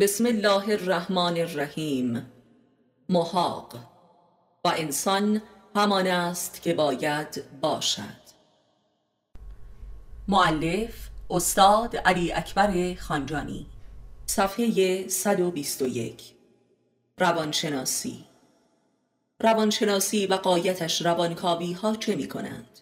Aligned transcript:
بسم 0.00 0.26
الله 0.26 0.68
الرحمن 0.68 1.38
الرحیم 1.38 2.32
محاق 3.08 3.74
و 4.64 4.68
انسان 4.76 5.42
همان 5.76 6.06
است 6.06 6.62
که 6.62 6.74
باید 6.74 7.60
باشد 7.60 8.24
معلف 10.28 11.08
استاد 11.30 11.96
علی 11.96 12.32
اکبر 12.32 12.94
خانجانی 12.94 13.66
صفحه 14.26 15.08
121 15.08 16.34
روانشناسی 17.18 18.24
روانشناسی 19.40 20.26
و 20.26 20.34
قایتش 20.34 21.02
روانکاوی 21.02 21.72
ها 21.72 21.96
چه 21.96 22.16
می 22.16 22.28
کنند؟ 22.28 22.80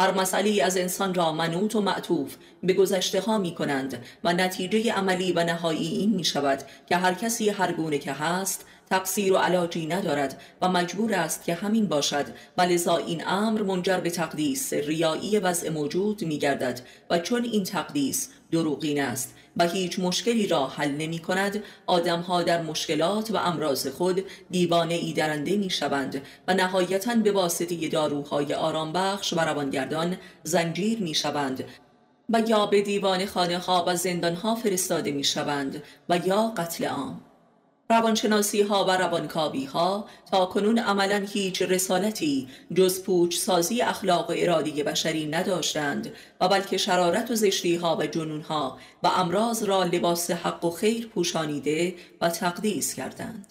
هر 0.00 0.14
مسئله 0.14 0.62
از 0.64 0.76
انسان 0.76 1.14
را 1.14 1.32
منوط 1.32 1.74
و 1.76 1.80
معطوف 1.80 2.36
به 2.62 2.72
گذشته 2.72 3.20
ها 3.20 3.38
می 3.38 3.54
کنند 3.54 4.04
و 4.24 4.32
نتیجه 4.32 4.92
عملی 4.92 5.32
و 5.32 5.44
نهایی 5.44 5.88
این 5.88 6.14
می 6.14 6.24
شود 6.24 6.62
که 6.86 6.96
هر 6.96 7.14
کسی 7.14 7.48
هر 7.50 7.72
گونه 7.72 7.98
که 7.98 8.12
هست 8.12 8.64
تقصیر 8.90 9.32
و 9.32 9.36
علاجی 9.36 9.86
ندارد 9.86 10.42
و 10.62 10.68
مجبور 10.68 11.14
است 11.14 11.44
که 11.44 11.54
همین 11.54 11.86
باشد. 11.86 12.26
و 12.58 12.62
لذا 12.62 12.96
این 12.96 13.26
امر 13.26 13.62
منجر 13.62 14.00
به 14.00 14.10
تقدیس 14.10 14.72
ریایی 14.72 15.38
وضع 15.38 15.70
موجود 15.70 16.24
می 16.24 16.38
گردد 16.38 16.80
و 17.10 17.18
چون 17.18 17.44
این 17.44 17.64
تقدیس 17.64 18.28
دروغین 18.52 19.02
است 19.02 19.34
و 19.56 19.68
هیچ 19.68 19.98
مشکلی 19.98 20.46
را 20.46 20.66
حل 20.66 20.90
نمی 20.90 21.18
کند. 21.18 21.62
آدمها 21.86 22.42
در 22.42 22.62
مشکلات 22.62 23.30
و 23.30 23.36
امراض 23.36 23.86
خود 23.86 24.24
دیوانه 24.50 24.94
ای 24.94 25.12
درنده 25.12 25.56
می 25.56 25.70
شوند 25.70 26.22
و 26.48 26.54
نهایتا 26.54 27.14
به 27.14 27.32
واسطه 27.32 27.88
داروهای 27.88 28.54
آرامبخش 28.54 29.32
و 29.32 29.40
روانگردان 29.40 30.16
زنجیر 30.42 30.98
می 30.98 31.14
شوند 31.14 31.64
و 32.28 32.42
یا 32.46 32.66
به 32.66 32.82
دیوان 32.82 33.26
خانه 33.26 33.58
ها 33.58 33.84
و 33.86 33.96
زندان 33.96 34.34
ها 34.34 34.54
فرستاده 34.54 35.10
می 35.10 35.24
شوند 35.24 35.82
و 36.08 36.20
یا 36.24 36.52
قتل 36.56 36.84
عام. 36.84 37.20
روانشناسی 37.90 38.62
ها 38.62 38.84
و 38.84 38.90
روانکاوی 38.90 39.64
ها 39.64 40.04
تا 40.30 40.46
کنون 40.46 40.78
عملا 40.78 41.26
هیچ 41.32 41.62
رسالتی 41.62 42.48
جز 42.74 43.02
پوچ 43.02 43.36
سازی 43.36 43.82
اخلاق 43.82 44.30
و 44.30 44.34
ارادی 44.36 44.82
بشری 44.82 45.26
نداشتند 45.26 46.12
و 46.40 46.48
بلکه 46.48 46.76
شرارت 46.76 47.30
و 47.30 47.34
زشتی 47.34 47.76
ها 47.76 47.96
و 47.96 48.06
جنون 48.06 48.40
ها 48.40 48.78
و 49.02 49.06
امراض 49.06 49.62
را 49.62 49.84
لباس 49.84 50.30
حق 50.30 50.64
و 50.64 50.70
خیر 50.70 51.06
پوشانیده 51.06 51.94
و 52.20 52.30
تقدیس 52.30 52.94
کردند. 52.94 53.46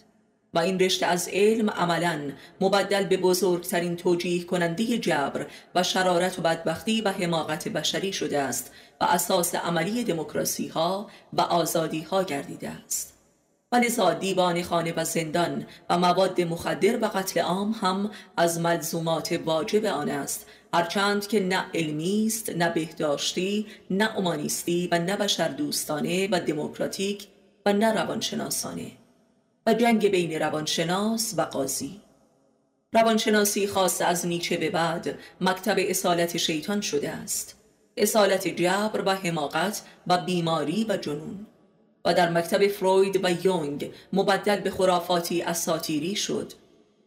و 0.53 0.59
این 0.59 0.79
رشته 0.79 1.05
از 1.05 1.29
علم 1.33 1.69
عملا 1.69 2.31
مبدل 2.61 3.03
به 3.03 3.17
بزرگترین 3.17 3.95
توجیه 3.95 4.43
کننده 4.43 4.97
جبر 4.97 5.45
و 5.75 5.83
شرارت 5.83 6.39
و 6.39 6.41
بدبختی 6.41 7.01
و 7.01 7.11
حماقت 7.11 7.67
بشری 7.67 8.13
شده 8.13 8.39
است 8.39 8.71
و 9.01 9.03
اساس 9.03 9.55
عملی 9.55 10.03
دموکراسی 10.03 10.67
ها 10.67 11.07
و 11.33 11.41
آزادی 11.41 12.01
ها 12.01 12.23
گردیده 12.23 12.69
است. 12.69 13.14
و 13.75 14.13
دیوان 14.13 14.63
خانه 14.63 14.93
و 14.97 15.03
زندان 15.03 15.65
و 15.89 15.97
مواد 15.97 16.41
مخدر 16.41 16.97
و 17.03 17.05
قتل 17.05 17.39
عام 17.39 17.71
هم 17.81 18.11
از 18.37 18.59
ملزومات 18.59 19.39
واجب 19.45 19.85
آن 19.85 20.09
است. 20.09 20.45
هرچند 20.73 21.27
که 21.27 21.39
نه 21.39 21.65
علمی 21.73 22.25
است 22.27 22.49
نه 22.49 22.69
بهداشتی 22.69 23.65
نه 23.89 24.17
اومانیستی 24.17 24.89
و 24.91 24.99
نه 24.99 25.15
بشر 25.15 25.47
دوستانه 25.47 26.27
و 26.31 26.39
دموکراتیک 26.39 27.27
و 27.65 27.73
نه 27.73 27.93
روانشناسانه. 27.93 28.91
و 29.67 29.73
جنگ 29.73 30.07
بین 30.07 30.39
روانشناس 30.39 31.33
و 31.37 31.41
قاضی. 31.41 32.01
روانشناسی 32.93 33.67
خاص 33.67 34.01
از 34.01 34.27
نیچه 34.27 34.57
به 34.57 34.69
بعد 34.69 35.19
مکتب 35.41 35.75
اصالت 35.77 36.37
شیطان 36.37 36.81
شده 36.81 37.09
است. 37.09 37.55
اصالت 37.97 38.47
جبر 38.47 39.03
و 39.05 39.09
حماقت 39.09 39.81
و 40.07 40.17
بیماری 40.17 40.85
و 40.89 40.97
جنون. 40.97 41.47
و 42.05 42.13
در 42.13 42.29
مکتب 42.29 42.67
فروید 42.67 43.19
و 43.23 43.45
یونگ 43.45 43.91
مبدل 44.13 44.59
به 44.59 44.71
خرافاتی 44.71 45.41
اساتیری 45.41 46.15
شد. 46.15 46.53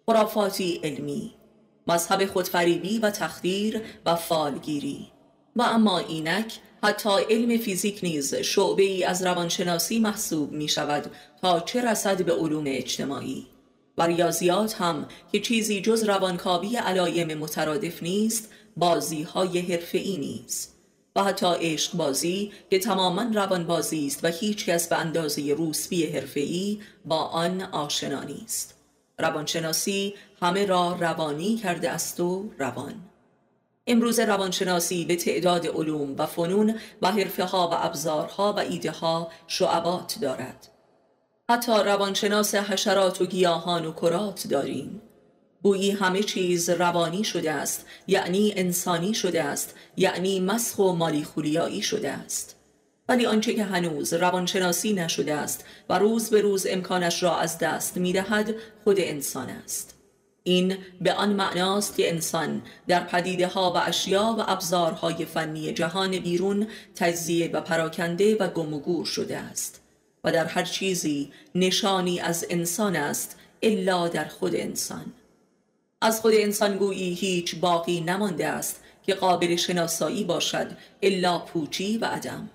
خرافاتی 0.06 0.80
علمی 0.84 1.34
مذهب 1.86 2.27
خودفریبی 2.27 2.98
و 2.98 3.10
تخدیر 3.10 3.82
و 4.06 4.14
فالگیری. 4.14 5.06
و 5.56 5.62
اما 5.62 5.98
اینک 5.98 6.53
حتی 6.82 7.10
علم 7.31 7.58
فیزیک 7.58 8.00
نیز 8.03 8.34
شعبه 8.34 8.82
ای 8.82 9.04
از 9.04 9.22
روانشناسی 9.22 9.98
محسوب 9.98 10.53
می 10.53 10.69
شود 10.69 11.10
تا 11.42 11.60
چه 11.60 11.91
رسد 11.91 12.25
به 12.25 12.32
علوم 12.32 12.64
اجتماعی. 12.66 13.47
و 13.98 14.06
ریاضیات 14.06 14.75
هم 14.75 15.08
که 15.32 15.41
چیزی 15.41 15.81
جز 15.81 16.04
روانکاوی 16.04 16.76
علایم 16.76 17.38
مترادف 17.38 18.03
نیست 18.03 18.48
بازی 18.76 19.22
های 19.22 19.58
حرفه‌ای 19.58 20.16
نیست. 20.16 20.78
حتی 21.23 21.47
عشق 21.61 21.97
بازی 21.97 22.53
که 22.71 22.79
تماما 22.79 23.23
روان 23.34 23.67
بازی 23.67 24.06
است 24.06 24.25
و 24.25 24.27
هیچ 24.27 24.67
کس 24.67 24.89
به 24.89 24.97
اندازه 24.97 25.55
روسبی 25.55 26.06
حرفه‌ای 26.06 26.81
با 27.05 27.17
آن 27.17 27.62
آشنا 27.62 28.23
نیست. 28.23 28.75
روانشناسی 29.19 30.15
همه 30.43 30.67
را 30.67 30.97
روانی 31.01 31.56
کرده 31.56 31.91
است 31.91 32.21
و 32.21 32.51
روان. 32.59 32.95
امروز 33.87 34.21
روانشناسی 34.21 35.05
به 35.05 35.17
تعداد 35.17 35.67
علوم 35.67 36.15
و 36.19 36.27
فنون 36.27 36.75
و 37.03 37.12
حرفه 37.12 37.45
ها 37.45 37.69
و 37.69 37.75
ابزارها 37.75 38.53
و 38.53 38.59
ایده 38.59 38.91
ها 38.91 39.29
شعبات 39.47 40.19
دارد. 40.21 40.69
حتی 41.50 41.73
روانشناس 41.73 42.55
حشرات 42.55 43.21
و 43.21 43.27
گیاهان 43.27 43.87
و 43.87 43.93
کرات 43.93 44.49
داریم. 44.49 45.03
گویی 45.62 45.91
همه 45.91 46.22
چیز 46.22 46.70
روانی 46.70 47.24
شده 47.24 47.52
است 47.52 47.86
یعنی 48.06 48.52
انسانی 48.56 49.14
شده 49.14 49.42
است 49.42 49.74
یعنی 49.96 50.41
مسخ 50.41 50.78
و 50.78 50.92
مالی 50.92 51.24
خولیایی 51.24 51.82
شده 51.82 52.10
است. 52.10 52.56
ولی 53.08 53.26
آنچه 53.26 53.54
که 53.54 53.64
هنوز 53.64 54.14
روانشناسی 54.14 54.92
نشده 54.92 55.34
است 55.34 55.64
و 55.88 55.98
روز 55.98 56.30
به 56.30 56.41
روز 56.41 56.66
امکانش 56.70 57.22
را 57.22 57.38
از 57.38 57.58
دست 57.58 57.96
می 57.96 58.12
دهد 58.12 58.54
خود 58.84 58.96
انسان 59.00 59.48
است. 59.48 59.94
این 60.42 60.76
به 61.00 61.12
آن 61.12 61.32
معناست 61.32 61.96
که 61.96 62.10
انسان 62.10 62.62
در 62.88 63.04
پدیده 63.04 63.46
ها 63.46 63.72
و 63.72 63.76
اشیا 63.76 64.36
و 64.38 64.44
ابزارهای 64.46 65.25
فنی 65.25 65.72
جهان 65.72 66.19
بیرون 66.19 66.66
تجزیه 66.94 67.50
و 67.52 67.60
پراکنده 67.60 68.36
و 68.36 68.48
گم 68.48 68.75
و 68.75 68.78
گور 68.80 69.06
شده 69.06 69.38
است 69.38 69.80
و 70.25 70.32
در 70.32 70.44
هر 70.44 70.64
چیزی 70.64 71.32
نشانی 71.54 72.20
از 72.20 72.46
انسان 72.50 72.96
است 72.96 73.36
الا 73.62 74.08
در 74.08 74.25
خود 74.25 74.54
انسان. 74.54 75.12
از 76.00 76.20
خود 76.20 76.34
انسان 76.34 76.76
گویی 76.76 77.14
هیچ 77.14 77.56
باقی 77.56 78.00
نمانده 78.00 78.47
است 78.47 78.81
که 79.03 79.14
قابل 79.14 79.56
شناسایی 79.56 80.25
باشد 80.25 80.76
الا 81.03 81.38
پوچی 81.38 81.98
و 81.98 82.04
عدم. 82.04 82.50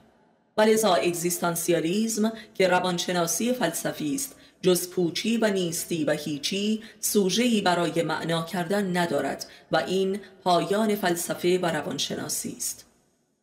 ولذا 0.57 0.93
اگزیستانسیالیزم 0.93 2.33
که 2.55 2.67
روانشناسی 2.67 3.53
فلسفی 3.53 4.15
است 4.15 4.35
جز 4.61 4.89
پوچی 4.89 5.37
و 5.37 5.49
نیستی 5.49 6.03
و 6.03 6.11
هیچی 6.11 6.83
سوژه‌ای 6.99 7.61
برای 7.61 8.01
معنا 8.01 8.43
کردن 8.43 8.97
ندارد 8.97 9.45
و 9.71 9.77
این 9.77 10.19
پایان 10.43 10.95
فلسفه 10.95 11.59
و 11.59 11.65
روانشناسی 11.65 12.55
است. 12.57 12.85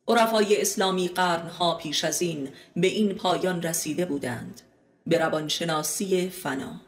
عرفای 0.08 0.60
اسلامی 0.60 1.08
قرنها 1.08 1.74
پیش 1.74 2.04
از 2.04 2.22
این 2.22 2.48
به 2.76 2.86
این 2.86 3.14
پایان 3.14 3.62
رسیده 3.62 4.04
بودند. 4.04 4.60
به 5.06 5.18
روانشناسی 5.18 6.28
فنا. 6.28 6.80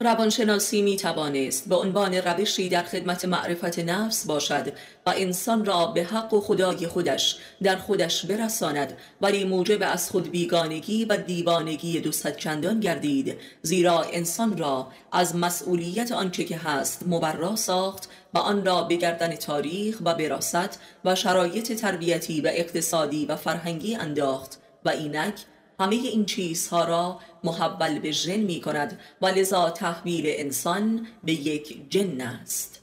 روانشناسی 0.00 0.82
می 0.82 0.96
توانست 0.96 1.68
به 1.68 1.76
عنوان 1.76 2.14
روشی 2.14 2.68
در 2.68 2.82
خدمت 2.82 3.24
معرفت 3.24 3.78
نفس 3.78 4.26
باشد 4.26 4.72
و 5.06 5.12
انسان 5.16 5.64
را 5.64 5.86
به 5.86 6.04
حق 6.04 6.34
و 6.34 6.40
خدای 6.40 6.86
خودش 6.86 7.36
در 7.62 7.76
خودش 7.76 8.26
برساند 8.26 8.96
ولی 9.20 9.44
موجب 9.44 9.78
از 9.82 10.10
خود 10.10 10.30
بیگانگی 10.30 11.04
و 11.04 11.16
دیوانگی 11.16 12.00
دو 12.00 12.10
چندان 12.10 12.80
گردید 12.80 13.36
زیرا 13.62 14.02
انسان 14.02 14.58
را 14.58 14.88
از 15.12 15.36
مسئولیت 15.36 16.12
آنچه 16.12 16.44
که 16.44 16.56
هست 16.56 17.02
مبرا 17.06 17.56
ساخت 17.56 18.08
و 18.34 18.38
آن 18.38 18.64
را 18.64 18.82
به 18.82 18.96
گردن 18.96 19.36
تاریخ 19.36 19.98
و 20.04 20.14
براست 20.14 20.80
و 21.04 21.14
شرایط 21.14 21.72
تربیتی 21.72 22.40
و 22.40 22.50
اقتصادی 22.52 23.26
و 23.26 23.36
فرهنگی 23.36 23.96
انداخت 23.96 24.58
و 24.84 24.88
اینک 24.88 25.34
همه 25.80 25.94
این 25.94 26.24
چیزها 26.24 26.84
را 26.84 27.20
محول 27.44 27.98
به 27.98 28.12
جن 28.12 28.36
می 28.36 28.60
کند 28.60 29.00
و 29.22 29.26
لذا 29.26 29.70
تحویل 29.70 30.24
انسان 30.26 31.06
به 31.24 31.32
یک 31.32 31.90
جن 31.90 32.20
است. 32.20 32.82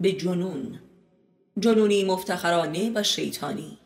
به 0.00 0.12
جنون. 0.12 0.80
جنونی 1.58 2.04
مفتخرانه 2.04 2.92
و 2.94 3.02
شیطانی. 3.02 3.78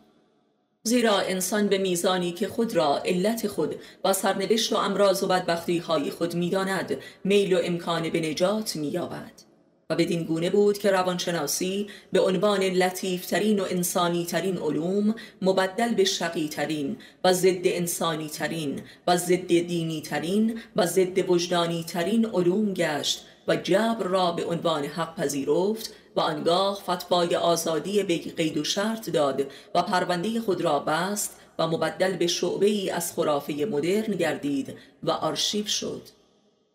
زیرا 0.82 1.18
انسان 1.18 1.68
به 1.68 1.78
میزانی 1.78 2.32
که 2.32 2.48
خود 2.48 2.76
را 2.76 2.98
علت 2.98 3.48
خود 3.48 3.74
و 4.04 4.12
سرنوشت 4.12 4.72
و 4.72 4.76
امراض 4.76 5.22
و 5.22 5.26
بدبختی 5.26 5.78
های 5.78 6.10
خود 6.10 6.34
می‌داند 6.34 6.96
میل 7.24 7.52
و 7.52 7.60
امکان 7.64 8.10
به 8.10 8.20
نجات 8.20 8.76
مییابد. 8.76 9.45
و 9.90 9.96
بدین 9.96 10.22
گونه 10.24 10.50
بود 10.50 10.78
که 10.78 10.90
روانشناسی 10.90 11.86
به 12.12 12.20
عنوان 12.20 12.60
لطیفترین 12.60 13.60
و 13.60 13.66
انسانی 13.70 14.24
ترین 14.24 14.58
علوم 14.58 15.14
مبدل 15.42 15.94
به 15.94 16.04
شقی 16.04 16.48
ترین 16.48 16.96
و 17.24 17.32
ضد 17.32 17.66
انسانی 17.66 18.28
ترین 18.28 18.80
و 19.06 19.16
ضد 19.16 19.46
دینی 19.46 20.00
ترین 20.00 20.60
و 20.76 20.86
ضد 20.86 21.30
وجدانی 21.30 21.84
ترین 21.84 22.26
علوم 22.26 22.74
گشت 22.74 23.24
و 23.48 23.56
جبر 23.56 24.04
را 24.04 24.32
به 24.32 24.44
عنوان 24.44 24.84
حق 24.84 25.16
پذیرفت 25.16 25.94
و 26.16 26.20
آنگاه 26.20 26.82
فتوای 26.90 27.36
آزادی 27.36 28.02
به 28.02 28.18
قید 28.18 28.56
و 28.56 28.64
شرط 28.64 29.10
داد 29.10 29.46
و 29.74 29.82
پرونده 29.82 30.40
خود 30.40 30.60
را 30.60 30.78
بست 30.78 31.40
و 31.58 31.66
مبدل 31.66 32.16
به 32.16 32.26
شعبه 32.26 32.66
ای 32.66 32.90
از 32.90 33.12
خرافه 33.12 33.52
مدرن 33.52 34.16
گردید 34.16 34.74
و 35.02 35.10
آرشیو 35.10 35.66
شد. 35.66 36.15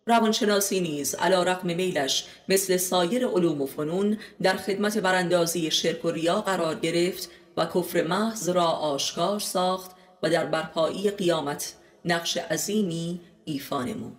روانشناسی 0.06 0.80
نیز 0.80 1.16
علا 1.16 1.44
رقم 1.44 1.68
میلش 1.68 2.26
مثل 2.50 2.78
سایر 2.78 3.28
علوم 3.28 3.62
و 3.62 3.66
فنون 3.66 4.18
در 4.42 4.58
خدمت 4.58 4.98
براندازی 4.98 5.72
شرک 5.72 6.06
و 6.06 6.12
ریا 6.12 6.42
قرار 6.42 6.76
گرفت 6.76 7.30
و 7.58 7.66
کفر 7.66 8.04
محض 8.04 8.50
را 8.50 8.66
آشکار 8.66 9.40
ساخت 9.40 9.92
و 10.24 10.30
در 10.30 10.46
برپایی 10.46 11.12
قیامت 11.12 11.74
نقش 12.06 12.38
عظیمی 12.38 13.22
ایفا 13.46 13.84
نمود. 13.84 14.18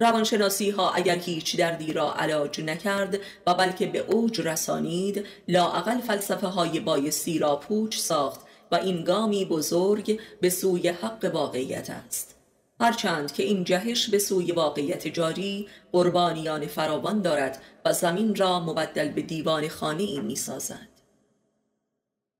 روانشناسی 0.00 0.70
ها 0.70 0.90
اگر 0.90 1.16
هیچ 1.16 1.56
دردی 1.56 1.92
را 1.92 2.14
علاج 2.14 2.60
نکرد 2.60 3.18
و 3.46 3.54
بلکه 3.54 3.86
به 3.86 3.98
اوج 3.98 4.40
رسانید 4.40 5.26
لاعقل 5.48 6.00
فلسفه 6.00 6.46
های 6.46 6.80
بایستی 6.80 7.38
را 7.38 7.56
پوچ 7.56 7.98
ساخت 7.98 8.40
و 8.72 8.74
این 8.74 9.04
گامی 9.04 9.44
بزرگ 9.44 10.20
به 10.40 10.50
سوی 10.50 10.88
حق 10.88 11.30
واقعیت 11.34 11.90
است. 11.90 12.39
هرچند 12.80 13.32
که 13.32 13.42
این 13.42 13.64
جهش 13.64 14.08
به 14.08 14.18
سوی 14.18 14.52
واقعیت 14.52 15.08
جاری 15.08 15.68
قربانیان 15.92 16.66
فراوان 16.66 17.22
دارد 17.22 17.62
و 17.84 17.92
زمین 17.92 18.34
را 18.36 18.60
مبدل 18.60 19.08
به 19.08 19.22
دیوان 19.22 19.68
خانه 19.68 20.02
ای 20.02 20.20
می 20.20 20.36
سازد. 20.36 20.88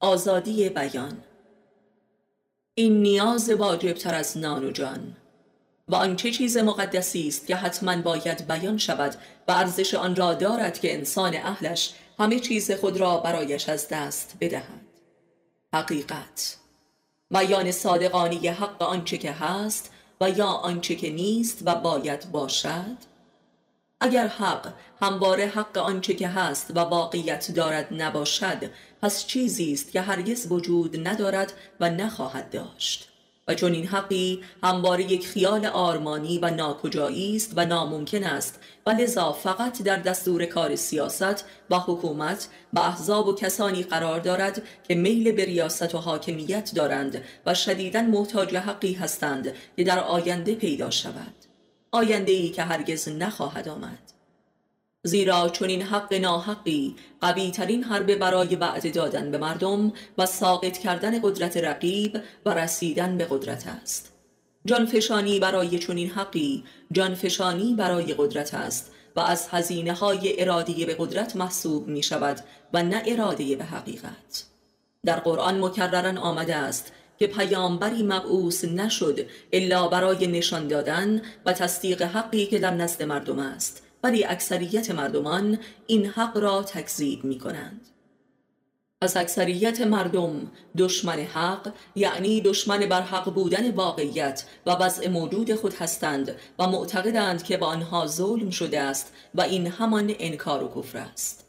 آزادی 0.01 0.69
بیان. 0.69 1.25
این 2.75 3.03
نیاز 3.03 3.51
واجب 3.51 3.93
تر 3.93 4.15
از 4.15 4.39
نان 4.39 4.65
و 4.65 4.71
جان 4.71 5.17
و 5.89 5.95
آنچه 5.95 6.31
چیز 6.31 6.57
مقدسی 6.57 7.29
است 7.29 7.47
که 7.47 7.57
حتما 7.57 8.03
باید 8.03 8.49
بیان 8.49 8.79
شود 8.79 9.15
و 9.49 9.53
ارزش 9.53 9.95
آن 9.95 10.17
را 10.17 10.35
دارد 10.35 10.81
که 10.81 10.95
انسان 10.95 11.37
اهلش 11.37 11.95
همه 12.19 12.41
چیز 12.41 12.71
خود 12.71 12.97
را 12.97 13.17
برایش 13.17 13.69
از 13.69 13.89
دست 13.89 14.37
بدهد. 14.41 14.81
حقیقت. 15.75 16.57
بیان 17.31 17.71
صادقانی 17.71 18.49
حق 18.49 18.83
آنچه 18.83 19.19
که 19.19 19.33
هست 19.33 19.91
و 20.21 20.31
یا 20.31 20.47
آنچه 20.47 20.95
که 20.95 21.11
نیست 21.11 21.63
و 21.67 21.75
باید 21.75 22.33
باشد؟ 22.33 22.97
اگر 24.01 24.27
حق 24.27 24.73
همواره 25.01 25.47
حق 25.47 25.79
آنچه 25.79 26.15
که 26.15 26.29
هست 26.29 26.71
و 26.71 26.79
واقعیت 26.79 27.51
دارد 27.51 28.03
نباشد 28.03 28.71
پس 29.03 29.27
چیزی 29.27 29.73
است 29.73 29.93
که 29.93 30.01
هرگز 30.01 30.53
وجود 30.53 31.09
ندارد 31.09 31.53
و 31.81 31.91
نخواهد 31.91 32.51
داشت. 32.51 33.09
و 33.49 33.55
چون 33.55 33.73
این 33.73 33.87
حقی 33.87 34.41
همواره 34.63 35.13
یک 35.13 35.27
خیال 35.27 35.67
آرمانی 35.67 36.39
و 36.39 36.51
ناکجایی 36.51 37.37
است 37.37 37.53
و 37.57 37.65
ناممکن 37.65 38.25
است. 38.25 38.61
و 38.87 38.91
لذا 38.91 39.33
فقط 39.33 39.83
در 39.83 39.97
دستور 39.97 40.47
کار 40.47 40.77
سیاست 40.77 41.45
و 41.71 41.79
حکومت 41.79 42.49
و 42.73 42.81
احزاب 42.81 43.29
و 43.29 43.35
کسانی 43.35 43.83
قرار 43.83 44.21
دارد 44.21 44.63
که 44.89 44.95
میل 44.95 45.33
به 45.33 45.45
ریاست 45.45 45.95
و 45.95 45.99
حاکمیت 45.99 46.73
دارند 46.75 47.25
و 47.47 47.55
شدیدا 47.55 48.03
محتاج 48.03 48.57
حقی 48.57 48.93
هستند 48.93 49.55
که 49.77 49.85
در 49.85 49.99
آینده 49.99 50.55
پیدا 50.55 50.91
شود. 50.91 51.35
آینده 51.93 52.33
ای 52.33 52.49
که 52.49 52.63
هرگز 52.63 53.09
نخواهد 53.09 53.69
آمد. 53.69 54.10
زیرا 55.03 55.49
چون 55.49 55.69
این 55.69 55.83
حق 55.83 56.15
ناحقی 56.15 56.97
قوی 57.21 57.51
ترین 57.51 57.85
حرب 57.85 58.15
برای 58.15 58.57
وعده 58.57 58.91
دادن 58.91 59.31
به 59.31 59.39
مردم 59.39 59.93
و 60.19 60.27
ساقط 60.27 60.79
کردن 60.79 61.21
قدرت 61.23 61.57
رقیب 61.57 62.21
و 62.47 62.55
رسیدن 62.55 63.19
به 63.19 63.27
قدرت 63.31 63.67
است. 63.67 64.13
جانفشانی 64.65 65.41
برای 65.41 65.79
چنین 65.79 66.11
حقی 66.11 66.65
جانفشانی 66.93 67.75
برای 67.75 68.15
قدرت 68.19 68.55
است 68.55 68.93
و 69.17 69.21
از 69.21 69.49
هزینه 69.51 69.93
های 69.93 70.43
ارادی 70.43 70.85
به 70.85 70.97
قدرت 70.99 71.37
محسوب 71.37 71.89
می 71.89 72.03
شود 72.03 72.41
و 72.73 72.83
نه 72.83 73.03
اراده 73.07 73.57
به 73.57 73.65
حقیقت. 73.65 74.45
در 75.05 75.21
قرآن 75.21 75.65
مکررن 75.65 76.19
آمده 76.19 76.57
است 76.57 76.93
که 77.19 77.27
پیامبری 77.27 78.03
مبعوث 78.03 78.65
نشد 78.65 79.27
الا 79.53 79.89
برای 79.89 80.27
نشان 80.27 80.69
دادن 80.69 81.23
و 81.47 81.53
تصدیق 81.53 82.03
حقی 82.03 82.47
که 82.47 82.59
در 82.59 82.75
نزد 82.75 83.03
مردم 83.03 83.39
است. 83.39 83.90
ولی 84.03 84.25
اکثریت 84.25 84.91
مردمان 84.91 85.59
این 85.87 86.07
حق 86.07 86.37
را 86.37 86.63
تکذیب 86.63 87.25
می 87.25 87.39
کنند 87.39 87.87
از 89.03 89.17
اکثریت 89.17 89.81
مردم 89.81 90.51
دشمن 90.79 91.19
حق 91.19 91.73
یعنی 91.95 92.41
دشمن 92.41 92.79
بر 92.79 93.03
حق 93.03 93.35
بودن 93.35 93.71
واقعیت 93.71 94.45
و 94.67 94.71
وضع 94.71 95.09
موجود 95.09 95.55
خود 95.55 95.75
هستند 95.75 96.37
و 96.59 96.67
معتقدند 96.67 97.43
که 97.43 97.57
با 97.57 97.67
آنها 97.67 98.07
ظلم 98.07 98.51
شده 98.51 98.81
است 98.81 99.13
و 99.35 99.41
این 99.41 99.67
همان 99.67 100.15
انکار 100.19 100.65
و 100.65 100.69
کفر 100.77 100.99
است. 100.99 101.47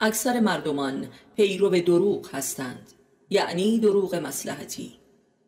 اکثر 0.00 0.40
مردمان 0.40 1.08
پیرو 1.36 1.70
دروغ 1.80 2.34
هستند 2.34 2.92
یعنی 3.30 3.78
دروغ 3.78 4.14
مسلحتی 4.14 4.97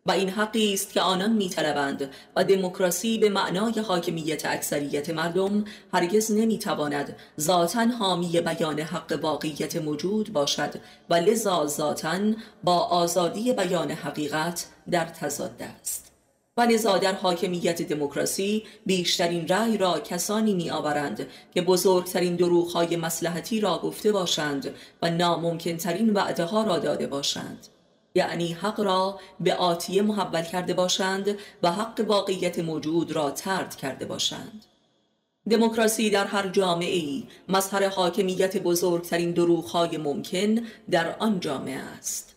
و 0.06 0.12
این 0.12 0.28
حقی 0.28 0.74
است 0.74 0.92
که 0.92 1.00
آنان 1.00 1.32
میطلبند 1.32 2.10
و 2.36 2.44
دموکراسی 2.44 3.18
به 3.18 3.28
معنای 3.28 3.80
حاکمیت 3.88 4.46
اکثریت 4.46 5.10
مردم 5.10 5.64
هرگز 5.92 6.32
نمی‌تواند 6.32 7.16
ذاتا 7.40 7.86
حامی 7.86 8.40
بیان 8.40 8.80
حق 8.80 9.18
واقعیت 9.22 9.76
موجود 9.76 10.32
باشد 10.32 10.74
و 11.10 11.14
لذا 11.14 11.66
ذاتا 11.66 12.18
با 12.64 12.78
آزادی 12.78 13.52
بیان 13.52 13.90
حقیقت 13.90 14.66
در 14.90 15.04
تضاد 15.04 15.62
است. 15.80 16.10
و 16.56 16.62
لذا 16.62 16.98
در 16.98 17.12
حاکمیت 17.12 17.82
دموکراسی 17.82 18.64
بیشترین 18.86 19.48
رأی 19.48 19.78
را 19.78 20.00
کسانی 20.00 20.54
می 20.54 20.70
آورند 20.70 21.26
که 21.54 21.62
بزرگترین 21.62 22.36
دروغهای 22.36 22.96
مسلحتی 22.96 23.60
را 23.60 23.78
گفته 23.78 24.12
باشند 24.12 24.74
و 25.02 25.10
ناممکنترین 25.10 26.12
وعده 26.12 26.44
ها 26.44 26.62
را 26.62 26.78
داده 26.78 27.06
باشند. 27.06 27.68
یعنی 28.14 28.52
حق 28.52 28.80
را 28.80 29.20
به 29.40 29.54
آتیه 29.54 30.02
محول 30.02 30.42
کرده 30.42 30.74
باشند 30.74 31.38
و 31.62 31.72
حق 31.72 32.04
واقعیت 32.06 32.58
موجود 32.58 33.12
را 33.12 33.30
ترد 33.30 33.76
کرده 33.76 34.04
باشند. 34.04 34.64
دموکراسی 35.50 36.10
در 36.10 36.24
هر 36.24 36.48
جامعه 36.48 36.96
ای 36.96 37.24
مظهر 37.48 37.88
حاکمیت 37.88 38.56
بزرگترین 38.56 39.30
دروغهای 39.30 39.96
ممکن 39.96 40.58
در 40.90 41.16
آن 41.18 41.40
جامعه 41.40 41.76
است. 41.76 42.36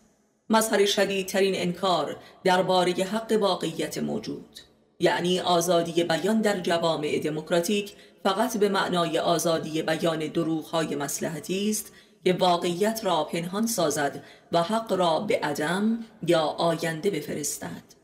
مظهر 0.50 0.86
شدیدترین 0.86 1.54
انکار 1.56 2.16
درباره 2.44 2.92
حق 2.92 3.36
واقعیت 3.40 3.98
موجود 3.98 4.60
یعنی 5.00 5.40
آزادی 5.40 6.04
بیان 6.04 6.40
در 6.40 6.60
جوامع 6.60 7.18
دموکراتیک 7.18 7.92
فقط 8.22 8.56
به 8.56 8.68
معنای 8.68 9.18
آزادی 9.18 9.82
بیان 9.82 10.18
دروغهای 10.18 10.96
مسلحتی 10.96 11.70
است 11.70 11.92
که 12.24 12.32
واقعیت 12.32 13.00
را 13.02 13.24
پنهان 13.24 13.66
سازد 13.66 14.24
و 14.52 14.62
حق 14.62 14.92
را 14.92 15.20
به 15.20 15.38
عدم 15.38 15.98
یا 16.26 16.40
آینده 16.40 17.10
بفرستد 17.10 17.94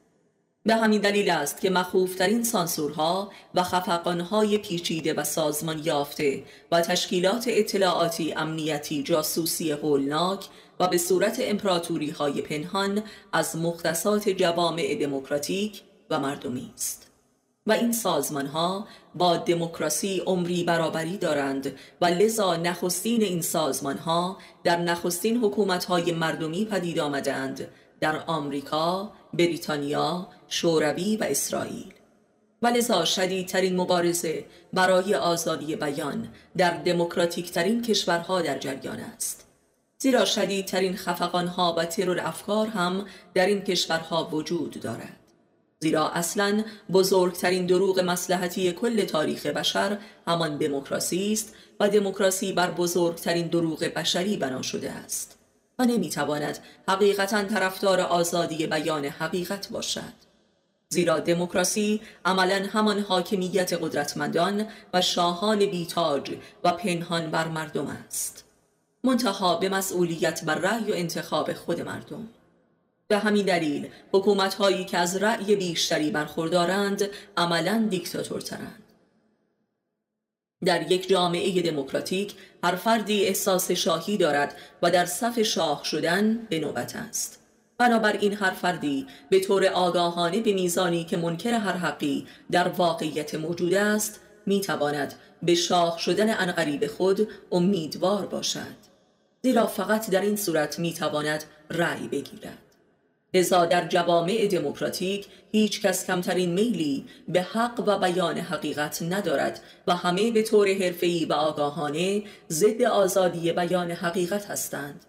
به 0.67 0.75
همین 0.75 1.01
دلیل 1.01 1.31
است 1.31 1.61
که 1.61 1.71
مخوفترین 1.71 2.45
سانسورها 2.45 3.31
و 3.55 3.63
خفقانهای 3.63 4.59
پیچیده 4.59 5.15
و 5.15 5.25
سازمان 5.25 5.81
یافته 5.85 6.43
و 6.73 6.81
تشکیلات 6.81 7.45
اطلاعاتی 7.49 8.33
امنیتی 8.33 9.03
جاسوسی 9.03 9.73
هولناک 9.73 10.47
و 10.81 10.89
به 10.89 10.99
صورت 10.99 11.37
امپراتوری 11.41 12.11
های 12.11 12.43
پنهان 12.43 13.03
از 13.33 13.57
مختصات 13.57 14.29
جوامع 14.29 14.95
دموکراتیک 14.95 15.83
و 16.11 16.21
مردمی 16.21 16.71
است. 16.75 17.11
و 17.67 17.73
این 17.73 17.93
سازمان 17.93 18.47
ها 18.47 18.87
با 19.15 19.37
دموکراسی 19.37 20.23
عمری 20.27 20.65
برابری 20.65 21.19
دارند 21.19 21.73
و 22.01 22.07
لذا 22.07 22.57
نخستین 22.57 23.23
این 23.23 23.43
سازمان 23.43 23.99
ها 23.99 24.39
در 24.65 24.77
نخستین 24.77 25.37
حکومت 25.37 25.85
های 25.85 26.13
مردمی 26.13 26.65
پدید 26.65 26.99
آمدند 26.99 27.69
در 28.01 28.25
آمریکا، 28.27 29.13
بریتانیا، 29.35 30.29
شوروی 30.49 31.17
و 31.17 31.25
اسرائیل. 31.25 31.95
و 32.63 32.67
لذا 32.67 33.05
شدیدترین 33.05 33.77
مبارزه 33.77 34.45
برای 34.73 35.15
آزادی 35.15 35.77
بیان 35.77 36.29
در 36.57 36.71
دموکراتیک 36.71 37.53
ترین 37.53 37.83
کشورها 37.83 38.43
در 38.43 38.59
جریان 38.59 39.01
است. 39.01 39.47
زیرا 39.99 40.25
شدیدترین 40.25 40.97
خفقانها 40.97 41.75
و 41.79 41.85
ترور 41.85 42.21
افکار 42.21 42.67
هم 42.67 43.07
در 43.35 43.47
این 43.47 43.61
کشورها 43.61 44.29
وجود 44.33 44.81
دارد. 44.81 45.20
زیرا 45.83 46.09
اصلا 46.09 46.65
بزرگترین 46.93 47.67
دروغ 47.67 48.01
مسلحتی 48.01 48.73
کل 48.73 49.05
تاریخ 49.05 49.47
بشر 49.47 49.99
همان 50.27 50.57
دموکراسی 50.57 51.33
است 51.33 51.55
و 51.81 51.89
دموکراسی 51.89 52.53
بر 52.53 52.71
بزرگترین 52.71 53.47
دروغ 53.47 53.85
بشری 53.85 54.37
بنا 54.37 54.63
شده 54.63 54.91
است 54.91 55.39
و 55.79 55.85
نمی‌تواند 55.85 56.59
حقیقتا 56.89 57.45
طرفدار 57.45 58.01
آزادی 58.01 58.67
بیان 58.67 59.05
حقیقت 59.05 59.69
باشد. 59.69 60.13
زیرا 60.89 61.19
دموکراسی 61.19 62.01
عملا 62.25 62.67
همان 62.73 62.99
حاکمیت 62.99 63.73
قدرتمندان 63.73 64.67
و 64.95 65.01
شاهان 65.01 65.59
بیتاج 65.59 66.31
و 66.65 66.73
پنهان 66.73 67.31
بر 67.31 67.49
مردم 67.49 67.87
است. 67.87 68.45
منتها 69.05 69.57
به 69.57 69.69
مسئولیت 69.69 70.45
بر 70.45 70.55
رأی 70.55 70.93
و 70.93 70.95
انتخاب 70.95 71.53
خود 71.53 71.81
مردم. 71.81 72.29
به 73.11 73.19
همین 73.19 73.47
دلیل 73.47 73.89
حکومت 74.13 74.55
هایی 74.55 74.85
که 74.85 74.99
از 74.99 75.17
رأی 75.17 75.57
بیشتری 75.57 76.11
برخوردارند 76.11 77.09
عملا 77.37 77.87
دیکتاتورترند. 77.91 78.83
در 80.65 80.93
یک 80.93 81.09
جامعه 81.09 81.63
دموکراتیک 81.63 82.35
هر 82.65 82.77
فردی 82.77 83.25
احساس 83.25 83.71
شاهی 83.71 84.17
دارد 84.17 84.57
و 84.83 84.91
در 84.91 85.07
صف 85.07 85.43
شاه 85.43 85.85
شدن 85.85 86.47
به 86.51 86.59
نوبت 86.59 86.97
است. 86.97 87.43
بنابراین 87.79 88.33
هر 88.33 88.51
فردی 88.51 89.07
به 89.31 89.41
طور 89.41 89.67
آگاهانه 89.67 90.41
به 90.41 90.53
میزانی 90.53 91.05
که 91.05 91.17
منکر 91.17 91.55
هر 91.55 91.77
حقی 91.77 92.27
در 92.51 92.69
واقعیت 92.69 93.35
موجود 93.35 93.75
است 93.75 94.21
می‌تواند 94.47 95.15
به 95.43 95.55
شاخ 95.55 95.99
شدن 95.99 96.41
انقریب 96.41 96.87
خود 96.87 97.29
امیدوار 97.53 98.27
باشد. 98.27 98.91
زیرا 99.43 99.67
فقط 99.67 100.11
در 100.11 100.21
این 100.21 100.37
صورت 100.37 100.79
می‌تواند 100.79 101.45
رأی 101.71 102.09
بگیرد. 102.09 102.70
لذا 103.35 103.67
در 103.67 103.89
جوامع 103.89 104.47
دموکراتیک 104.47 105.27
هیچ 105.53 105.83
کس 105.83 106.07
کمترین 106.07 106.53
میلی 106.53 107.05
به 107.29 107.43
حق 107.43 107.85
و 107.87 107.99
بیان 107.99 108.39
حقیقت 108.39 109.03
ندارد 109.03 109.61
و 109.87 109.97
همه 109.97 110.31
به 110.31 110.43
طور 110.43 110.69
حرفه‌ای 110.69 111.25
و 111.25 111.33
آگاهانه 111.33 112.23
ضد 112.51 112.83
آزادی 112.83 113.53
بیان 113.53 113.91
حقیقت 113.91 114.47
هستند. 114.47 115.05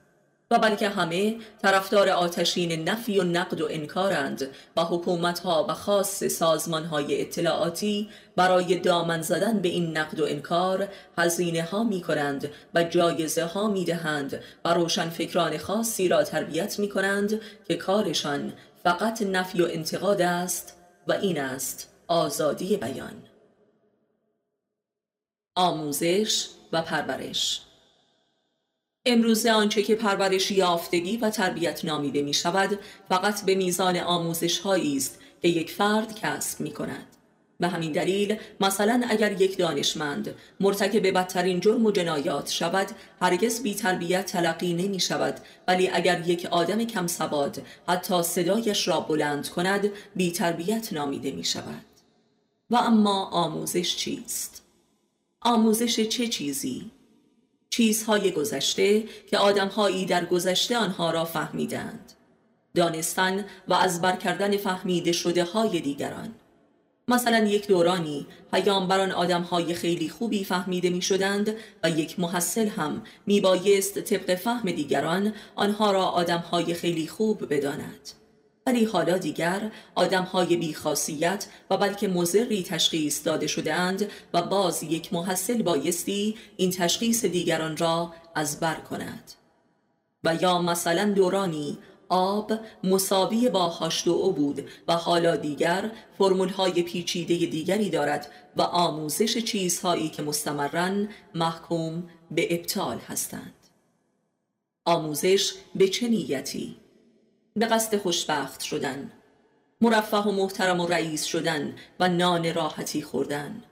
و 0.52 0.60
بلکه 0.60 0.90
همه 0.90 1.36
طرفدار 1.62 2.10
آتشین 2.10 2.90
نفی 2.90 3.20
و 3.20 3.24
نقد 3.24 3.62
و 3.62 3.68
انکارند 3.70 4.48
و 4.78 4.82
حکومتها 4.82 5.66
و 5.70 5.74
خاص 5.74 6.24
سازمانهای 6.24 7.22
اطلاعاتی 7.22 8.10
برای 8.36 8.76
دامن 8.76 9.22
زدن 9.22 9.60
به 9.60 9.70
این 9.70 9.98
نقد 9.98 10.20
و 10.20 10.26
انکار 10.26 10.88
هزینه 11.18 11.64
ها 11.64 11.84
می 11.84 12.02
کنند 12.02 12.50
و 12.76 12.84
جایزه 12.84 13.46
ها 13.46 13.68
می 13.68 13.86
دهند 13.86 14.44
و 14.66 14.74
روشن 14.74 15.10
فکران 15.10 15.58
خاصی 15.58 16.08
را 16.08 16.24
تربیت 16.24 16.80
می 16.80 16.90
کنند 16.90 17.42
که 17.68 17.76
کارشان 17.76 18.54
فقط 18.84 19.22
نفی 19.22 19.62
و 19.62 19.66
انتقاد 19.66 20.22
است 20.22 20.78
و 21.08 21.14
این 21.14 21.40
است 21.40 21.94
آزادی 22.08 22.78
بیان. 22.78 23.24
آموزش 25.56 26.48
و 26.72 26.82
پرورش 26.82 27.62
امروزه 29.06 29.52
آنچه 29.52 29.84
که 29.84 29.96
پرورش 29.96 30.52
یافتگی 30.52 31.18
و 31.18 31.30
تربیت 31.30 31.86
نامیده 31.86 32.22
می 32.22 32.34
شود 32.34 32.80
فقط 33.10 33.46
به 33.46 33.56
میزان 33.56 33.98
آموزش 33.98 34.60
هایی 34.60 34.98
است 34.98 35.20
که 35.42 35.48
یک 35.48 35.72
فرد 35.72 36.20
کسب 36.20 36.62
می 36.62 36.72
کند. 36.72 37.08
به 37.60 37.68
همین 37.68 37.92
دلیل 37.92 38.38
مثلا 38.60 39.04
اگر 39.10 39.42
یک 39.42 39.58
دانشمند 39.58 40.36
مرتکب 40.60 41.18
بدترین 41.18 41.60
جرم 41.60 41.86
و 41.86 41.92
جنایات 41.92 42.50
شود 42.50 42.88
هرگز 43.22 43.64
بی 43.64 43.76
تربیت 43.76 44.26
تلقی 44.26 44.74
نمی 44.74 45.00
شود 45.00 45.40
ولی 45.68 45.90
اگر 45.90 46.30
یک 46.30 46.46
آدم 46.46 46.84
کم 46.84 47.08
سواد 47.08 47.62
حتی 47.88 48.24
صدایش 48.24 48.88
را 48.88 49.00
بلند 49.00 49.50
کند 49.50 49.92
بی 50.16 50.32
تربیت 50.32 50.94
نامیده 50.94 51.32
می 51.32 51.44
شود 51.44 51.86
و 52.70 52.76
اما 52.76 53.26
آموزش 53.26 53.96
چیست؟ 53.96 54.64
آموزش 55.42 56.00
چه 56.00 56.28
چیزی؟ 56.28 56.92
چیزهای 57.74 58.32
گذشته 58.32 59.04
که 59.28 59.38
آدمهایی 59.38 60.06
در 60.06 60.26
گذشته 60.26 60.78
آنها 60.78 61.12
را 61.12 61.26
فهمیدند. 61.26 62.12
دانستن 62.76 63.46
و 63.68 63.74
از 63.74 64.02
بر 64.02 64.16
کردن 64.16 64.58
فهمیده 64.58 65.12
شده 65.12 65.44
های 65.44 65.80
دیگران. 65.80 66.36
مثلا 67.08 67.38
یک 67.38 67.68
دورانی 67.68 68.28
پیامبران 68.54 69.12
آدم 69.12 69.42
های 69.42 69.74
خیلی 69.74 70.10
خوبی 70.10 70.44
فهمیده 70.44 70.90
می 70.90 71.02
شدند 71.02 71.56
و 71.84 71.90
یک 71.90 72.20
محصل 72.20 72.68
هم 72.68 73.04
می 73.26 73.42
بایست 73.42 74.00
طبق 74.00 74.36
فهم 74.36 74.72
دیگران 74.72 75.34
آنها 75.56 75.92
را 75.92 76.06
آدم 76.06 76.40
های 76.40 76.74
خیلی 76.74 77.08
خوب 77.08 77.54
بداند. 77.54 78.21
ولی 78.66 78.86
حالا 78.86 79.18
دیگر 79.18 79.72
آدم 79.96 80.24
های 80.24 80.56
بیخاصیت 80.56 81.46
و 81.70 81.78
بلکه 81.78 82.08
مزری 82.08 82.64
تشخیص 82.64 83.28
داده 83.28 83.48
شده 83.48 83.74
اند 83.74 84.12
و 84.34 84.42
باز 84.42 84.84
یک 84.84 85.14
محصل 85.14 85.62
بایستی 85.62 86.38
این 86.58 86.72
تشخیص 86.72 87.26
دیگران 87.26 87.78
را 87.78 88.14
از 88.36 88.60
بر 88.60 88.76
کند 88.76 89.32
و 90.24 90.36
یا 90.36 90.62
مثلا 90.62 91.12
دورانی 91.12 91.78
آب 92.10 92.54
مساوی 92.84 93.50
با 93.50 93.68
هاشت 93.68 94.08
او 94.08 94.32
بود 94.32 94.70
و 94.88 94.96
حالا 94.96 95.36
دیگر 95.36 95.92
فرمول 96.18 96.50
های 96.50 96.84
پیچیده 96.84 97.46
دیگری 97.46 97.90
دارد 97.90 98.32
و 98.58 98.62
آموزش 98.62 99.38
چیزهایی 99.38 100.10
که 100.10 100.24
مستمرن 100.24 101.10
محکوم 101.36 102.10
به 102.32 102.56
ابطال 102.56 102.98
هستند 102.98 103.54
آموزش 104.86 105.54
به 105.76 105.88
چه 105.88 106.08
نیتی؟ 106.08 106.81
به 107.54 107.66
قصد 107.66 107.98
خوشبخت 107.98 108.62
شدن 108.62 109.12
مرفه 109.82 110.18
و 110.18 110.32
محترم 110.32 110.80
و 110.80 110.88
رئیس 110.88 111.24
شدن 111.24 111.76
و 112.00 112.10
نان 112.10 112.54
راحتی 112.54 113.02
خوردن 113.02 113.64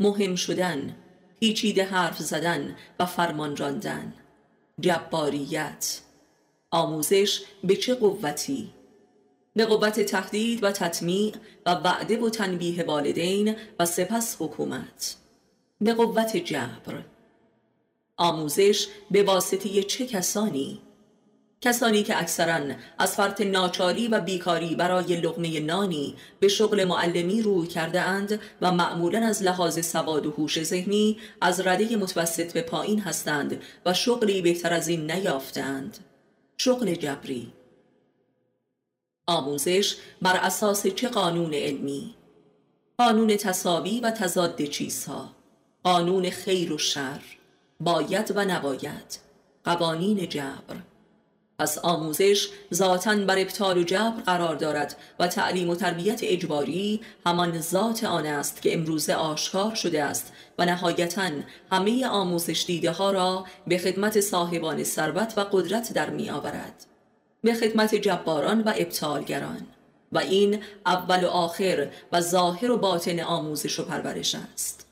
مهم 0.00 0.36
شدن 0.36 0.96
پیچیده 1.40 1.84
حرف 1.84 2.18
زدن 2.18 2.76
و 2.98 3.06
فرمان 3.06 3.56
راندن. 3.56 4.12
جباریت 4.80 6.00
آموزش 6.70 7.42
به 7.64 7.76
چه 7.76 7.94
قوتی؟ 7.94 8.70
به 9.54 9.66
قوت 9.66 10.00
تهدید 10.00 10.64
و 10.64 10.72
تطمیع 10.72 11.34
و 11.66 11.74
وعده 11.74 12.20
و 12.20 12.28
تنبیه 12.28 12.84
والدین 12.84 13.56
و 13.78 13.86
سپس 13.86 14.36
حکومت. 14.38 15.16
به 15.80 15.94
قوت 15.94 16.36
جبر. 16.36 17.02
آموزش 18.16 18.86
به 19.10 19.22
واسطه 19.22 19.82
چه 19.82 20.06
کسانی؟ 20.06 20.82
کسانی 21.62 22.02
که 22.02 22.18
اکثرا 22.18 22.74
از 22.98 23.14
فرط 23.14 23.40
ناچاری 23.40 24.08
و 24.08 24.20
بیکاری 24.20 24.74
برای 24.74 25.16
لغمه 25.16 25.60
نانی 25.60 26.16
به 26.40 26.48
شغل 26.48 26.84
معلمی 26.84 27.42
روی 27.42 27.66
کرده 27.66 28.00
اند 28.00 28.40
و 28.60 28.72
معمولا 28.72 29.26
از 29.26 29.42
لحاظ 29.42 29.86
سواد 29.86 30.26
و 30.26 30.30
هوش 30.30 30.62
ذهنی 30.62 31.18
از 31.40 31.60
رده 31.60 31.96
متوسط 31.96 32.52
به 32.52 32.62
پایین 32.62 33.00
هستند 33.00 33.62
و 33.86 33.94
شغلی 33.94 34.42
بهتر 34.42 34.74
از 34.74 34.88
این 34.88 35.10
نیافتند. 35.10 35.98
شغل 36.58 36.94
جبری. 36.94 37.52
آموزش 39.26 39.96
بر 40.22 40.36
اساس 40.36 40.86
چه 40.86 41.08
قانون 41.08 41.54
علمی؟ 41.54 42.14
قانون 42.98 43.36
تصاوی 43.36 44.00
و 44.00 44.10
تضاد 44.10 44.64
چیزها. 44.64 45.30
قانون 45.82 46.30
خیر 46.30 46.72
و 46.72 46.78
شر. 46.78 47.20
باید 47.80 48.32
و 48.34 48.44
نباید. 48.44 49.18
قوانین 49.64 50.28
جبر. 50.28 50.89
پس 51.60 51.78
آموزش 51.78 52.48
ذاتا 52.74 53.16
بر 53.16 53.38
ابطال 53.38 53.78
و 53.78 53.82
جبر 53.82 54.20
قرار 54.26 54.54
دارد 54.54 54.96
و 55.18 55.26
تعلیم 55.26 55.70
و 55.70 55.74
تربیت 55.74 56.20
اجباری 56.22 57.00
همان 57.26 57.60
ذات 57.60 58.04
آن 58.04 58.26
است 58.26 58.62
که 58.62 58.74
امروزه 58.74 59.14
آشکار 59.14 59.74
شده 59.74 60.04
است 60.04 60.32
و 60.58 60.64
نهایتا 60.64 61.30
همه 61.72 62.06
آموزش 62.06 62.64
دیده 62.66 62.90
ها 62.90 63.10
را 63.10 63.44
به 63.66 63.78
خدمت 63.78 64.20
صاحبان 64.20 64.84
ثروت 64.84 65.34
و 65.36 65.40
قدرت 65.40 65.92
در 65.92 66.10
می 66.10 66.30
آورد. 66.30 66.86
به 67.42 67.54
خدمت 67.54 67.94
جباران 67.94 68.60
و 68.60 68.72
ابطالگران. 68.76 69.66
و 70.12 70.18
این 70.18 70.62
اول 70.86 71.24
و 71.24 71.28
آخر 71.28 71.88
و 72.12 72.20
ظاهر 72.20 72.70
و 72.70 72.76
باطن 72.76 73.20
آموزش 73.20 73.80
و 73.80 73.84
پرورش 73.84 74.34
است. 74.34 74.86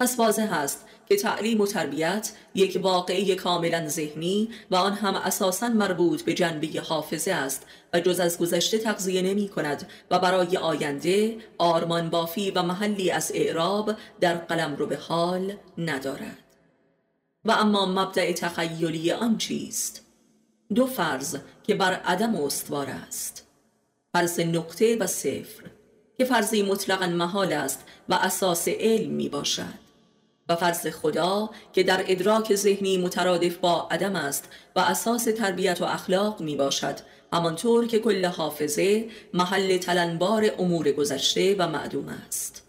پس 0.00 0.18
واضح 0.18 0.52
است 0.52 0.86
که 1.12 1.18
تعلیم 1.18 1.60
و 1.60 1.66
تربیت 1.66 2.32
یک 2.54 2.78
واقعی 2.82 3.34
کاملا 3.34 3.88
ذهنی 3.88 4.48
و 4.70 4.76
آن 4.76 4.92
هم 4.92 5.14
اساسا 5.14 5.68
مربوط 5.68 6.22
به 6.22 6.34
جنبه 6.34 6.80
حافظه 6.80 7.32
است 7.32 7.66
و 7.92 8.00
جز 8.00 8.20
از 8.20 8.38
گذشته 8.38 8.78
تغذیه 8.78 9.22
نمی 9.22 9.48
کند 9.48 9.88
و 10.10 10.18
برای 10.18 10.56
آینده 10.56 11.36
آرمان 11.58 12.10
بافی 12.10 12.50
و 12.50 12.62
محلی 12.62 13.10
از 13.10 13.32
اعراب 13.34 13.94
در 14.20 14.34
قلم 14.34 14.76
رو 14.76 14.86
به 14.86 14.96
حال 14.96 15.56
ندارد. 15.78 16.38
و 17.44 17.50
اما 17.50 17.86
مبدع 17.86 18.32
تخیلی 18.32 19.12
آن 19.12 19.38
چیست؟ 19.38 20.06
دو 20.74 20.86
فرض 20.86 21.36
که 21.62 21.74
بر 21.74 21.92
عدم 21.92 22.36
استوار 22.36 22.86
است. 22.86 23.46
فرض 24.12 24.40
نقطه 24.40 24.96
و 24.96 25.06
صفر 25.06 25.64
که 26.18 26.24
فرضی 26.24 26.62
مطلقا 26.62 27.06
محال 27.06 27.52
است 27.52 27.84
و 28.08 28.14
اساس 28.14 28.68
علم 28.68 29.10
می 29.10 29.28
باشد. 29.28 29.91
و 30.52 30.56
فرض 30.56 30.86
خدا 30.86 31.50
که 31.72 31.82
در 31.82 32.04
ادراک 32.06 32.54
ذهنی 32.54 32.98
مترادف 32.98 33.56
با 33.56 33.88
عدم 33.90 34.16
است 34.16 34.48
و 34.76 34.80
اساس 34.80 35.24
تربیت 35.24 35.82
و 35.82 35.84
اخلاق 35.84 36.40
می 36.40 36.56
باشد 36.56 36.96
همانطور 37.32 37.86
که 37.86 37.98
کل 37.98 38.24
حافظه 38.24 39.08
محل 39.34 39.78
تلنبار 39.78 40.50
امور 40.58 40.92
گذشته 40.92 41.56
و 41.58 41.68
معدوم 41.68 42.08
است. 42.26 42.62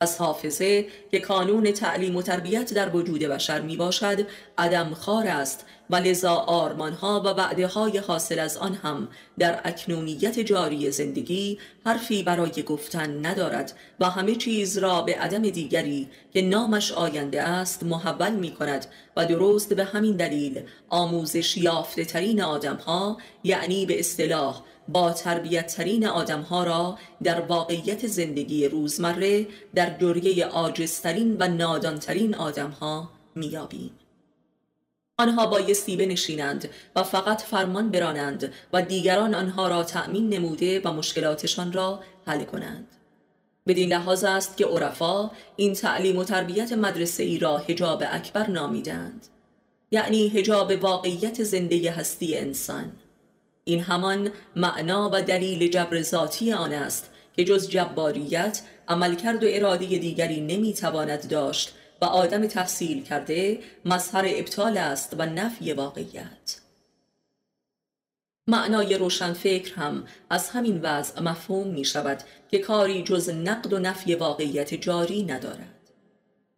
از 0.00 0.18
حافظه 0.18 0.86
که 1.10 1.20
کانون 1.20 1.72
تعلیم 1.72 2.16
و 2.16 2.22
تربیت 2.22 2.74
در 2.74 2.96
وجود 2.96 3.20
بشر 3.20 3.60
می 3.60 3.76
باشد 3.76 4.26
عدم 4.58 4.94
خار 4.94 5.26
است 5.26 5.66
و 5.90 5.96
لذا 5.96 6.34
آرمانها 6.34 7.20
و 7.20 7.28
وعده 7.28 7.66
های 7.66 7.98
حاصل 7.98 8.38
از 8.38 8.56
آن 8.56 8.74
هم 8.74 9.08
در 9.38 9.60
اکنونیت 9.64 10.38
جاری 10.38 10.90
زندگی 10.90 11.58
حرفی 11.84 12.22
برای 12.22 12.62
گفتن 12.62 13.26
ندارد 13.26 13.72
و 14.00 14.10
همه 14.10 14.34
چیز 14.34 14.78
را 14.78 15.02
به 15.02 15.14
عدم 15.14 15.42
دیگری 15.42 16.08
که 16.32 16.42
نامش 16.42 16.92
آینده 16.92 17.42
است 17.42 17.82
محول 17.82 18.32
می 18.32 18.50
کند 18.50 18.86
و 19.16 19.26
درست 19.26 19.74
به 19.74 19.84
همین 19.84 20.16
دلیل 20.16 20.62
آموزش 20.88 21.56
یافته 21.56 22.04
ترین 22.04 22.42
آدم 22.42 22.76
ها 22.76 23.16
یعنی 23.44 23.86
به 23.86 24.00
اصطلاح 24.00 24.62
با 24.88 25.12
تربیت 25.12 25.66
ترین 25.66 26.06
آدم 26.06 26.40
ها 26.40 26.64
را 26.64 26.98
در 27.22 27.40
واقعیت 27.40 28.06
زندگی 28.06 28.68
روزمره 28.68 29.46
در 29.74 29.98
جریه 29.98 30.46
آجسترین 30.46 31.36
و 31.40 31.48
نادانترین 31.48 32.34
آدم 32.34 32.70
ها 32.70 33.10
میابیم. 33.34 33.90
آنها 35.18 35.46
بایستی 35.46 35.96
بنشینند 35.96 36.68
و 36.96 37.02
فقط 37.02 37.42
فرمان 37.42 37.90
برانند 37.90 38.52
و 38.72 38.82
دیگران 38.82 39.34
آنها 39.34 39.68
را 39.68 39.84
تأمین 39.84 40.28
نموده 40.28 40.80
و 40.80 40.92
مشکلاتشان 40.92 41.72
را 41.72 42.00
حل 42.26 42.44
کنند. 42.44 42.86
بدین 43.66 43.92
لحاظ 43.92 44.24
است 44.24 44.56
که 44.56 44.66
عرفا 44.66 45.30
این 45.56 45.74
تعلیم 45.74 46.16
و 46.16 46.24
تربیت 46.24 46.72
مدرسه 46.72 47.22
ای 47.22 47.38
را 47.38 47.58
هجاب 47.58 48.02
اکبر 48.06 48.50
نامیدند. 48.50 49.26
یعنی 49.90 50.28
هجاب 50.28 50.72
واقعیت 50.82 51.42
زنده 51.42 51.90
هستی 51.90 52.36
انسان. 52.36 52.92
این 53.64 53.80
همان 53.80 54.30
معنا 54.56 55.10
و 55.12 55.22
دلیل 55.22 55.68
جبر 55.70 56.02
ذاتی 56.02 56.52
آن 56.52 56.72
است 56.72 57.10
که 57.36 57.44
جز 57.44 57.68
جباریت 57.68 58.62
عملکرد 58.88 59.44
و 59.44 59.46
اراده 59.50 59.86
دیگری 59.86 60.40
نمی‌تواند 60.40 61.28
داشت 61.28 61.74
و 62.00 62.04
آدم 62.04 62.46
تحصیل 62.46 63.04
کرده 63.04 63.58
مظهر 63.84 64.24
ابطال 64.28 64.78
است 64.78 65.14
و 65.18 65.26
نفی 65.26 65.72
واقعیت. 65.72 66.60
معنای 68.46 68.94
روشنفکر 68.94 69.74
هم 69.74 70.04
از 70.30 70.48
همین 70.48 70.80
وضع 70.82 71.20
مفهوم 71.20 71.66
می 71.66 71.84
شود 71.84 72.22
که 72.50 72.58
کاری 72.58 73.02
جز 73.02 73.30
نقد 73.30 73.72
و 73.72 73.78
نفی 73.78 74.14
واقعیت 74.14 74.74
جاری 74.74 75.22
ندارد. 75.22 75.76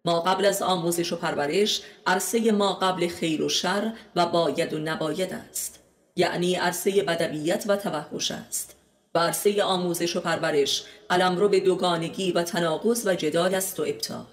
ما 0.04 0.20
قبل 0.20 0.44
از 0.44 0.62
آموزش 0.62 1.12
و 1.12 1.16
پرورش 1.16 1.82
عرصه 2.06 2.52
ما 2.52 2.74
قبل 2.74 3.08
خیر 3.08 3.42
و 3.42 3.48
شر 3.48 3.92
و 4.16 4.26
باید 4.26 4.72
و 4.72 4.78
نباید 4.78 5.32
است. 5.32 5.80
یعنی 6.16 6.54
عرصه 6.54 7.02
بدویت 7.02 7.64
و 7.68 7.76
توحش 7.76 8.30
است. 8.30 8.76
و 9.14 9.18
عرصه 9.18 9.62
آموزش 9.62 10.16
و 10.16 10.20
پرورش 10.20 10.84
رو 11.10 11.48
به 11.48 11.60
دوگانگی 11.60 12.32
و 12.32 12.42
تناقض 12.42 13.06
و 13.06 13.14
جدال 13.14 13.54
است 13.54 13.80
و 13.80 13.82
ابطال. 13.82 14.26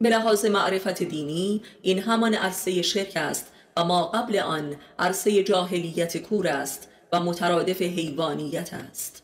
به 0.00 0.08
لحاظ 0.08 0.44
معرفت 0.44 1.02
دینی 1.02 1.62
این 1.82 1.98
همان 1.98 2.34
عرصه 2.34 2.82
شرک 2.82 3.12
است 3.16 3.46
و 3.76 3.84
ما 3.84 4.06
قبل 4.06 4.38
آن 4.38 4.76
عرصه 4.98 5.42
جاهلیت 5.42 6.16
کور 6.16 6.48
است 6.48 6.88
و 7.12 7.20
مترادف 7.20 7.82
حیوانیت 7.82 8.74
است. 8.74 9.22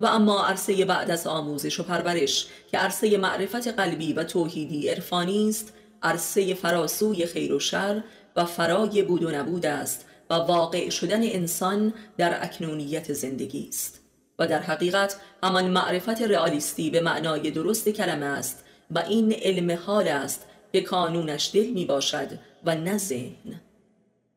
و 0.00 0.06
اما 0.06 0.44
عرصه 0.44 0.84
بعد 0.84 1.10
از 1.10 1.26
آموزش 1.26 1.80
و 1.80 1.82
پرورش 1.82 2.46
که 2.70 2.78
عرصه 2.78 3.16
معرفت 3.16 3.68
قلبی 3.68 4.12
و 4.12 4.24
توحیدی 4.24 4.88
عرفانی 4.88 5.48
است 5.48 5.72
عرصه 6.02 6.54
فراسوی 6.54 7.26
خیر 7.26 7.54
و 7.54 7.60
شر 7.60 8.02
و 8.36 8.44
فرای 8.44 9.02
بود 9.02 9.22
و 9.22 9.30
نبود 9.30 9.66
است 9.66 10.06
و 10.30 10.34
واقع 10.34 10.88
شدن 10.90 11.22
انسان 11.22 11.94
در 12.18 12.44
اکنونیت 12.44 13.12
زندگی 13.12 13.68
است. 13.68 14.00
و 14.38 14.46
در 14.46 14.62
حقیقت 14.62 15.16
همان 15.42 15.64
معرفت 15.68 16.22
رئالیستی 16.22 16.90
به 16.90 17.00
معنای 17.00 17.50
درست 17.50 17.88
کلمه 17.88 18.26
است 18.26 18.63
و 18.94 18.98
این 18.98 19.32
علم 19.32 19.78
حال 19.86 20.08
است 20.08 20.46
که 20.72 20.80
کانونش 20.80 21.50
دل 21.54 21.66
می 21.66 21.84
باشد 21.84 22.28
و 22.64 22.74
نه 22.74 22.98
ذهن. 22.98 23.60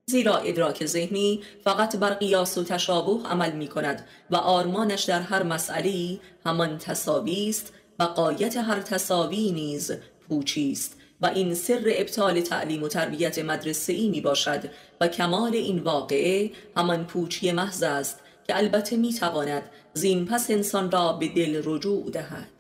زیرا 0.09 0.37
ادراک 0.37 0.85
ذهنی 0.85 1.41
فقط 1.63 1.95
بر 1.95 2.13
قیاس 2.13 2.57
و 2.57 2.63
تشابه 2.63 3.29
عمل 3.29 3.51
می 3.51 3.67
کند 3.67 4.05
و 4.31 4.35
آرمانش 4.35 5.03
در 5.03 5.21
هر 5.21 5.43
مسئله 5.43 6.19
همان 6.45 6.77
تصاوی 6.77 7.49
است 7.49 7.73
و 7.99 8.03
قایت 8.03 8.57
هر 8.57 8.81
تصاوی 8.81 9.51
نیز 9.51 9.91
پوچی 10.29 10.71
است 10.71 10.97
و 11.21 11.25
این 11.25 11.55
سر 11.55 11.83
ابطال 11.85 12.41
تعلیم 12.41 12.83
و 12.83 12.87
تربیت 12.87 13.39
مدرسه 13.39 13.93
ای 13.93 14.09
می 14.09 14.21
باشد 14.21 14.69
و 15.01 15.07
کمال 15.07 15.55
این 15.55 15.79
واقعه 15.79 16.51
همان 16.77 17.05
پوچی 17.05 17.51
محض 17.51 17.83
است 17.83 18.19
که 18.47 18.57
البته 18.57 18.95
می 18.97 19.13
تواند 19.13 19.63
زین 19.93 20.25
پس 20.25 20.51
انسان 20.51 20.91
را 20.91 21.13
به 21.13 21.27
دل 21.27 21.61
رجوع 21.65 22.11
دهد. 22.11 22.56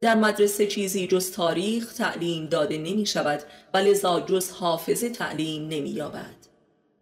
در 0.00 0.14
مدرسه 0.14 0.66
چیزی 0.66 1.06
جز 1.06 1.32
تاریخ 1.32 1.92
تعلیم 1.92 2.46
داده 2.46 2.78
نمی 2.78 3.06
شود 3.06 3.42
و 3.74 3.78
لذا 3.78 4.20
جز 4.20 4.50
حافظه 4.50 5.10
تعلیم 5.10 5.68
نمی 5.68 5.90
یابد. 5.90 6.34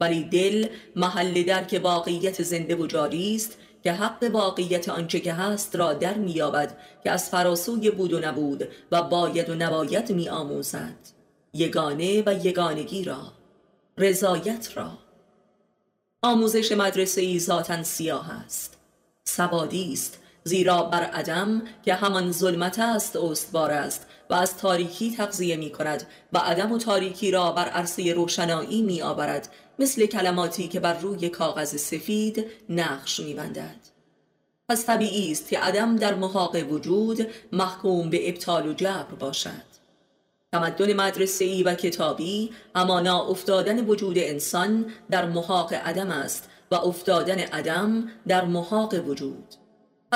ولی 0.00 0.24
دل 0.24 0.66
محل 0.96 1.42
درک 1.42 1.80
واقعیت 1.84 2.42
زنده 2.42 2.76
و 2.76 2.86
جاری 2.86 3.36
است 3.36 3.58
که 3.82 3.92
حق 3.92 4.30
واقعیت 4.32 4.88
آنچه 4.88 5.20
که 5.20 5.32
هست 5.32 5.76
را 5.76 5.92
در 5.92 6.14
مییابد 6.14 6.78
که 7.04 7.10
از 7.10 7.30
فراسوی 7.30 7.90
بود 7.90 8.12
و 8.12 8.20
نبود 8.20 8.68
و 8.92 9.02
باید 9.02 9.50
و 9.50 9.54
نباید 9.54 10.12
می 10.12 10.28
آموزد. 10.28 10.96
یگانه 11.52 12.22
و 12.26 12.46
یگانگی 12.46 13.04
را 13.04 13.32
رضایت 13.98 14.70
را. 14.74 14.98
آموزش 16.22 16.72
مدرسه 16.72 17.20
ای 17.20 17.38
ذاتا 17.38 17.82
سیاه 17.82 18.30
است. 18.30 18.78
سوادی 19.24 19.92
است. 19.92 20.18
زیرا 20.46 20.82
بر 20.82 21.02
عدم 21.02 21.62
که 21.84 21.94
همان 21.94 22.32
ظلمت 22.32 22.78
است 22.78 23.16
استوار 23.16 23.70
است 23.70 24.06
و 24.30 24.34
از 24.34 24.56
تاریکی 24.56 25.16
تغذیه 25.16 25.56
می 25.56 25.70
کند 25.70 26.06
و 26.32 26.38
عدم 26.38 26.72
و 26.72 26.78
تاریکی 26.78 27.30
را 27.30 27.52
بر 27.52 27.68
عرصه 27.68 28.12
روشنایی 28.12 28.82
می 28.82 29.02
آورد 29.02 29.48
مثل 29.78 30.06
کلماتی 30.06 30.68
که 30.68 30.80
بر 30.80 30.98
روی 30.98 31.28
کاغذ 31.28 31.76
سفید 31.76 32.46
نقش 32.68 33.20
می 33.20 33.34
بندد. 33.34 33.76
پس 34.68 34.86
طبیعی 34.86 35.32
است 35.32 35.48
که 35.48 35.58
عدم 35.58 35.96
در 35.96 36.14
محاق 36.14 36.72
وجود 36.72 37.26
محکوم 37.52 38.10
به 38.10 38.28
ابطال 38.28 38.68
و 38.68 38.72
جبر 38.72 39.14
باشد 39.18 39.76
تمدن 40.52 40.92
مدرسه‌ای 40.92 41.62
و 41.62 41.74
کتابی 41.74 42.50
امانا 42.74 43.26
افتادن 43.26 43.84
وجود 43.84 44.18
انسان 44.18 44.86
در 45.10 45.26
محاق 45.26 45.72
عدم 45.72 46.10
است 46.10 46.48
و 46.70 46.74
افتادن 46.74 47.38
عدم 47.38 48.08
در 48.28 48.44
محاق 48.44 48.94
وجود 49.06 49.65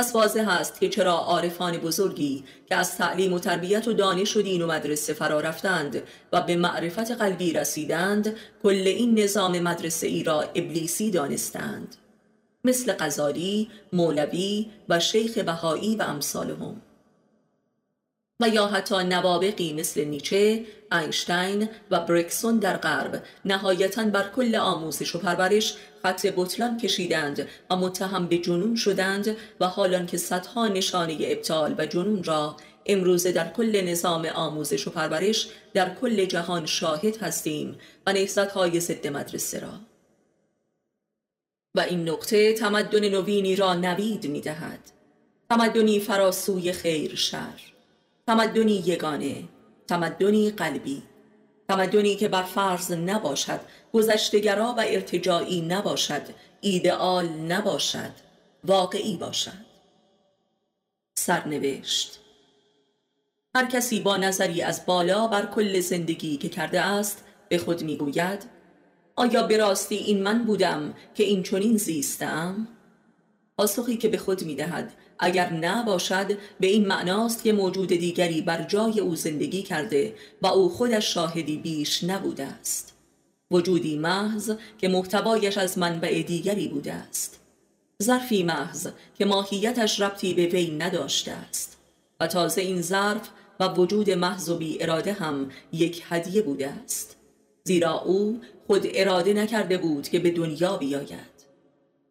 پس 0.01 0.15
واضح 0.15 0.49
است 0.49 0.81
که 0.81 0.89
چرا 0.89 1.13
عارفان 1.13 1.77
بزرگی 1.77 2.45
که 2.69 2.77
از 2.77 2.97
تعلیم 2.97 3.33
و 3.33 3.39
تربیت 3.39 3.89
و 3.89 3.93
دانش 3.93 4.37
و 4.37 4.43
دین 4.43 4.63
و 4.63 4.67
مدرسه 4.67 5.13
فرا 5.13 5.41
رفتند 5.41 6.03
و 6.33 6.41
به 6.41 6.57
معرفت 6.57 7.11
قلبی 7.11 7.53
رسیدند 7.53 8.37
کل 8.63 8.83
این 8.87 9.19
نظام 9.19 9.59
مدرسه 9.59 10.07
ای 10.07 10.23
را 10.23 10.41
ابلیسی 10.41 11.11
دانستند. 11.11 11.97
مثل 12.65 12.93
غزالی، 12.93 13.69
مولوی 13.93 14.67
و 14.89 15.01
شیخ 15.01 15.39
بهایی 15.39 15.97
و 15.97 16.03
امثالهم. 16.03 16.83
و 18.41 18.49
یا 18.49 18.67
حتی 18.67 19.05
نوابقی 19.05 19.73
مثل 19.73 20.05
نیچه، 20.05 20.65
اینشتین 20.93 21.69
و 21.91 22.01
برکسون 22.01 22.59
در 22.59 22.77
غرب. 22.77 23.23
نهایتا 23.45 24.05
بر 24.05 24.29
کل 24.37 24.55
آموزش 24.55 25.15
و 25.15 25.19
پرورش 25.19 25.77
خط 26.03 26.27
بطلان 26.37 26.79
کشیدند 26.79 27.49
و 27.71 27.77
متهم 27.77 28.27
به 28.27 28.39
جنون 28.39 28.77
شدند 28.77 29.37
و 29.61 29.67
حالان 29.67 30.07
که 30.07 30.17
صدها 30.17 30.69
نشانه 30.69 31.19
ابطال 31.21 31.75
و 31.79 31.87
جنون 31.87 32.25
را 32.25 32.57
امروزه 32.87 33.33
در 33.33 33.53
کل 33.53 33.81
نظام 33.81 34.27
آموزش 34.27 34.87
و 34.87 34.91
پرورش 34.91 35.49
در 35.75 35.95
کل 35.95 36.25
جهان 36.25 36.67
شاهد 36.67 37.23
هستیم 37.23 37.79
و 38.07 38.15
های 38.55 38.81
ضد 38.81 39.07
مدرسه 39.07 39.61
را. 39.61 39.73
و 41.75 41.81
این 41.81 42.09
نقطه 42.09 42.53
تمدن 42.53 43.09
نوینی 43.09 43.57
را 43.57 43.75
نوید 43.75 44.27
می 44.27 44.41
دهد 44.41 44.91
تمدنی 45.51 46.01
فراسوی 46.01 46.73
خیر 46.73 47.15
شر. 47.15 47.61
تمدنی 48.27 48.83
یگانه 48.87 49.45
تمدنی 49.89 50.51
قلبی. 50.51 51.03
تمدنی 51.69 52.17
که 52.17 52.29
بر 52.29 52.43
فرض 52.43 52.93
نباشد 52.93 53.61
گذشتگرا 53.93 54.75
و 54.79 54.85
ارتجاعی 54.87 55.61
نباشد 55.61 56.23
ایدئال 56.61 57.29
نباشد 57.29 58.13
واقعی 58.65 59.17
باشد. 59.17 59.71
سرنوشت 61.15 62.21
هر 63.55 63.67
کسی 63.67 64.01
با 64.01 64.17
نظری 64.17 64.63
از 64.63 64.87
بالا 64.87 65.27
بر 65.27 65.47
کل 65.47 65.81
زندگی 65.81 66.37
که 66.37 66.49
کرده 66.49 66.81
است 66.81 67.25
به 67.49 67.59
خود 67.59 67.83
می‌گوید 67.83 68.45
آیا 69.17 69.43
به 69.43 69.57
راستی 69.57 69.97
این 69.97 70.23
من 70.23 70.45
بودم 70.45 70.95
که 71.15 71.25
این 71.25 71.43
چنین 71.43 71.77
زیستم 71.77 72.69
پاسخی 73.59 73.97
که 73.97 74.09
به 74.09 74.19
خود 74.19 74.45
می‌دهد 74.45 74.93
اگر 75.21 75.53
نباشد 75.53 76.39
به 76.61 76.67
این 76.67 76.87
معناست 76.87 77.43
که 77.43 77.53
موجود 77.53 77.89
دیگری 77.89 78.41
بر 78.41 78.63
جای 78.63 79.01
او 79.01 79.17
زندگی 79.17 79.63
کرده 79.63 80.15
و 80.43 80.47
او 80.47 80.69
خودش 80.69 81.15
شاهدی 81.15 81.57
بیش 81.57 82.05
نبوده 82.05 82.45
است. 82.45 82.93
وجودی 83.51 83.99
محض 83.99 84.53
که 84.79 84.89
محتوایش 84.89 85.59
از 85.59 85.79
منبع 85.79 86.23
دیگری 86.23 86.69
بوده 86.69 86.93
است. 86.93 87.41
ظرفی 88.03 88.43
محض 88.43 88.89
که 89.19 89.25
ماهیتش 89.25 90.01
ربطی 90.01 90.35
به 90.35 90.47
وی 90.47 90.71
نداشته 90.71 91.33
است. 91.33 91.77
و 92.21 92.27
تازه 92.27 92.61
این 92.61 92.83
ظرف 92.83 93.29
و 93.61 93.69
وجود 93.69 94.11
محض 94.11 94.49
و 94.49 94.57
بی 94.57 94.83
اراده 94.83 95.13
هم 95.13 95.51
یک 95.73 96.03
هدیه 96.09 96.43
بوده 96.43 96.69
است. 96.69 97.17
زیرا 97.65 98.01
او 98.01 98.41
خود 98.67 98.87
اراده 98.95 99.33
نکرده 99.33 99.79
بود 99.79 100.09
که 100.09 100.19
به 100.19 100.31
دنیا 100.31 100.77
بیاید. 100.77 101.30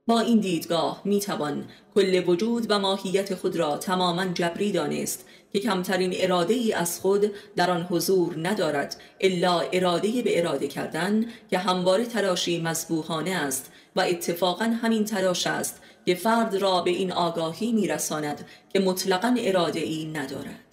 با 0.09 0.19
این 0.19 0.39
دیدگاه 0.39 1.01
می 1.05 1.19
توان 1.19 1.63
کل 1.95 2.23
وجود 2.27 2.65
و 2.69 2.79
ماهیت 2.79 3.35
خود 3.35 3.55
را 3.55 3.77
تماما 3.77 4.25
جبری 4.25 4.71
دانست 4.71 5.25
که 5.53 5.59
کمترین 5.59 6.13
اراده 6.17 6.53
ای 6.53 6.73
از 6.73 6.99
خود 6.99 7.31
در 7.55 7.71
آن 7.71 7.81
حضور 7.81 8.35
ندارد 8.47 8.95
الا 9.21 9.59
اراده 9.59 10.21
به 10.21 10.39
اراده 10.39 10.67
کردن 10.67 11.25
که 11.49 11.57
همواره 11.57 12.05
تلاشی 12.05 12.61
مذبوحانه 12.61 13.31
است 13.31 13.71
و 13.95 14.01
اتفاقا 14.01 14.65
همین 14.65 15.05
تلاش 15.05 15.47
است 15.47 15.81
که 16.05 16.15
فرد 16.15 16.55
را 16.55 16.81
به 16.81 16.91
این 16.91 17.11
آگاهی 17.11 17.71
میرساند 17.71 18.47
که 18.73 18.79
مطلقا 18.79 19.35
اراده 19.39 19.79
ای 19.79 20.05
ندارد. 20.05 20.68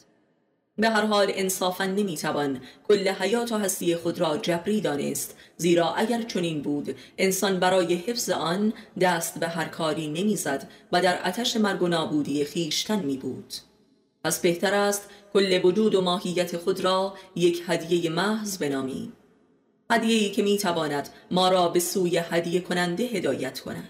به 0.79 0.89
هر 0.89 1.07
حال 1.07 1.33
انصافا 1.35 1.85
نمی‌توان 1.85 2.61
کل 2.89 3.09
حیات 3.09 3.53
و 3.53 3.59
هستی 3.59 3.97
خود 3.97 4.21
را 4.21 4.37
جبری 4.37 4.81
دانست. 4.81 5.37
زیرا 5.57 5.95
اگر 5.95 6.23
چنین 6.23 6.63
بود 6.63 6.97
انسان 7.19 7.61
برای 7.61 7.95
حفظ 7.95 8.31
آن 8.31 8.73
دست 9.01 9.39
به 9.39 9.49
هر 9.49 9.65
کاری 9.65 10.09
نمی‌زد 10.09 10.69
و 10.93 11.03
در 11.03 11.29
آتش 11.29 11.57
مرگ 11.57 11.83
و 11.83 11.89
نابودی 11.89 12.45
خیشتن 12.45 12.99
می 12.99 13.17
بود 13.17 13.55
پس 14.25 14.41
بهتر 14.41 14.75
است 14.75 15.09
کل 15.33 15.61
وجود 15.65 15.95
و 15.95 16.01
ماهیت 16.01 16.57
خود 16.57 16.81
را 16.81 17.15
یک 17.37 17.63
هدیه 17.67 18.11
محض 18.11 18.59
بنامیم 18.59 19.13
هدیه‌ای 19.91 20.31
که 20.31 20.43
می‌تواند 20.43 21.09
ما 21.31 21.49
را 21.49 21.69
به 21.69 21.81
سوی 21.81 22.19
هدیه 22.19 22.61
کننده 22.61 23.05
هدایت 23.05 23.61
کند. 23.61 23.89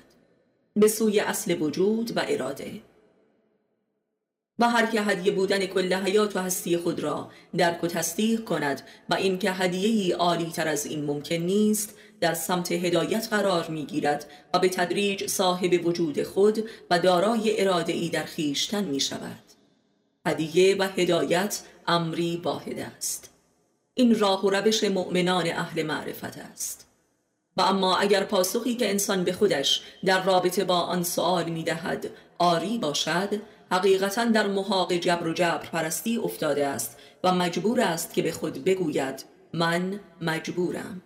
به 0.77 0.89
سوی 0.89 1.21
اصل 1.21 1.63
وجود 1.63 2.17
و 2.17 2.23
اراده. 2.29 2.81
و 4.59 4.71
هر 4.71 4.87
که 4.87 5.03
هدیه 5.03 5.33
بودن 5.33 5.67
کل 5.67 5.95
حیات 5.95 6.37
و 6.37 6.41
هستی 6.41 6.77
خود 6.77 7.01
را 7.01 7.31
درک 7.57 7.85
و 7.85 7.87
تصدیق 7.87 8.45
کند 8.45 8.83
و 9.11 9.15
اینکه 9.15 9.53
هدیه‌ای 9.53 10.13
عالی 10.13 10.51
تر 10.51 10.69
از 10.69 10.87
این 10.87 11.05
ممکن 11.05 11.35
نیست 11.35 11.95
در 12.21 12.35
سمت 12.35 12.73
هدایت 12.73 13.29
قرار 13.31 13.69
می 13.69 13.87
گیرد 13.87 14.27
و 14.55 14.59
به 14.59 14.69
تدریج 14.69 15.27
صاحب 15.27 15.87
وجود 15.87 16.23
خود 16.23 16.65
و 16.91 16.99
دارای 16.99 17.61
اراده 17.61 17.93
ای 17.93 18.09
در 18.09 18.25
خیشتن 18.25 18.85
می 18.85 19.01
شود 19.01 19.47
هدیه 20.27 20.77
و 20.77 20.83
هدایت 20.83 21.63
امری 21.87 22.41
واحد 22.45 22.79
است. 22.79 23.31
این 23.95 24.19
راه 24.19 24.47
و 24.47 24.51
روش 24.51 24.85
مؤمنان 24.85 25.47
اهل 25.47 25.83
معرفت 25.83 26.39
است. 26.39 26.87
و 27.57 27.61
اما 27.61 27.97
اگر 27.97 28.25
پاسخی 28.25 28.75
که 28.75 28.91
انسان 28.91 29.25
به 29.25 29.33
خودش 29.33 29.83
در 30.05 30.23
رابطه 30.25 30.65
با 30.65 30.81
آن 30.81 31.03
سؤال 31.03 31.45
می 31.45 31.65
دهد 31.65 32.11
آری 32.39 32.79
باشد 32.79 33.41
حقیقتا 33.71 34.25
در 34.25 34.47
محاق 34.47 34.93
جبر 34.93 35.27
و 35.27 35.33
جبر 35.33 35.67
پرستی 35.67 36.17
افتاده 36.17 36.67
است 36.67 36.99
و 37.25 37.33
مجبور 37.33 37.81
است 37.81 38.15
که 38.15 38.23
به 38.23 38.33
خود 38.33 38.65
بگوید 38.65 39.25
من 39.53 40.01
مجبورم. 40.21 41.03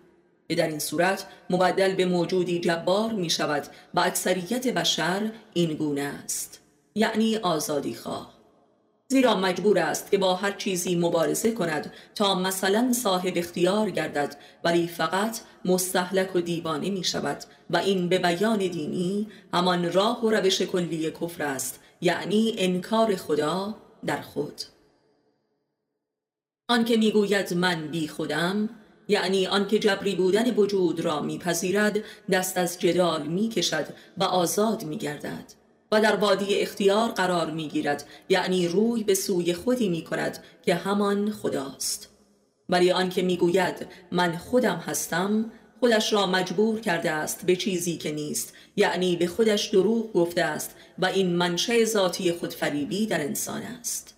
در 0.57 0.67
این 0.67 0.79
صورت 0.79 1.25
مبدل 1.49 1.95
به 1.95 2.05
موجودی 2.05 2.59
جبار 2.59 3.11
می 3.11 3.29
شود 3.29 3.67
و 3.93 3.99
اکثریت 3.99 4.67
بشر 4.67 5.31
این 5.53 5.73
گونه 5.73 6.01
است. 6.01 6.61
یعنی 6.95 7.37
آزادی 7.37 7.95
خواه. 7.95 8.41
زیرا 9.07 9.35
مجبور 9.35 9.79
است 9.79 10.11
که 10.11 10.17
با 10.17 10.35
هر 10.35 10.51
چیزی 10.51 10.95
مبارزه 10.95 11.51
کند 11.51 11.93
تا 12.15 12.35
مثلا 12.35 12.93
صاحب 12.93 13.33
اختیار 13.35 13.89
گردد 13.89 14.35
ولی 14.63 14.87
فقط 14.87 15.39
مستحلک 15.65 16.35
و 16.35 16.41
دیوانه 16.41 16.89
می 16.89 17.03
شود 17.03 17.37
و 17.69 17.77
این 17.77 18.09
به 18.09 18.17
بیان 18.17 18.57
دینی 18.57 19.27
همان 19.53 19.93
راه 19.93 20.25
و 20.25 20.29
روش 20.29 20.61
کلی 20.61 21.11
کفر 21.11 21.43
است 21.43 21.79
یعنی 22.01 22.55
انکار 22.57 23.15
خدا 23.15 23.75
در 24.05 24.21
خود. 24.21 24.61
آنکه 26.69 26.97
می‌گوید 26.97 27.53
من 27.53 27.87
بی 27.87 28.07
خودم 28.07 28.69
یعنی 29.07 29.47
آنکه 29.47 29.79
جبری 29.79 30.15
بودن 30.15 30.51
وجود 30.55 30.99
را 30.99 31.21
میپذیرد 31.21 31.97
دست 32.31 32.57
از 32.57 32.79
جدال 32.79 33.27
می‌کشد 33.27 33.85
و 34.17 34.23
آزاد 34.23 34.83
میگردد 34.83 35.53
و 35.91 36.01
در 36.01 36.15
وادی 36.15 36.55
اختیار 36.55 37.09
قرار 37.09 37.51
می‌گیرد 37.51 38.07
یعنی 38.29 38.67
روی 38.67 39.03
به 39.03 39.13
سوی 39.13 39.53
خودی 39.53 39.89
می‌کند 39.89 40.43
که 40.65 40.75
همان 40.75 41.31
خداست. 41.31 42.09
ولی 42.69 42.91
آنکه 42.91 43.21
می‌گوید 43.21 43.87
من 44.11 44.37
خودم 44.37 44.75
هستم 44.75 45.51
خودش 45.81 46.13
را 46.13 46.25
مجبور 46.25 46.79
کرده 46.79 47.11
است 47.11 47.45
به 47.45 47.55
چیزی 47.55 47.97
که 47.97 48.11
نیست 48.11 48.53
یعنی 48.75 49.15
به 49.15 49.27
خودش 49.27 49.65
دروغ 49.65 50.13
گفته 50.13 50.41
است 50.41 50.75
و 50.99 51.05
این 51.05 51.35
منشه 51.35 51.85
ذاتی 51.85 52.31
خودفریبی 52.31 53.05
در 53.05 53.21
انسان 53.21 53.61
است. 53.61 54.15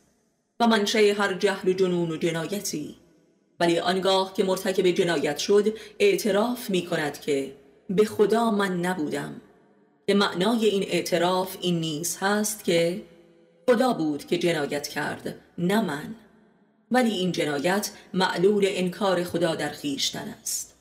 و 0.60 0.68
منشه 0.68 1.14
هر 1.14 1.34
جهل 1.34 1.74
جنون 1.74 2.12
و 2.12 2.18
جنایتی. 2.18 2.96
ولی 3.60 3.80
آنگاه 3.80 4.34
که 4.34 4.44
مرتکب 4.44 4.88
جنایت 4.88 5.38
شد 5.38 5.78
اعتراف 6.00 6.70
می 6.70 6.86
کند 6.86 7.22
که 7.22 7.56
به 7.90 8.06
خدا 8.06 8.52
من 8.52 8.80
نبودم. 8.80 9.42
به 10.06 10.14
معنای 10.14 10.66
این 10.66 10.84
اعتراف 10.84 11.58
این 11.62 11.80
نیز 11.80 12.18
هست 12.22 12.64
که 12.64 13.02
خدا 13.70 13.94
بود 13.94 14.26
که 14.26 14.38
جنایت 14.38 14.88
کرد 14.88 15.36
نه 15.58 15.82
من. 15.82 16.16
ولی 16.92 17.12
این 17.12 17.32
جنایت 17.32 17.92
معلول 18.14 18.66
انکار 18.68 19.24
خدا 19.24 19.56
در 19.56 19.70
خیشتن 19.70 20.36
است. 20.42 20.73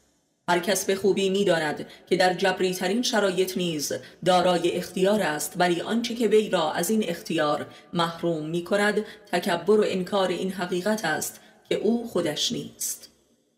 هر 0.52 0.58
کس 0.58 0.84
به 0.84 0.94
خوبی 0.94 1.30
می‌داند 1.30 1.86
که 2.06 2.16
در 2.16 2.34
جبری 2.34 2.74
ترین 2.74 3.02
شرایط 3.02 3.56
نیز 3.56 3.92
دارای 4.24 4.72
اختیار 4.72 5.22
است 5.22 5.52
ولی 5.56 5.80
آنچه 5.80 6.14
که 6.14 6.28
وی 6.28 6.50
را 6.50 6.72
از 6.72 6.90
این 6.90 7.04
اختیار 7.08 7.66
محروم 7.92 8.46
می 8.46 8.64
کند 8.64 9.04
تکبر 9.32 9.80
و 9.80 9.84
انکار 9.86 10.28
این 10.28 10.52
حقیقت 10.52 11.04
است 11.04 11.40
که 11.68 11.74
او 11.74 12.08
خودش 12.08 12.52
نیست. 12.52 13.10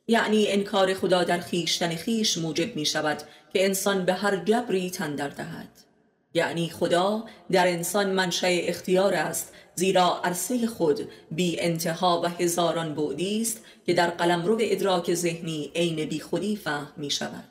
یعنی 0.06 0.48
انکار 0.48 0.94
خدا 0.94 1.24
در 1.24 1.38
خیشتن 1.38 1.94
خیش 1.94 2.38
موجب 2.38 2.76
می 2.76 2.86
شود 2.86 3.18
که 3.52 3.64
انسان 3.64 4.04
به 4.04 4.12
هر 4.12 4.36
جبری 4.36 4.90
تندر 4.90 5.28
دهد. 5.28 5.68
یعنی 6.34 6.70
خدا 6.70 7.24
در 7.52 7.66
انسان 7.66 8.10
منشأ 8.10 8.48
اختیار 8.50 9.14
است 9.14 9.53
زیرا 9.74 10.20
عرصه 10.24 10.66
خود 10.66 11.08
بی 11.30 11.60
انتها 11.60 12.20
و 12.24 12.28
هزاران 12.28 12.94
بعدی 12.94 13.42
است 13.42 13.60
که 13.86 13.94
در 13.94 14.10
قلمرو 14.10 14.58
ادراک 14.60 15.14
ذهنی 15.14 15.70
عین 15.74 16.04
بیخودی 16.08 16.56
فهم 16.56 16.92
می 16.96 17.10
شود. 17.10 17.44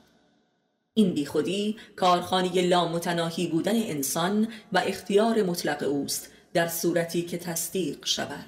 این 0.93 1.13
بیخودی 1.13 1.77
کارخانه 1.95 2.61
لامتناهی 2.61 3.47
بودن 3.47 3.75
انسان 3.75 4.47
و 4.73 4.83
اختیار 4.85 5.43
مطلق 5.43 5.83
اوست 5.83 6.31
در 6.53 6.67
صورتی 6.67 7.21
که 7.21 7.37
تصدیق 7.37 8.05
شود 8.05 8.45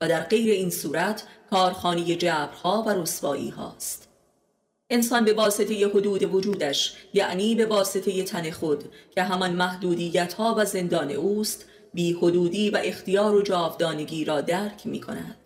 و 0.00 0.08
در 0.08 0.20
غیر 0.20 0.52
این 0.52 0.70
صورت 0.70 1.22
کارخانه 1.50 2.16
جبرها 2.16 2.82
و 2.86 2.90
رسوایی 2.90 3.48
هاست. 3.48 4.08
انسان 4.90 5.24
به 5.24 5.32
واسطه 5.32 5.88
حدود 5.88 6.34
وجودش 6.34 6.94
یعنی 7.14 7.54
به 7.54 7.66
واسطه 7.66 8.22
تن 8.22 8.50
خود 8.50 8.84
که 9.14 9.22
همان 9.22 9.52
محدودیت 9.52 10.32
ها 10.32 10.54
و 10.58 10.64
زندان 10.64 11.10
اوست 11.10 11.64
بی 11.94 12.12
حدودی 12.12 12.70
و 12.70 12.80
اختیار 12.84 13.34
و 13.34 13.42
جاودانگی 13.42 14.24
را 14.24 14.40
درک 14.40 14.86
می 14.86 15.00
کند 15.00 15.36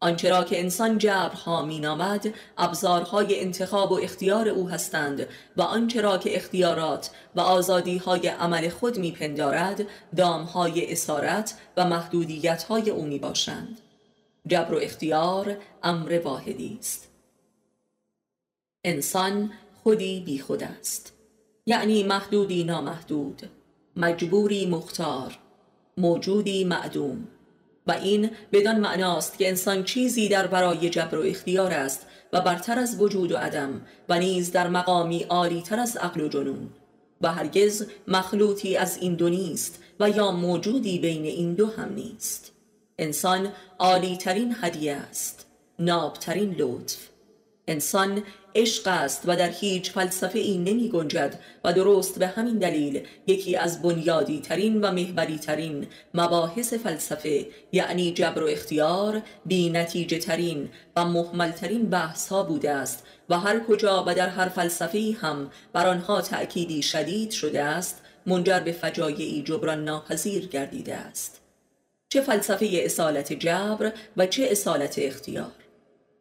آنچه 0.00 0.30
را 0.30 0.44
که 0.44 0.60
انسان 0.60 0.98
جبرها 0.98 1.64
می 1.64 1.80
نامد 1.80 2.34
ابزارهای 2.58 3.40
انتخاب 3.40 3.92
و 3.92 4.00
اختیار 4.02 4.48
او 4.48 4.68
هستند 4.68 5.26
و 5.56 5.62
آنچه 5.62 6.00
را 6.00 6.18
که 6.18 6.36
اختیارات 6.36 7.10
و 7.36 7.40
آزادیهای 7.40 8.28
عمل 8.28 8.68
خود 8.68 8.98
می 8.98 9.12
پندارد 9.12 9.86
دامهای 10.16 10.92
اسارت 10.92 11.54
و 11.76 11.84
محدودیتهای 11.84 12.90
او 12.90 13.04
می 13.04 13.18
باشند 13.18 13.80
جبر 14.46 14.74
و 14.74 14.78
اختیار 14.82 15.56
امر 15.82 16.20
واحدی 16.24 16.76
است. 16.80 17.08
انسان 18.84 19.52
خودی 19.82 20.20
بی 20.20 20.38
خود 20.38 20.62
است. 20.62 21.12
یعنی 21.66 22.02
محدودی 22.02 22.64
نامحدود. 22.64 23.50
مجبوری 23.96 24.66
مختار. 24.66 25.38
موجودی 25.98 26.64
معدوم. 26.64 27.28
و 27.86 27.92
این 27.92 28.30
بدان 28.52 28.80
معناست 28.80 29.38
که 29.38 29.48
انسان 29.48 29.84
چیزی 29.84 30.28
در 30.28 30.46
برای 30.46 30.90
جبر 30.90 31.18
و 31.18 31.22
اختیار 31.22 31.72
است 31.72 32.06
و 32.32 32.40
برتر 32.40 32.78
از 32.78 33.00
وجود 33.00 33.32
و 33.32 33.36
عدم 33.36 33.80
و 34.08 34.18
نیز 34.18 34.52
در 34.52 34.68
مقامی 34.68 35.22
عالی 35.22 35.62
تر 35.62 35.80
از 35.80 35.96
عقل 35.96 36.20
و 36.20 36.28
جنون. 36.28 36.70
و 37.20 37.32
هرگز 37.32 37.86
مخلوطی 38.08 38.76
از 38.76 38.98
این 38.98 39.14
دو 39.14 39.28
نیست 39.28 39.82
و 40.00 40.10
یا 40.10 40.30
موجودی 40.30 40.98
بین 40.98 41.24
این 41.24 41.54
دو 41.54 41.66
هم 41.66 41.94
نیست. 41.94 42.52
انسان 42.98 43.52
عالی 43.78 44.16
ترین 44.16 44.56
هدیه 44.60 44.94
است 44.94 45.46
نابترین 45.78 46.54
لطف. 46.58 47.08
انسان 47.68 48.22
عشق 48.58 48.88
است 48.88 49.22
و 49.26 49.36
در 49.36 49.50
هیچ 49.50 49.90
فلسفه 49.90 50.38
این 50.38 50.64
نمی 50.64 50.88
گنجد 50.88 51.38
و 51.64 51.72
درست 51.72 52.18
به 52.18 52.26
همین 52.26 52.58
دلیل 52.58 53.06
یکی 53.26 53.56
از 53.56 53.82
بنیادی 53.82 54.40
ترین 54.40 54.80
و 54.80 54.92
محوری 54.92 55.38
ترین 55.38 55.86
مباحث 56.14 56.74
فلسفه 56.74 57.46
یعنی 57.72 58.12
جبر 58.12 58.42
و 58.42 58.46
اختیار 58.46 59.22
بی 59.46 59.70
نتیجه 59.70 60.18
ترین 60.18 60.68
و 60.96 61.04
محمل 61.04 61.50
ترین 61.50 61.90
بحث 61.90 62.28
ها 62.28 62.42
بوده 62.42 62.70
است 62.70 63.06
و 63.28 63.38
هر 63.38 63.60
کجا 63.60 64.04
و 64.06 64.14
در 64.14 64.28
هر 64.28 64.48
فلسفه 64.48 65.16
هم 65.20 65.50
بر 65.72 65.86
آنها 65.86 66.20
تأکیدی 66.20 66.82
شدید 66.82 67.30
شده 67.30 67.62
است 67.62 68.02
منجر 68.26 68.60
به 68.60 68.72
فجایعی 68.72 69.42
جبران 69.42 69.84
ناپذیر 69.84 70.46
گردیده 70.46 70.94
است. 70.94 71.40
چه 72.12 72.20
فلسفه 72.20 72.68
اصالت 72.72 73.32
جبر 73.32 73.92
و 74.16 74.26
چه 74.26 74.48
اصالت 74.50 74.94
اختیار؟ 74.98 75.52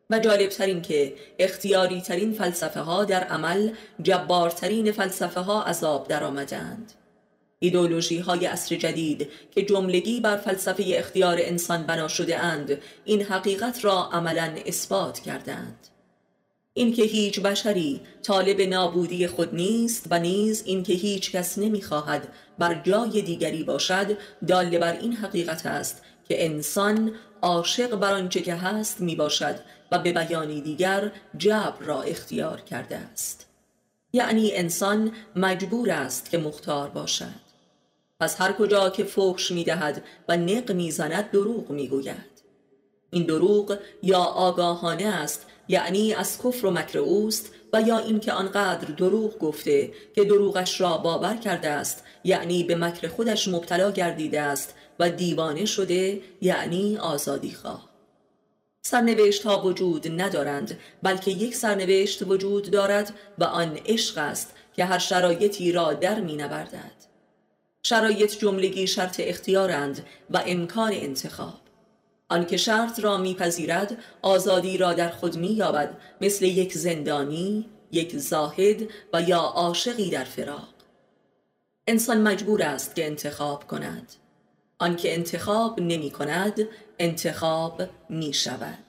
و 0.10 0.20
جالب 0.20 0.50
ترین 0.50 0.82
که 0.82 1.14
اختیاری 1.40 2.02
ترین 2.02 2.34
فلسفه 2.34 2.80
ها 2.80 3.06
در 3.06 3.24
عمل 3.24 3.70
جبارترین 4.02 4.92
فلسفه 4.92 5.40
ها 5.40 5.64
عذاب 5.64 6.08
در 6.08 6.24
آمدند. 6.24 6.94
ایدولوژی 7.60 8.18
های 8.20 8.46
عصر 8.46 8.76
جدید 8.76 9.30
که 9.52 9.62
جملگی 9.62 10.20
بر 10.20 10.38
فلسفه 10.38 10.84
اختیار 10.88 11.38
انسان 11.40 11.84
بنا 11.84 12.08
شده 12.08 12.40
اند 12.40 12.82
این 13.06 13.22
حقیقت 13.22 13.86
را 13.86 14.10
عملا 14.12 14.56
اثبات 14.66 15.20
کردند. 15.20 15.88
اینکه 16.74 17.04
هیچ 17.04 17.40
بشری 17.40 18.02
طالب 18.24 18.62
نابودی 18.62 19.28
خود 19.28 19.56
نیست 19.56 20.08
و 20.10 20.20
نیز 20.20 20.64
اینکه 20.66 20.94
هیچ 20.94 21.32
کس 21.32 21.58
نمی‌خواهد 21.58 22.28
بر 22.60 22.82
جای 22.84 23.22
دیگری 23.22 23.64
باشد 23.64 24.18
دال 24.48 24.78
بر 24.78 24.94
این 25.00 25.14
حقیقت 25.14 25.66
است 25.66 26.02
که 26.28 26.46
انسان 26.46 27.12
عاشق 27.42 27.96
بر 27.96 28.14
آنچه 28.14 28.42
که 28.42 28.56
هست 28.56 29.02
می 29.02 29.16
باشد 29.16 29.60
و 29.92 30.00
به 30.00 30.12
بیانی 30.12 30.62
دیگر 30.62 31.12
جبر 31.38 31.86
را 31.86 32.02
اختیار 32.02 32.62
کرده 32.62 32.98
است. 32.98 33.48
یعنی 34.14 34.52
انسان 34.54 35.12
مجبور 35.36 35.92
است 35.92 36.30
که 36.30 36.38
مختار 36.38 36.90
باشد. 36.90 37.48
پس 38.20 38.42
هر 38.42 38.54
کجا 38.54 38.90
که 38.90 39.04
فحش 39.04 39.52
می 39.52 39.64
دهد 39.64 40.04
و 40.30 40.38
نق 40.38 40.72
می 40.72 40.92
زند 40.92 41.32
دروغ 41.32 41.70
می 41.70 41.88
گوید 41.88 42.38
این 43.10 43.24
دروغ 43.24 43.78
یا 44.04 44.20
آگاهانه 44.20 45.06
است 45.06 45.46
یعنی 45.68 46.14
از 46.14 46.38
کفر 46.38 46.66
و 46.66 46.72
مکر 46.72 47.00
اوست 47.00 47.52
و 47.74 47.82
یا 47.82 47.98
اینکه 47.98 48.32
آنقدر 48.32 48.88
دروغ 48.94 49.40
گفته 49.40 49.92
که 50.16 50.24
دروغش 50.24 50.82
را 50.82 50.98
باور 50.98 51.38
کرده 51.38 51.70
است 51.70 52.04
یعنی 52.24 52.64
به 52.64 52.76
مکر 52.76 53.08
خودش 53.08 53.48
مبتلا 53.48 53.92
گردیده 53.92 54.42
است 54.42 54.76
و 55.00 55.10
دیوانه 55.10 55.66
شده 55.66 56.22
یعنی 56.42 56.98
آزادی 56.98 57.52
خواه. 57.52 57.97
سرنوشت 58.90 59.44
ها 59.44 59.62
وجود 59.62 60.22
ندارند 60.22 60.80
بلکه 61.04 61.32
یک 61.32 61.56
سرنوشت 61.56 62.24
وجود 62.28 62.72
دارد 62.72 63.14
و 63.38 63.44
آن 63.44 63.80
عشق 63.86 64.18
است 64.18 64.54
که 64.74 64.86
هر 64.86 64.98
شرایطی 64.98 65.72
را 65.72 65.94
در 65.94 66.20
می 66.20 66.36
نبردد 66.36 66.92
شرایط 67.84 68.38
جملگی 68.38 68.88
شرط 68.88 69.22
اختیارند 69.24 70.06
و 70.30 70.44
امکان 70.46 70.94
انتخاب. 70.94 71.60
آنکه 72.30 72.58
شرط 72.58 73.00
را 73.00 73.18
میپذیرد 73.18 73.98
آزادی 74.22 74.78
را 74.78 74.94
در 74.94 75.10
خود 75.10 75.38
مییابد 75.38 75.98
مثل 76.22 76.46
یک 76.46 76.74
زندانی 76.74 77.70
یک 77.92 78.18
زاهد 78.18 78.88
و 79.14 79.22
یا 79.22 79.40
عاشقی 79.40 80.10
در 80.10 80.24
فراق. 80.24 80.74
انسان 81.88 82.22
مجبور 82.22 82.64
است 82.64 82.96
که 82.96 83.06
انتخاب 83.06 83.68
کند. 83.68 84.14
آنکه 84.80 85.14
انتخاب 85.14 85.80
نمی 85.80 86.12
کند 86.12 86.60
انتخاب 87.00 87.82
می 88.10 88.34
شود. 88.34 88.84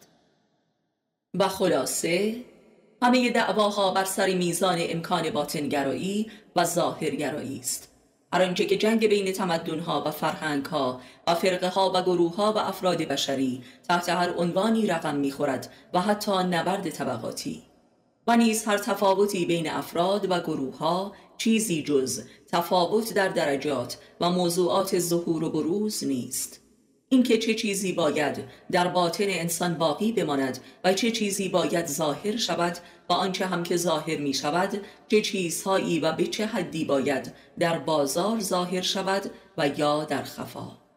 و 1.34 1.48
خلاصه 1.48 2.36
همه 3.02 3.30
دعواها 3.30 3.90
بر 3.90 4.04
سر 4.04 4.26
میزان 4.26 4.76
امکان 4.80 5.30
باطنگرایی 5.30 6.30
و 6.56 6.64
ظاهرگرایی 6.64 7.58
است. 7.58 7.92
هر 8.32 8.42
آنچه 8.42 8.66
که 8.66 8.76
جنگ 8.76 9.06
بین 9.08 9.32
تمدنها 9.32 10.02
و 10.06 10.10
فرهنگها 10.10 11.00
و 11.26 11.34
فرقه 11.34 11.68
ها 11.68 11.92
و 11.94 12.02
گروه 12.02 12.36
ها 12.36 12.52
و 12.52 12.58
افراد 12.58 12.98
بشری 12.98 13.62
تحت 13.88 14.08
هر 14.08 14.34
عنوانی 14.36 14.86
رقم 14.86 15.16
می‌خورد 15.16 15.72
و 15.94 16.00
حتی 16.00 16.32
نبرد 16.32 16.90
طبقاتی. 16.90 17.62
و 18.26 18.36
نیز 18.36 18.64
هر 18.64 18.78
تفاوتی 18.78 19.46
بین 19.46 19.70
افراد 19.70 20.30
و 20.30 20.40
گروه 20.40 20.78
ها 20.78 21.12
چیزی 21.38 21.82
جز 21.82 22.22
تفاوت 22.52 23.14
در 23.14 23.28
درجات 23.28 23.98
و 24.20 24.30
موضوعات 24.30 24.98
ظهور 24.98 25.44
و 25.44 25.50
بروز 25.50 26.04
نیست. 26.04 26.60
اینکه 27.08 27.38
چه 27.38 27.54
چیزی 27.54 27.92
باید 27.92 28.44
در 28.70 28.88
باطن 28.88 29.26
انسان 29.28 29.74
باقی 29.74 30.12
بماند 30.12 30.58
و 30.84 30.94
چه 30.94 31.10
چیزی 31.10 31.48
باید 31.48 31.86
ظاهر 31.86 32.36
شود 32.36 32.78
و 33.08 33.12
آنچه 33.12 33.46
هم 33.46 33.62
که 33.62 33.76
ظاهر 33.76 34.16
می 34.16 34.34
شود 34.34 34.80
چه 35.08 35.20
چیزهایی 35.20 36.00
و 36.00 36.12
به 36.12 36.26
چه 36.26 36.46
حدی 36.46 36.84
باید 36.84 37.32
در 37.58 37.78
بازار 37.78 38.40
ظاهر 38.40 38.82
شود 38.82 39.30
و 39.58 39.68
یا 39.68 40.04
در 40.04 40.22
خفا. 40.22 40.87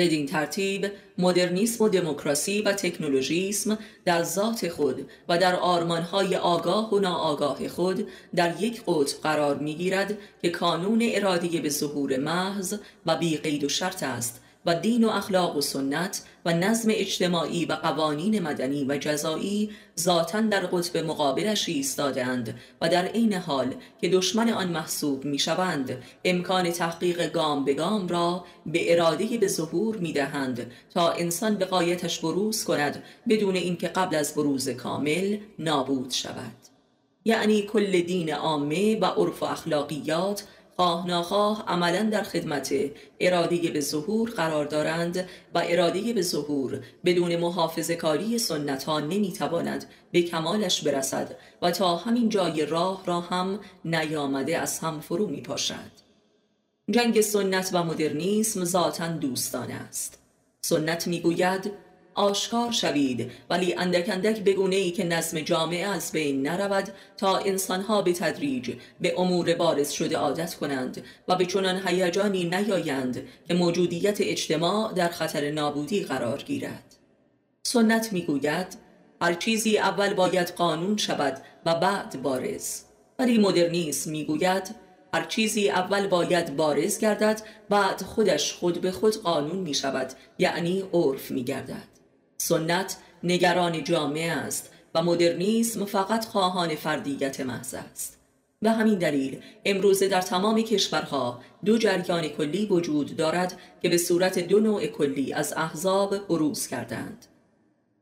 بدین 0.00 0.26
ترتیب 0.26 0.86
مدرنیسم 1.18 1.84
و 1.84 1.88
دموکراسی 1.88 2.62
و 2.62 2.72
تکنولوژیسم 2.72 3.78
در 4.04 4.22
ذات 4.22 4.68
خود 4.68 5.10
و 5.28 5.38
در 5.38 5.56
آرمانهای 5.56 6.36
آگاه 6.36 6.94
و 6.94 6.98
ناآگاه 6.98 7.68
خود 7.68 8.08
در 8.36 8.62
یک 8.62 8.82
قطب 8.86 9.22
قرار 9.22 9.58
می‌گیرد 9.58 10.18
که 10.42 10.50
کانون 10.50 11.02
ارادی 11.02 11.60
به 11.60 11.68
ظهور 11.68 12.16
محض 12.16 12.74
و 13.06 13.16
بی 13.16 13.36
قید 13.36 13.64
و 13.64 13.68
شرط 13.68 14.02
است. 14.02 14.40
و 14.66 14.74
دین 14.74 15.04
و 15.04 15.08
اخلاق 15.08 15.56
و 15.56 15.60
سنت 15.60 16.22
و 16.44 16.52
نظم 16.52 16.88
اجتماعی 16.92 17.64
و 17.64 17.72
قوانین 17.72 18.42
مدنی 18.42 18.84
و 18.84 18.98
جزایی 18.98 19.70
ذاتا 19.98 20.40
در 20.40 20.66
قطب 20.66 20.96
مقابلش 20.96 21.68
ایستادهاند 21.68 22.60
و 22.80 22.88
در 22.88 23.04
عین 23.04 23.32
حال 23.32 23.74
که 24.00 24.08
دشمن 24.08 24.48
آن 24.48 24.68
محسوب 24.68 25.24
می‌شوند 25.24 26.02
امکان 26.24 26.70
تحقیق 26.70 27.26
گام 27.26 27.64
به 27.64 27.74
گام 27.74 28.08
را 28.08 28.44
به 28.66 28.92
اراده 28.92 29.38
به 29.38 29.48
ظهور 29.48 29.96
می‌دهند 29.96 30.72
تا 30.94 31.10
انسان 31.10 31.54
به 31.54 31.64
قایتش 31.64 32.20
بروز 32.20 32.64
کند 32.64 33.02
بدون 33.28 33.54
اینکه 33.54 33.88
قبل 33.88 34.16
از 34.16 34.34
بروز 34.34 34.68
کامل 34.68 35.36
نابود 35.58 36.10
شود. 36.10 36.56
یعنی 37.24 37.62
کل 37.62 38.00
دین 38.00 38.32
عامه 38.32 38.98
و 38.98 39.04
عرف 39.04 39.42
و 39.42 39.46
اخلاقیات 39.46 40.44
خواه 40.80 41.06
ناخواه 41.06 41.64
عملا 41.68 42.02
در 42.02 42.22
خدمت 42.22 42.74
اراده 43.20 43.70
به 43.70 43.80
ظهور 43.80 44.30
قرار 44.30 44.64
دارند 44.64 45.28
و 45.54 45.62
اراده 45.64 46.12
به 46.12 46.22
ظهور 46.22 46.80
بدون 47.04 47.36
محافظ 47.36 47.90
کاری 47.90 48.38
سنت 48.38 48.84
ها 48.84 49.00
نمی‌تواند 49.00 49.84
به 50.12 50.22
کمالش 50.22 50.82
برسد 50.82 51.36
و 51.62 51.70
تا 51.70 51.96
همین 51.96 52.28
جای 52.28 52.66
راه 52.66 53.02
را 53.06 53.20
هم 53.20 53.60
نیامده 53.84 54.58
از 54.58 54.78
هم 54.78 55.00
فرو 55.00 55.26
می 55.26 55.40
پاشد. 55.40 55.90
جنگ 56.90 57.20
سنت 57.20 57.70
و 57.72 57.84
مدرنیسم 57.84 58.64
ذاتا 58.64 59.08
دوستانه 59.08 59.74
است. 59.74 60.18
سنت 60.60 61.06
می‌گوید 61.06 61.72
آشکار 62.14 62.72
شوید 62.72 63.30
ولی 63.50 63.74
اندک 63.74 64.08
اندک 64.08 64.40
بگونه 64.40 64.76
ای 64.76 64.90
که 64.90 65.04
نظم 65.04 65.40
جامعه 65.40 65.86
از 65.86 66.12
بین 66.12 66.46
نرود 66.46 66.88
تا 67.16 67.36
انسانها 67.36 68.02
به 68.02 68.12
تدریج 68.12 68.72
به 69.00 69.20
امور 69.20 69.54
بارز 69.54 69.90
شده 69.90 70.16
عادت 70.16 70.54
کنند 70.54 71.04
و 71.28 71.36
به 71.36 71.46
چنان 71.46 71.88
هیجانی 71.88 72.44
نیایند 72.44 73.22
که 73.48 73.54
موجودیت 73.54 74.20
اجتماع 74.20 74.92
در 74.92 75.08
خطر 75.08 75.50
نابودی 75.50 76.02
قرار 76.02 76.42
گیرد. 76.42 76.96
سنت 77.62 78.12
می‌گوید 78.12 78.76
هر 79.22 79.34
چیزی 79.34 79.78
اول 79.78 80.14
باید 80.14 80.48
قانون 80.48 80.96
شود 80.96 81.42
و 81.66 81.74
بعد 81.74 82.22
بارز 82.22 82.80
ولی 83.18 83.38
مدرنیسم 83.38 84.10
می‌گوید 84.10 84.74
هر 85.14 85.24
چیزی 85.24 85.70
اول 85.70 86.06
باید 86.06 86.56
بارز 86.56 86.98
گردد 86.98 87.42
بعد 87.68 88.02
خودش 88.02 88.52
خود 88.52 88.80
به 88.80 88.90
خود 88.90 89.16
قانون 89.16 89.56
می 89.56 89.74
شود 89.74 90.12
یعنی 90.38 90.84
عرف 90.92 91.30
می 91.30 91.44
گردد 91.44 91.99
سنت 92.42 92.96
نگران 93.22 93.84
جامعه 93.84 94.32
است 94.32 94.70
و 94.94 95.02
مدرنیسم 95.02 95.84
فقط 95.84 96.24
خواهان 96.24 96.74
فردیت 96.74 97.40
محض 97.40 97.74
است. 97.74 98.18
و 98.62 98.72
همین 98.72 98.98
دلیل 98.98 99.42
امروزه 99.64 100.08
در 100.08 100.20
تمام 100.20 100.62
کشورها 100.62 101.40
دو 101.64 101.78
جریان 101.78 102.28
کلی 102.28 102.66
وجود 102.66 103.16
دارد 103.16 103.58
که 103.82 103.88
به 103.88 103.98
صورت 103.98 104.38
دو 104.38 104.60
نوع 104.60 104.86
کلی 104.86 105.32
از 105.32 105.52
احزاب 105.56 106.28
بروز 106.28 106.66
کردند. 106.66 107.26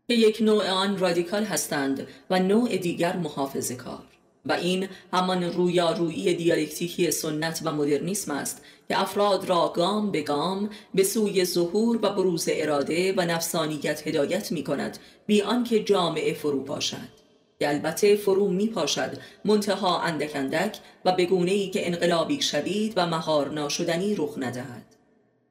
که 0.08 0.14
یک 0.14 0.38
نوع 0.40 0.68
آن 0.70 0.98
رادیکال 0.98 1.44
هستند 1.44 2.06
و 2.30 2.38
نوع 2.38 2.76
دیگر 2.76 3.16
محافظه 3.16 3.74
کار 3.74 4.04
و 4.46 4.52
این 4.52 4.88
همان 5.12 5.44
رویارویی 5.44 6.34
دیالکتیکی 6.34 7.10
سنت 7.10 7.60
و 7.64 7.72
مدرنیسم 7.72 8.32
است 8.32 8.62
که 8.88 9.00
افراد 9.00 9.44
را 9.44 9.72
گام 9.76 10.10
به 10.10 10.22
گام 10.22 10.70
به 10.94 11.02
سوی 11.02 11.44
ظهور 11.44 11.96
و 11.96 12.10
بروز 12.10 12.48
اراده 12.52 13.14
و 13.16 13.20
نفسانیت 13.20 14.06
هدایت 14.06 14.52
می 14.52 14.64
کند 14.64 14.98
بی 15.26 15.42
آنکه 15.42 15.82
جامعه 15.82 16.34
فرو 16.34 16.64
پاشد. 16.64 17.18
که 17.58 17.68
البته 17.68 18.16
فرو 18.16 18.48
می 18.48 18.66
پاشد 18.66 19.18
منتها 19.44 20.00
اندک 20.00 20.30
اندک 20.34 20.78
و 21.04 21.12
به 21.12 21.28
ای 21.32 21.70
که 21.70 21.86
انقلابی 21.86 22.42
شدید 22.42 22.92
و 22.96 23.06
مهار 23.06 23.50
ناشدنی 23.50 24.14
رخ 24.14 24.34
ندهد. 24.38 24.84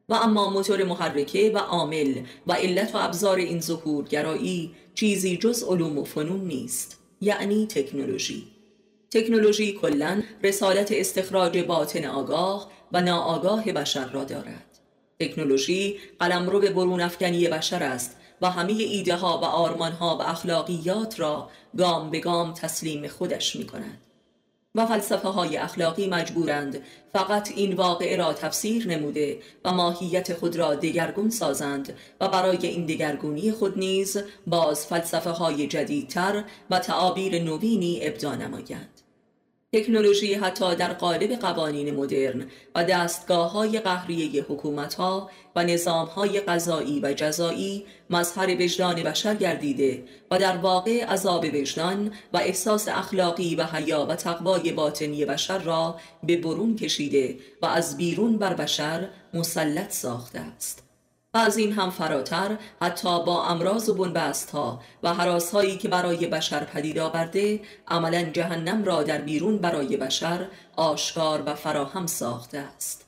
و 0.10 0.14
اما 0.14 0.50
موتور 0.50 0.84
محرکه 0.84 1.52
و 1.56 1.58
عامل 1.58 2.22
و 2.48 2.54
علت 2.54 2.96
و 2.96 2.98
ابزار 2.98 3.38
این 3.38 3.62
ظهورگرایی 3.62 4.72
چیزی 4.96 5.38
جز 5.38 5.64
علوم 5.64 5.98
و 5.98 6.04
فنون 6.04 6.42
نیست 6.42 7.00
یعنی 7.22 7.68
تکنولوژی. 7.68 8.57
تکنولوژی 9.18 9.74
کلا 9.74 10.24
رسالت 10.44 10.92
استخراج 10.92 11.58
باطن 11.58 12.06
آگاه 12.06 12.72
و 12.92 13.02
ناآگاه 13.02 13.72
بشر 13.72 14.06
را 14.06 14.24
دارد. 14.24 14.80
تکنولوژی 15.20 16.00
قلمرو 16.20 16.60
برون 16.60 17.02
افکنی 17.02 17.48
بشر 17.48 17.84
است 17.84 18.18
و 18.42 18.50
همه 18.50 18.74
ایده 18.74 19.16
ها 19.16 19.38
و 19.38 19.44
آرمان 19.44 19.92
ها 19.92 20.18
و 20.18 20.22
اخلاقیات 20.22 21.20
را 21.20 21.50
گام 21.78 22.10
به 22.10 22.20
گام 22.20 22.54
تسلیم 22.54 23.08
خودش 23.08 23.56
می 23.56 23.66
کند 23.66 24.02
و 24.76 24.86
فلسفه 24.86 25.28
های 25.30 25.58
اخلاقی 25.58 26.08
مجبورند 26.08 26.82
فقط 27.14 27.52
این 27.56 27.74
واقعه 27.74 28.18
را 28.18 28.34
تفسیر 28.34 28.88
نموده 28.88 29.40
و 29.66 29.72
ماهیت 29.72 30.34
خود 30.34 30.56
را 30.56 30.76
دگرگون 30.76 31.30
سازند 31.30 31.94
و 32.22 32.28
برای 32.28 32.68
این 32.68 32.86
دگرگونی 32.86 33.52
خود 33.52 33.78
نیز 33.78 34.18
باز 34.48 34.86
فلسفه 34.86 35.30
های 35.30 35.68
جدیدتر 35.68 36.44
و 36.70 36.80
تعابیر 36.80 37.44
نوینی 37.44 38.00
ابدا 38.02 38.36
نمایند. 38.36 38.97
تکنولوژی 39.74 40.34
حتی 40.34 40.76
در 40.76 40.94
قالب 40.94 41.32
قوانین 41.32 41.96
مدرن 41.96 42.46
و 42.76 42.84
دستگاه 42.84 43.52
های 43.52 43.80
قهریه 43.80 44.44
حکومت 44.44 44.94
ها 44.94 45.30
و 45.56 45.64
نظام 45.64 46.08
های 46.08 46.40
قضایی 46.40 47.00
و 47.00 47.14
جزایی 47.14 47.86
مظهر 48.10 48.62
وجدان 48.62 49.04
بشر 49.04 49.36
گردیده 49.36 50.04
و 50.32 50.40
در 50.40 50.58
واقع 50.58 51.06
عذاب 51.06 51.46
وجدان 51.54 52.14
و 52.34 52.38
احساس 52.38 52.88
اخلاقی 52.88 53.56
و 53.56 53.64
حیا 53.64 54.06
و 54.06 54.16
تقوای 54.16 54.72
باطنی 54.72 55.26
بشر 55.26 55.58
را 55.58 55.96
به 56.24 56.38
برون 56.38 56.76
کشیده 56.76 57.38
و 57.62 57.66
از 57.66 57.98
بیرون 57.98 58.38
بر 58.38 58.54
بشر 58.54 59.10
مسلط 59.34 59.92
ساخته 59.92 60.40
است. 60.40 60.87
و 61.34 61.38
از 61.38 61.58
این 61.58 61.72
هم 61.72 61.90
فراتر 61.90 62.58
حتی 62.82 63.24
با 63.26 63.46
امراض 63.46 63.90
و 63.90 63.94
بنبست 63.94 64.50
ها 64.50 64.82
و 65.04 65.14
حراس 65.14 65.52
هایی 65.52 65.78
که 65.78 65.88
برای 65.88 66.28
بشر 66.28 66.64
پدید 66.64 67.00
آورده 67.00 67.62
عملا 67.88 68.24
جهنم 68.24 68.84
را 68.84 69.04
در 69.04 69.22
بیرون 69.22 69.58
برای 69.58 69.98
بشر 69.98 70.48
آشکار 70.76 71.44
و 71.46 71.56
فراهم 71.56 72.08
ساخته 72.08 72.58
است 72.58 73.06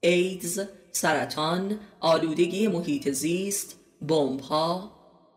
ایدز، 0.00 0.60
سرطان، 0.92 1.78
آلودگی 2.00 2.68
محیط 2.68 3.10
زیست، 3.10 3.76
بمب 4.08 4.40
ها 4.40 4.90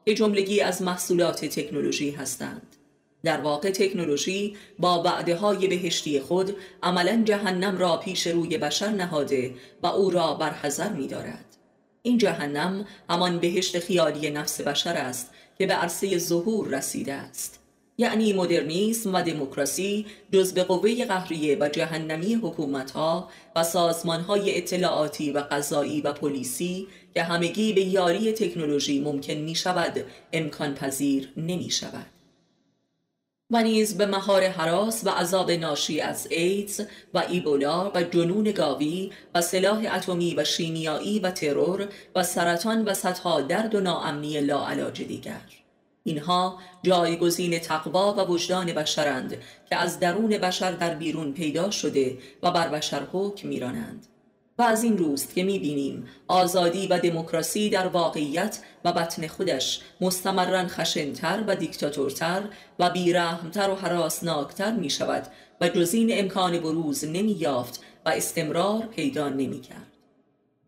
که 0.05 0.13
جملگی 0.13 0.61
از 0.61 0.81
محصولات 0.81 1.45
تکنولوژی 1.45 2.11
هستند 2.11 2.75
در 3.23 3.41
واقع 3.41 3.71
تکنولوژی 3.71 4.57
با 4.79 5.03
وعده 5.03 5.35
های 5.35 5.67
بهشتی 5.67 6.19
خود 6.19 6.55
عملا 6.83 7.21
جهنم 7.25 7.77
را 7.77 7.97
پیش 7.97 8.27
روی 8.27 8.57
بشر 8.57 8.89
نهاده 8.89 9.55
و 9.83 9.87
او 9.87 10.09
را 10.09 10.33
برحضر 10.33 10.89
می 10.89 11.07
دارد. 11.07 11.46
این 12.07 12.17
جهنم 12.17 12.85
همان 13.09 13.39
بهشت 13.39 13.79
خیالی 13.79 14.29
نفس 14.29 14.61
بشر 14.61 14.93
است 14.93 15.31
که 15.57 15.67
به 15.67 15.73
عرصه 15.73 16.17
ظهور 16.17 16.67
رسیده 16.67 17.13
است. 17.13 17.59
یعنی 17.97 18.33
مدرنیسم 18.33 19.15
و 19.15 19.21
دموکراسی 19.21 20.05
جز 20.31 20.53
به 20.53 20.63
قوه 20.63 21.05
قهریه 21.05 21.57
و 21.59 21.69
جهنمی 21.69 22.35
حکومت 22.35 22.91
ها 22.91 23.29
و 23.55 23.63
سازمان 23.63 24.21
های 24.21 24.57
اطلاعاتی 24.57 25.31
و 25.31 25.39
قضایی 25.39 26.01
و 26.01 26.13
پلیسی 26.13 26.87
که 27.13 27.23
همگی 27.23 27.73
به 27.73 27.81
یاری 27.81 28.31
تکنولوژی 28.31 28.99
ممکن 28.99 29.33
می 29.33 29.55
شود 29.55 30.05
امکان 30.33 30.73
پذیر 30.73 31.29
نمی 31.37 31.69
شود 31.69 32.16
و 33.51 33.63
نیز 33.63 33.97
به 33.97 34.05
مهار 34.05 34.47
حراس 34.47 35.03
و 35.05 35.09
عذاب 35.09 35.51
ناشی 35.51 36.01
از 36.01 36.27
ایدز 36.31 36.81
و 37.13 37.23
ایبولا 37.29 37.91
و 37.95 38.03
جنون 38.03 38.43
گاوی 38.43 39.11
و 39.35 39.41
سلاح 39.41 39.95
اتمی 39.95 40.35
و 40.35 40.43
شیمیایی 40.43 41.19
و 41.19 41.31
ترور 41.31 41.87
و 42.15 42.23
سرطان 42.23 42.85
و 42.85 42.93
صدها 42.93 43.41
درد 43.41 43.75
و 43.75 43.79
ناامنی 43.79 44.41
لاعلاج 44.41 45.01
دیگر. 45.01 45.41
اینها 46.03 46.59
جایگزین 46.83 47.59
تقوا 47.59 48.13
و 48.13 48.31
وجدان 48.31 48.73
بشرند 48.73 49.37
که 49.69 49.75
از 49.75 49.99
درون 49.99 50.29
بشر 50.29 50.71
در 50.71 50.95
بیرون 50.95 51.33
پیدا 51.33 51.71
شده 51.71 52.17
و 52.43 52.51
بر 52.51 52.67
بشر 52.67 53.07
حکم 53.11 53.47
میرانند. 53.47 54.07
و 54.57 54.61
از 54.61 54.83
این 54.83 54.97
روست 54.97 55.35
که 55.35 55.43
می‌بینیم 55.43 56.07
آزادی 56.27 56.87
و 56.87 56.99
دموکراسی 56.99 57.69
در 57.69 57.87
واقعیت 57.87 58.59
و 58.85 58.93
بطن 58.93 59.27
خودش 59.27 59.81
مستمرا 60.01 60.67
خشنتر 60.67 61.43
و 61.47 61.55
دیکتاتورتر 61.55 62.43
و 62.79 62.89
بیرحمتر 62.89 63.69
و 63.69 63.75
حراسناکتر 63.75 64.71
می 64.71 64.89
شود 64.89 65.27
و 65.61 65.69
جزین 65.69 66.09
امکان 66.13 66.59
بروز 66.59 67.05
نمی 67.05 67.31
یافت 67.31 67.83
و 68.05 68.09
استمرار 68.09 68.85
پیدا 68.85 69.29
نمی 69.29 69.61
کرد. 69.61 69.96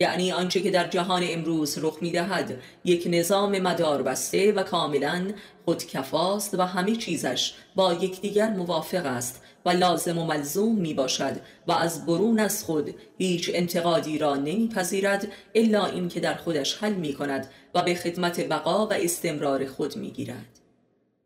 یعنی 0.01 0.31
آنچه 0.31 0.61
که 0.61 0.71
در 0.71 0.87
جهان 0.87 1.23
امروز 1.25 1.77
رخ 1.81 1.97
می 2.01 2.11
دهد 2.11 2.61
یک 2.85 3.07
نظام 3.11 3.59
مدار 3.59 4.03
بسته 4.03 4.51
و 4.51 4.63
کاملا 4.63 5.27
خودکفاست 5.65 6.53
و 6.53 6.61
همه 6.61 6.95
چیزش 6.95 7.53
با 7.75 7.93
یکدیگر 7.93 8.49
موافق 8.49 9.05
است 9.05 9.41
و 9.65 9.69
لازم 9.69 10.17
و 10.17 10.25
ملزوم 10.25 10.75
می 10.75 10.93
باشد 10.93 11.35
و 11.67 11.71
از 11.71 12.05
برون 12.05 12.39
از 12.39 12.63
خود 12.63 12.95
هیچ 13.17 13.51
انتقادی 13.53 14.17
را 14.17 14.35
نمیپذیرد 14.35 15.27
الا 15.55 15.85
اینکه 15.85 16.19
در 16.19 16.33
خودش 16.33 16.83
حل 16.83 16.93
می 16.93 17.13
کند 17.13 17.49
و 17.75 17.81
به 17.81 17.95
خدمت 17.95 18.47
بقا 18.47 18.87
و 18.87 18.93
استمرار 18.93 19.65
خود 19.65 19.97
می 19.97 20.11
گیرد. 20.11 20.59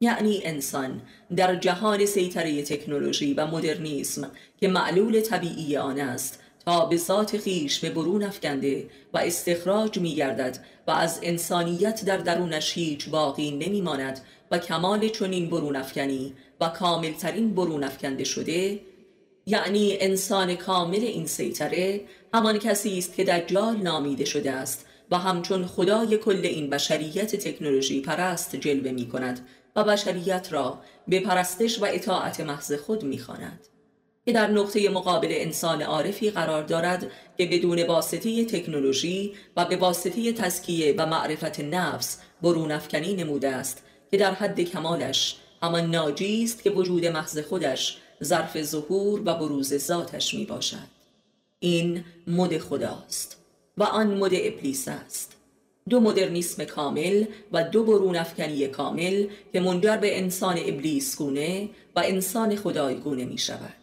یعنی 0.02 0.42
انسان 0.44 1.02
در 1.36 1.56
جهان 1.56 2.06
سیطره 2.06 2.64
تکنولوژی 2.64 3.34
و 3.34 3.48
مدرنیسم 3.48 4.32
که 4.58 4.68
معلول 4.68 5.22
طبیعی 5.22 5.78
آن 5.78 6.00
است 6.00 6.43
تا 6.66 6.86
به 6.86 6.98
ذات 6.98 7.38
خیش 7.38 7.80
به 7.80 7.90
برون 7.90 8.24
افکنده 8.24 8.90
و 9.14 9.18
استخراج 9.18 10.00
می 10.00 10.16
گردد 10.16 10.58
و 10.88 10.92
از 10.92 11.20
انسانیت 11.24 12.06
در 12.06 12.18
درونش 12.18 12.74
هیچ 12.74 13.10
باقی 13.10 13.52
نمی 13.52 13.82
ماند 13.82 14.22
و 14.52 14.58
کمال 14.58 15.10
چنین 15.10 15.50
برون 15.50 15.76
افکنی 15.76 16.34
و 16.62 16.70
کاملترین 16.70 17.56
برون 17.56 17.84
افکنده 17.84 18.24
شده 18.24 18.80
یعنی 19.46 19.98
انسان 20.00 20.56
کامل 20.56 21.00
این 21.00 21.26
سیطره 21.26 22.02
همان 22.34 22.60
کسی 22.60 22.98
است 22.98 23.16
که 23.16 23.24
دجال 23.24 23.78
نامیده 23.78 24.26
شده 24.26 24.52
است 24.52 24.86
و 25.12 25.18
همچون 25.18 25.66
خدای 25.66 26.18
کل 26.18 26.42
این 26.44 26.70
بشریت 26.70 27.36
تکنولوژی 27.36 28.02
پرست 28.02 28.56
جلوه 28.56 28.92
می 28.92 29.10
کند 29.10 29.48
و 29.76 29.84
بشریت 29.84 30.48
را 30.52 30.80
به 31.08 31.20
پرستش 31.20 31.80
و 31.80 31.86
اطاعت 31.86 32.40
محض 32.40 32.74
خود 32.74 33.04
می 33.04 33.18
خاند. 33.18 33.68
که 34.26 34.34
در 34.34 34.48
نقطه 34.48 34.90
مقابل 34.90 35.28
انسان 35.32 35.82
عارفی 35.82 36.30
قرار 36.30 36.64
دارد 36.64 37.12
که 37.38 37.46
بدون 37.46 37.84
واسطه 37.84 38.46
تکنولوژی 38.46 39.34
و 39.58 39.66
به 39.66 39.76
واسطه 39.76 40.34
تزکیه 40.34 40.96
و 40.98 41.06
معرفت 41.06 41.60
نفس 41.60 42.20
برون 42.42 42.72
افکنی 42.72 43.14
نموده 43.14 43.50
است 43.50 43.84
که 44.12 44.18
در 44.18 44.34
حد 44.34 44.62
کمالش 44.62 45.36
همان 45.62 45.92
ناجی 45.92 46.44
است 46.44 46.64
که 46.64 46.70
وجود 46.70 47.06
محض 47.06 47.40
خودش 47.40 47.98
ظرف 48.24 48.64
ظهور 48.64 49.22
و 49.26 49.34
بروز 49.34 49.78
ذاتش 49.78 50.34
می 50.34 50.46
باشد. 50.46 50.94
این 51.60 52.04
مد 52.28 52.58
خداست 52.58 53.38
و 53.78 53.84
آن 53.84 54.18
مد 54.18 54.32
ابلیس 54.34 54.88
است. 54.88 55.36
دو 55.90 56.00
مدرنیسم 56.00 56.66
کامل 56.66 57.26
و 57.52 57.64
دو 57.64 57.84
برون 57.84 58.16
افکنی 58.16 58.68
کامل 58.68 59.28
که 59.54 59.60
منجر 59.60 59.98
به 59.98 60.18
انسان 60.18 60.58
ابلیس 60.58 61.18
گونه 61.18 61.70
و 61.96 62.02
انسان 62.06 62.56
خدایگونه 62.56 63.26
می 63.26 63.38
شود. 63.38 63.83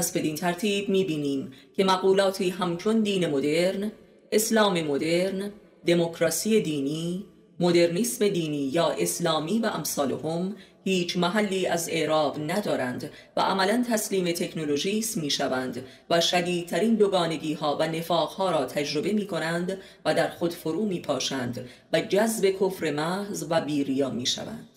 پس 0.00 0.12
بدین 0.12 0.34
ترتیب 0.34 0.88
می 0.88 1.04
بینیم 1.04 1.52
که 1.76 1.84
مقولاتی 1.84 2.50
همچون 2.50 3.00
دین 3.00 3.26
مدرن، 3.26 3.92
اسلام 4.32 4.82
مدرن، 4.82 5.52
دموکراسی 5.86 6.60
دینی، 6.60 7.24
مدرنیسم 7.60 8.28
دینی 8.28 8.56
یا 8.56 8.90
اسلامی 8.90 9.58
و 9.58 9.66
امثالهم 9.66 10.56
هیچ 10.84 11.16
محلی 11.16 11.66
از 11.66 11.88
اعراب 11.88 12.36
ندارند 12.50 13.10
و 13.36 13.40
عملا 13.40 13.84
تسلیم 13.90 14.32
تکنولوژیست 14.32 15.16
می 15.16 15.30
شوند 15.30 15.84
و 16.10 16.20
شدیدترین 16.20 16.94
دوگانگی 16.94 17.54
ها 17.54 17.76
و 17.80 17.88
نفاق 17.88 18.28
ها 18.30 18.50
را 18.50 18.64
تجربه 18.64 19.12
می 19.12 19.26
کنند 19.26 19.78
و 20.04 20.14
در 20.14 20.28
خود 20.28 20.52
فرو 20.52 20.84
می 20.84 21.00
پاشند 21.00 21.68
و 21.92 22.00
جذب 22.00 22.50
کفر 22.50 22.90
محض 22.90 23.46
و 23.50 23.60
بیریا 23.60 24.10
می 24.10 24.26
شوند. 24.26 24.69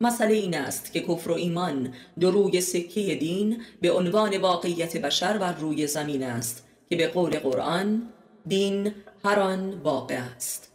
مسئله 0.00 0.34
این 0.34 0.56
است 0.56 0.92
که 0.92 1.00
کفر 1.00 1.30
و 1.30 1.34
ایمان 1.34 1.94
دو 2.20 2.30
روی 2.30 2.60
سکه 2.60 3.14
دین 3.14 3.62
به 3.80 3.92
عنوان 3.92 4.36
واقعیت 4.36 4.96
بشر 4.96 5.38
بر 5.38 5.52
روی 5.52 5.86
زمین 5.86 6.22
است 6.22 6.66
که 6.90 6.96
به 6.96 7.08
قول 7.08 7.38
قرآن 7.38 8.02
دین 8.46 8.94
هر 9.24 9.40
آن 9.40 9.70
واقع 9.70 10.18
است. 10.36 10.72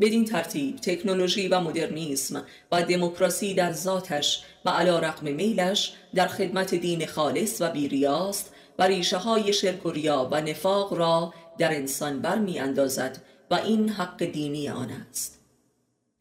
بدین 0.00 0.24
ترتیب 0.24 0.76
تکنولوژی 0.76 1.48
و 1.48 1.60
مدرنیسم 1.60 2.44
و 2.72 2.82
دموکراسی 2.82 3.54
در 3.54 3.72
ذاتش 3.72 4.44
و 4.64 4.70
علا 4.70 4.98
رقم 4.98 5.32
میلش 5.32 5.94
در 6.14 6.26
خدمت 6.26 6.74
دین 6.74 7.06
خالص 7.06 7.60
و 7.60 7.70
بیریاست 7.70 8.54
و 8.78 8.82
ریشه 8.82 9.16
های 9.16 9.52
شرک 9.52 9.86
و 9.86 9.90
ریا 9.90 10.28
و 10.32 10.40
نفاق 10.40 10.94
را 10.94 11.34
در 11.58 11.74
انسان 11.74 12.20
برمی 12.20 12.58
اندازد 12.58 13.22
و 13.50 13.54
این 13.54 13.88
حق 13.88 14.24
دینی 14.24 14.68
آن 14.68 14.90
است. 15.10 15.41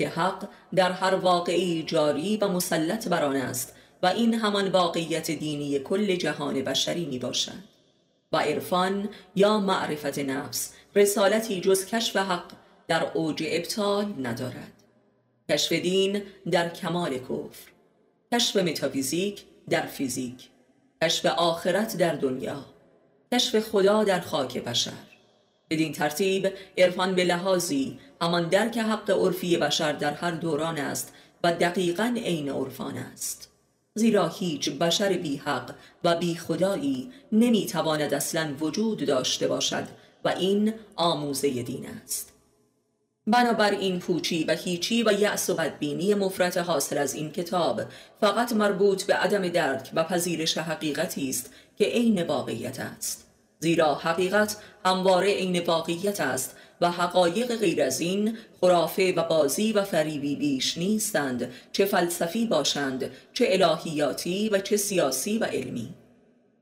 که 0.01 0.09
حق 0.09 0.47
در 0.75 0.91
هر 0.91 1.15
واقعی 1.15 1.83
جاری 1.83 2.37
و 2.37 2.47
مسلط 2.47 3.07
بر 3.07 3.23
آن 3.25 3.35
است 3.35 3.75
و 4.03 4.07
این 4.07 4.33
همان 4.33 4.67
واقعیت 4.67 5.31
دینی 5.31 5.79
کل 5.79 6.15
جهان 6.15 6.61
بشری 6.61 7.05
می 7.05 7.19
باشد. 7.19 7.71
و 8.31 8.37
عرفان 8.37 9.09
یا 9.35 9.59
معرفت 9.59 10.19
نفس 10.19 10.73
رسالتی 10.95 11.61
جز 11.61 11.85
کشف 11.85 12.15
حق 12.15 12.51
در 12.87 13.11
اوج 13.13 13.43
ابطال 13.47 14.13
ندارد. 14.21 14.73
کشف 15.49 15.73
دین 15.73 16.23
در 16.51 16.69
کمال 16.69 17.17
کفر 17.17 17.71
کشف 18.33 18.55
متافیزیک 18.55 19.43
در 19.69 19.85
فیزیک 19.85 20.49
کشف 21.03 21.25
آخرت 21.25 21.97
در 21.97 22.15
دنیا 22.15 22.65
کشف 23.33 23.59
خدا 23.59 24.03
در 24.03 24.19
خاک 24.19 24.57
بشر. 24.57 25.10
بدین 25.71 25.93
ترتیب 25.93 26.53
عرفان 26.77 27.15
به 27.15 27.23
لحاظی 27.23 27.99
همان 28.21 28.49
درک 28.49 28.77
حق 28.77 29.09
عرفی 29.09 29.57
بشر 29.57 29.93
در 29.93 30.13
هر 30.13 30.31
دوران 30.31 30.77
است 30.77 31.13
و 31.43 31.53
دقیقا 31.53 32.15
عین 32.25 32.49
عرفان 32.49 32.97
است. 32.97 33.49
زیرا 33.95 34.27
هیچ 34.27 34.69
بشر 34.69 35.17
بی 35.17 35.37
حق 35.37 35.75
و 36.03 36.15
بی 36.15 36.35
خدایی 36.35 37.11
نمی 37.31 37.65
تواند 37.65 38.13
اصلا 38.13 38.53
وجود 38.59 39.05
داشته 39.05 39.47
باشد 39.47 39.83
و 40.25 40.29
این 40.29 40.73
آموزه 40.95 41.63
دین 41.63 41.85
است. 42.03 42.33
بنابراین 43.27 43.99
پوچی 43.99 44.43
و 44.43 44.55
هیچی 44.55 45.03
و 45.03 45.11
یأس 45.19 45.49
و 45.49 45.53
بدبینی 45.53 46.13
مفرت 46.13 46.57
حاصل 46.57 46.97
از 46.97 47.13
این 47.13 47.31
کتاب 47.31 47.81
فقط 48.21 48.53
مربوط 48.53 49.03
به 49.03 49.13
عدم 49.13 49.47
درک 49.47 49.91
و 49.93 50.03
پذیرش 50.03 50.57
حقیقتی 50.57 51.29
است 51.29 51.53
که 51.77 51.85
عین 51.85 52.23
واقعیت 52.23 52.79
است. 52.79 53.30
زیرا 53.61 53.95
حقیقت 53.95 54.57
همواره 54.85 55.33
عین 55.33 55.59
واقعیت 55.59 56.21
است 56.21 56.55
و 56.81 56.91
حقایق 56.91 57.55
غیر 57.55 57.83
از 57.83 57.99
این 57.99 58.37
خرافه 58.61 59.13
و 59.17 59.23
بازی 59.23 59.73
و 59.73 59.83
فریبی 59.83 60.35
بیش 60.35 60.77
نیستند 60.77 61.51
چه 61.71 61.85
فلسفی 61.85 62.45
باشند 62.45 63.11
چه 63.33 63.47
الهیاتی 63.49 64.49
و 64.49 64.59
چه 64.59 64.77
سیاسی 64.77 65.37
و 65.37 65.43
علمی. 65.43 65.93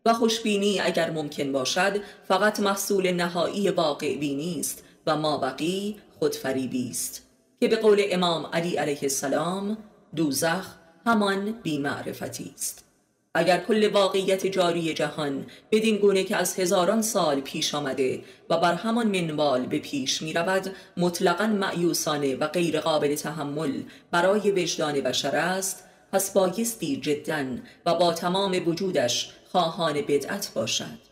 و 0.05 0.13
خوشبینی 0.13 0.79
اگر 0.79 1.09
ممکن 1.09 1.51
باشد 1.51 2.01
فقط 2.27 2.59
محصول 2.59 3.11
نهایی 3.11 3.69
واقع 3.69 4.17
بینی 4.17 4.59
است 4.59 4.83
و 5.07 5.15
ما 5.17 5.37
بقی 5.37 5.95
خودفریبی 6.19 6.89
است. 6.89 7.25
که 7.59 7.67
به 7.67 7.75
قول 7.75 8.03
امام 8.11 8.45
علی 8.53 8.75
علیه 8.75 8.99
السلام 9.01 9.77
دوزخ 10.15 10.75
همان 11.05 11.51
بیمعرفتی 11.51 12.53
است. 12.55 12.88
اگر 13.33 13.57
کل 13.57 13.89
واقعیت 13.93 14.47
جاری 14.47 14.93
جهان 14.93 15.45
بدین 15.71 15.97
گونه 15.97 16.23
که 16.23 16.35
از 16.35 16.59
هزاران 16.59 17.01
سال 17.01 17.41
پیش 17.41 17.75
آمده 17.75 18.21
و 18.49 18.57
بر 18.57 18.73
همان 18.73 19.07
منوال 19.07 19.65
به 19.65 19.79
پیش 19.79 20.21
می 20.21 20.33
رود 20.33 20.75
مطلقا 20.97 21.47
معیوسانه 21.47 22.35
و 22.35 22.47
غیر 22.47 22.79
قابل 22.79 23.15
تحمل 23.15 23.83
برای 24.11 24.51
وجدان 24.51 25.01
بشر 25.01 25.35
است 25.35 25.83
پس 26.11 26.33
بایستی 26.33 26.97
جدا 26.97 27.45
و 27.85 27.95
با 27.95 28.13
تمام 28.13 28.67
وجودش 28.67 29.33
خواهان 29.51 29.93
بدعت 29.93 30.51
باشد. 30.55 31.09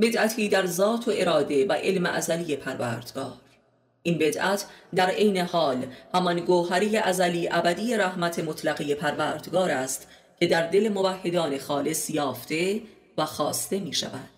بدعتی 0.00 0.48
در 0.48 0.66
ذات 0.66 1.08
و 1.08 1.12
اراده 1.14 1.66
و 1.66 1.72
علم 1.72 2.06
ازلی 2.06 2.56
پروردگار. 2.56 3.32
این 4.02 4.18
بدعت 4.18 4.64
در 4.94 5.10
عین 5.10 5.36
حال 5.36 5.86
همان 6.14 6.40
گوهری 6.40 6.96
ازلی 6.96 7.48
ابدی 7.52 7.96
رحمت 7.96 8.38
مطلقه 8.38 8.94
پروردگار 8.94 9.70
است 9.70 10.08
که 10.40 10.46
در 10.46 10.66
دل 10.66 10.88
موحدان 10.88 11.58
خالص 11.58 12.10
یافته 12.10 12.80
و 13.18 13.24
خواسته 13.24 13.78
می 13.78 13.92
شود 13.92 14.30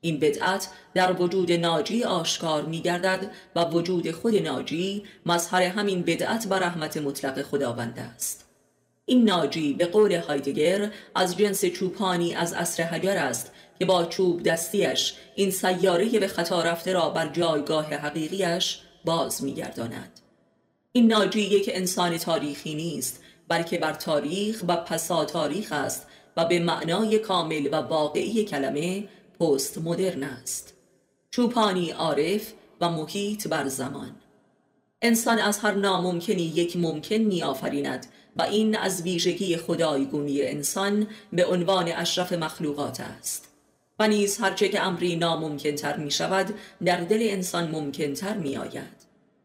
این 0.00 0.20
بدعت 0.20 0.68
در 0.94 1.22
وجود 1.22 1.52
ناجی 1.52 2.04
آشکار 2.04 2.62
می 2.62 2.80
گردد 2.80 3.30
و 3.56 3.64
وجود 3.64 4.10
خود 4.10 4.36
ناجی 4.36 5.04
مظهر 5.26 5.62
همین 5.62 6.02
بدعت 6.02 6.46
و 6.50 6.54
رحمت 6.54 6.96
مطلق 6.96 7.42
خداوند 7.42 7.98
است. 8.14 8.44
این 9.06 9.24
ناجی 9.24 9.72
به 9.72 9.86
قول 9.86 10.12
هایدگر 10.12 10.90
از 11.14 11.36
جنس 11.36 11.64
چوپانی 11.64 12.34
از 12.34 12.52
اصر 12.52 12.82
حجر 12.82 13.16
است 13.16 13.52
که 13.78 13.84
با 13.84 14.04
چوب 14.04 14.42
دستیش 14.42 15.14
این 15.34 15.50
سیاره 15.50 16.18
به 16.18 16.28
خطا 16.28 16.62
رفته 16.62 16.92
را 16.92 17.10
بر 17.10 17.28
جایگاه 17.28 17.94
حقیقیش 17.94 18.80
باز 19.04 19.44
میگرداند. 19.44 20.20
این 20.92 21.12
ناجی 21.12 21.40
یک 21.40 21.70
انسان 21.72 22.18
تاریخی 22.18 22.74
نیست 22.74 23.22
بلکه 23.48 23.78
بر 23.78 23.92
تاریخ 23.92 24.64
و 24.68 24.76
پسا 24.76 25.24
تاریخ 25.24 25.72
است 25.72 26.06
و 26.36 26.44
به 26.44 26.58
معنای 26.58 27.18
کامل 27.18 27.68
و 27.72 27.76
واقعی 27.76 28.44
کلمه 28.44 29.08
پست 29.40 29.78
مدرن 29.78 30.22
است. 30.22 30.74
چوپانی 31.30 31.90
عارف 31.90 32.52
و 32.80 32.90
محیط 32.90 33.48
بر 33.48 33.68
زمان. 33.68 34.16
انسان 35.02 35.38
از 35.38 35.58
هر 35.58 35.72
ناممکنی 35.72 36.42
یک 36.42 36.76
ممکن 36.76 37.16
می 37.16 37.42
آفریند 37.42 38.06
و 38.36 38.42
این 38.42 38.76
از 38.76 39.02
ویژگی 39.02 39.56
خدایگونی 39.56 40.42
انسان 40.42 41.06
به 41.32 41.46
عنوان 41.46 41.88
اشرف 41.88 42.32
مخلوقات 42.32 43.00
است. 43.00 43.48
و 43.98 44.08
نیز 44.08 44.38
هرچه 44.38 44.68
که 44.68 44.82
امری 44.82 45.16
ناممکن 45.16 45.74
تر 45.74 45.96
می 45.96 46.10
شود 46.10 46.54
در 46.84 47.00
دل 47.00 47.18
انسان 47.20 47.70
ممکن 47.70 48.14
تر 48.14 48.36
می 48.36 48.56
آید 48.56 49.03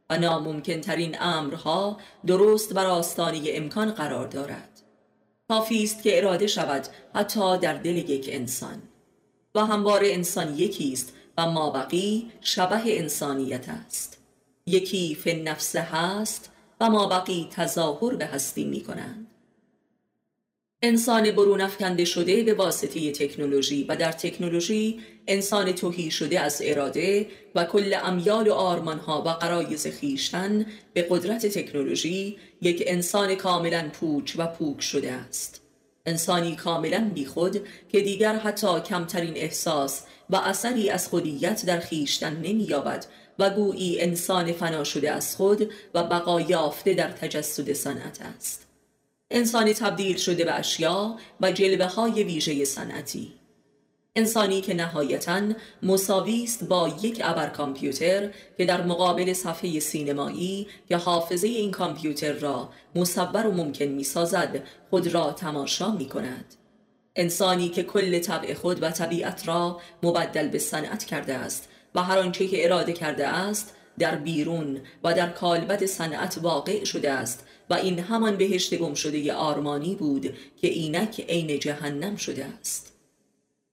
و 0.09 0.17
ناممکن 0.17 0.81
ترین 0.81 1.21
امرها 1.21 1.97
درست 2.27 2.73
بر 2.73 2.85
آستانه 2.85 3.41
امکان 3.45 3.91
قرار 3.91 4.27
دارد. 4.27 4.81
کافی 5.47 5.83
است 5.83 6.03
که 6.03 6.17
اراده 6.17 6.47
شود 6.47 6.87
حتی 7.15 7.57
در 7.57 7.73
دل 7.73 7.97
یک 7.97 8.29
انسان. 8.31 8.81
و 9.55 9.65
همواره 9.65 10.13
انسان 10.13 10.57
یکی 10.57 10.93
است 10.93 11.13
و 11.37 11.51
مابقی 11.51 12.31
شبه 12.41 12.99
انسانیت 12.99 13.69
است. 13.69 14.17
یکی 14.65 15.15
فی 15.15 15.33
نفس 15.33 15.75
هست 15.75 16.51
و 16.81 16.89
مابقی 16.89 17.49
تظاهر 17.51 18.15
به 18.15 18.25
هستی 18.25 18.63
می 18.63 18.81
کنند. 18.81 19.27
انسان 20.81 21.31
برون 21.31 21.61
افکنده 21.61 22.05
شده 22.05 22.43
به 22.43 22.53
واسطه 22.53 23.11
تکنولوژی 23.11 23.83
و 23.83 23.95
در 23.95 24.11
تکنولوژی 24.11 24.99
انسان 25.27 25.71
توهی 25.71 26.11
شده 26.11 26.39
از 26.39 26.61
اراده 26.65 27.27
و 27.55 27.65
کل 27.65 27.95
امیال 28.03 28.47
و 28.47 28.53
آرمانها 28.53 29.21
و 29.21 29.29
قرایز 29.29 29.87
خیشتن 29.87 30.65
به 30.93 31.07
قدرت 31.09 31.45
تکنولوژی 31.45 32.37
یک 32.61 32.83
انسان 32.87 33.35
کاملا 33.35 33.89
پوچ 33.93 34.33
و 34.37 34.47
پوک 34.47 34.81
شده 34.81 35.11
است. 35.11 35.61
انسانی 36.05 36.55
کاملا 36.55 37.11
بیخود 37.13 37.67
که 37.89 38.01
دیگر 38.01 38.35
حتی 38.35 38.79
کمترین 38.79 39.37
احساس 39.37 40.03
و 40.29 40.35
اثری 40.35 40.89
از 40.89 41.07
خودیت 41.07 41.65
در 41.65 41.79
خیشتن 41.79 42.35
نمییابد 42.35 43.05
و 43.39 43.49
گویی 43.49 44.01
انسان 44.01 44.51
فنا 44.51 44.83
شده 44.83 45.11
از 45.11 45.35
خود 45.35 45.71
و 45.93 46.03
بقا 46.03 46.41
یافته 46.41 46.93
در 46.93 47.11
تجسد 47.11 47.73
صنعت 47.73 48.19
است. 48.37 48.68
انسانی 49.31 49.73
تبدیل 49.73 50.17
شده 50.17 50.45
به 50.45 50.53
اشیا 50.53 51.15
و 51.41 51.51
جلوه 51.51 51.85
های 51.85 52.23
ویژه 52.23 52.65
صنعتی. 52.65 53.33
انسانی 54.15 54.61
که 54.61 54.73
نهایتا 54.73 55.41
مساوی 55.83 56.43
است 56.43 56.63
با 56.63 56.97
یک 57.01 57.21
ابر 57.23 57.49
کامپیوتر 57.49 58.29
که 58.57 58.65
در 58.65 58.83
مقابل 58.83 59.33
صفحه 59.33 59.79
سینمایی 59.79 60.67
که 60.89 60.97
حافظه 60.97 61.47
این 61.47 61.71
کامپیوتر 61.71 62.33
را 62.33 62.69
مصور 62.95 63.47
و 63.47 63.51
ممکن 63.51 63.85
می 63.85 64.03
سازد 64.03 64.63
خود 64.89 65.07
را 65.07 65.31
تماشا 65.31 65.91
می 65.91 66.05
کند 66.09 66.55
انسانی 67.15 67.69
که 67.69 67.83
کل 67.83 68.19
طبع 68.19 68.53
خود 68.53 68.83
و 68.83 68.91
طبیعت 68.91 69.47
را 69.47 69.81
مبدل 70.03 70.47
به 70.47 70.59
صنعت 70.59 71.03
کرده 71.03 71.33
است 71.33 71.69
و 71.95 72.03
هر 72.03 72.19
آنچه 72.19 72.47
که 72.47 72.65
اراده 72.65 72.93
کرده 72.93 73.27
است 73.27 73.75
در 73.99 74.15
بیرون 74.15 74.81
و 75.03 75.13
در 75.13 75.29
کالبد 75.29 75.85
صنعت 75.85 76.37
واقع 76.41 76.83
شده 76.83 77.11
است 77.11 77.47
و 77.69 77.73
این 77.73 77.99
همان 77.99 78.35
بهشت 78.35 78.75
گم 78.75 78.93
شده 78.93 79.33
آرمانی 79.33 79.95
بود 79.95 80.37
که 80.61 80.67
اینک 80.67 81.21
عین 81.29 81.59
جهنم 81.59 82.15
شده 82.15 82.45
است. 82.45 82.93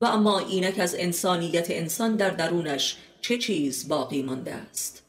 و 0.00 0.06
اما 0.06 0.38
اینک 0.38 0.78
از 0.78 0.96
انسانیت 0.98 1.66
انسان 1.70 2.16
در 2.16 2.30
درونش 2.30 2.96
چه 3.20 3.38
چیز 3.38 3.88
باقی 3.88 4.22
مانده 4.22 4.54
است؟ 4.54 5.02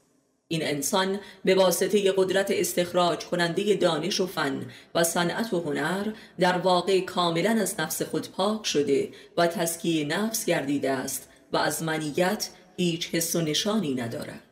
این 0.48 0.64
انسان 0.64 1.20
به 1.46 1.56
واسطه 1.56 2.14
قدرت 2.18 2.52
استخراج 2.52 3.26
کننده 3.26 3.76
دانش 3.76 4.22
و 4.22 4.28
فن 4.28 4.66
و 4.96 5.04
صنعت 5.04 5.54
و 5.54 5.60
هنر 5.60 6.08
در 6.40 6.58
واقع 6.58 7.00
کاملا 7.00 7.50
از 7.50 7.80
نفس 7.80 8.02
خود 8.02 8.30
پاک 8.30 8.66
شده 8.66 9.10
و 9.38 9.48
تزکیه 9.48 10.06
نفس 10.06 10.46
گردیده 10.46 10.92
است 10.92 11.30
و 11.54 11.58
از 11.58 11.84
منیت 11.84 12.50
هیچ 12.78 13.10
حس 13.16 13.36
و 13.36 13.42
نشانی 13.42 13.96
ندارد. 13.96 14.47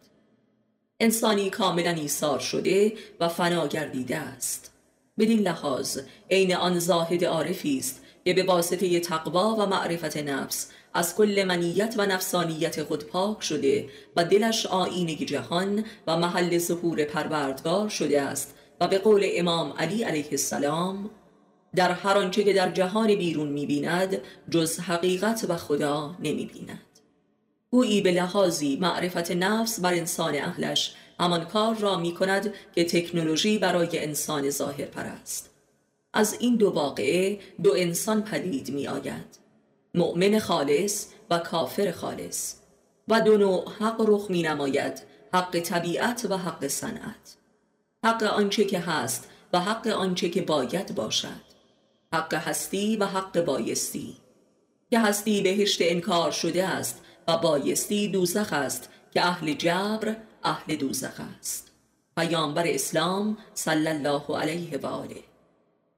انسانی 1.06 1.50
کاملا 1.50 1.90
ایثار 1.90 2.40
شده 2.40 2.94
و 3.20 3.30
فنا 3.30 3.68
گردیده 3.68 4.18
است. 4.18 4.74
بدین 5.18 5.40
لحاظ 5.40 6.00
عین 6.32 6.56
آن 6.56 6.80
زاهد 6.80 7.26
عارفی 7.26 7.78
است 7.78 8.02
که 8.26 8.34
به 8.34 8.44
واسطه 8.44 9.00
تقوا 9.00 9.56
و 9.56 9.66
معرفت 9.66 10.18
نفس 10.18 10.72
از 10.94 11.16
کل 11.16 11.44
منیت 11.48 11.96
و 11.98 12.06
نفسانیت 12.06 12.84
خود 12.84 13.04
پاک 13.04 13.44
شده 13.44 13.90
و 14.16 14.24
دلش 14.24 14.66
آینه 14.66 15.16
جهان 15.16 15.86
و 16.08 16.18
محل 16.18 16.58
ظهور 16.58 17.04
پروردگار 17.04 17.90
شده 17.90 18.22
است 18.22 18.56
و 18.82 18.88
به 18.88 18.98
قول 18.98 19.30
امام 19.34 19.74
علی 19.78 20.04
علیه 20.04 20.28
السلام 20.32 21.10
در 21.76 21.92
هر 21.92 22.18
آنچه 22.18 22.44
که 22.44 22.54
در 22.54 22.72
جهان 22.72 23.16
بیرون 23.16 23.48
می‌بیند 23.48 24.22
جز 24.50 24.80
حقیقت 24.80 25.46
و 25.50 25.58
خدا 25.58 26.16
نمی‌بیند. 26.20 26.85
گویی 27.76 28.02
به 28.02 28.12
لحاظی 28.12 28.78
معرفت 28.82 29.32
نفس 29.32 29.80
بر 29.80 29.94
انسان 29.94 30.36
اهلش 30.36 30.96
همان 31.20 31.46
کار 31.46 31.76
را 31.76 31.98
می 31.98 32.14
کند 32.14 32.54
که 32.76 32.86
تکنولوژی 32.86 33.58
برای 33.58 34.00
انسان 34.00 34.50
ظاهر 34.50 34.86
پرست 34.86 35.50
از 36.14 36.38
این 36.40 36.56
دو 36.56 36.70
واقعه 36.70 37.40
دو 37.64 37.74
انسان 37.78 38.24
پدید 38.24 38.72
می 38.72 38.88
آید 38.88 39.40
مؤمن 39.96 40.40
خالص 40.40 41.08
و 41.30 41.40
کافر 41.40 41.92
خالص. 41.92 42.56
و 43.08 43.22
دو 43.22 43.38
نوع 43.38 43.72
حق 43.80 44.06
رخ 44.08 44.30
می 44.30 44.44
نماید 44.44 45.02
حق 45.34 45.60
طبیعت 45.60 46.28
و 46.30 46.38
حق 46.38 46.68
صنعت. 46.68 47.36
حق 48.06 48.24
آنچه 48.24 48.66
که 48.66 48.80
هست 48.80 49.30
و 49.54 49.60
حق 49.60 49.88
آنچه 49.88 50.30
که 50.30 50.42
باید 50.42 50.96
باشد. 50.96 51.46
حق 52.14 52.34
هستی 52.34 52.98
و 52.98 53.06
حق 53.06 53.46
بایستی. 53.46 54.18
که 54.90 55.00
هستی 55.00 55.42
بهشت 55.42 55.78
انکار 55.82 56.32
شده 56.32 56.68
است 56.68 57.02
و 57.28 57.38
بایستی 57.38 58.08
دوزخ 58.08 58.54
است 58.54 58.90
که 59.14 59.26
اهل 59.26 59.54
جبر 59.54 60.16
اهل 60.44 60.76
دوزخ 60.76 61.22
است. 61.40 61.72
پیامبر 62.18 62.64
اسلام 62.68 63.38
صلی 63.54 63.88
الله 63.88 64.38
علیه 64.38 64.78
و 64.78 64.86
آله. 64.86 65.24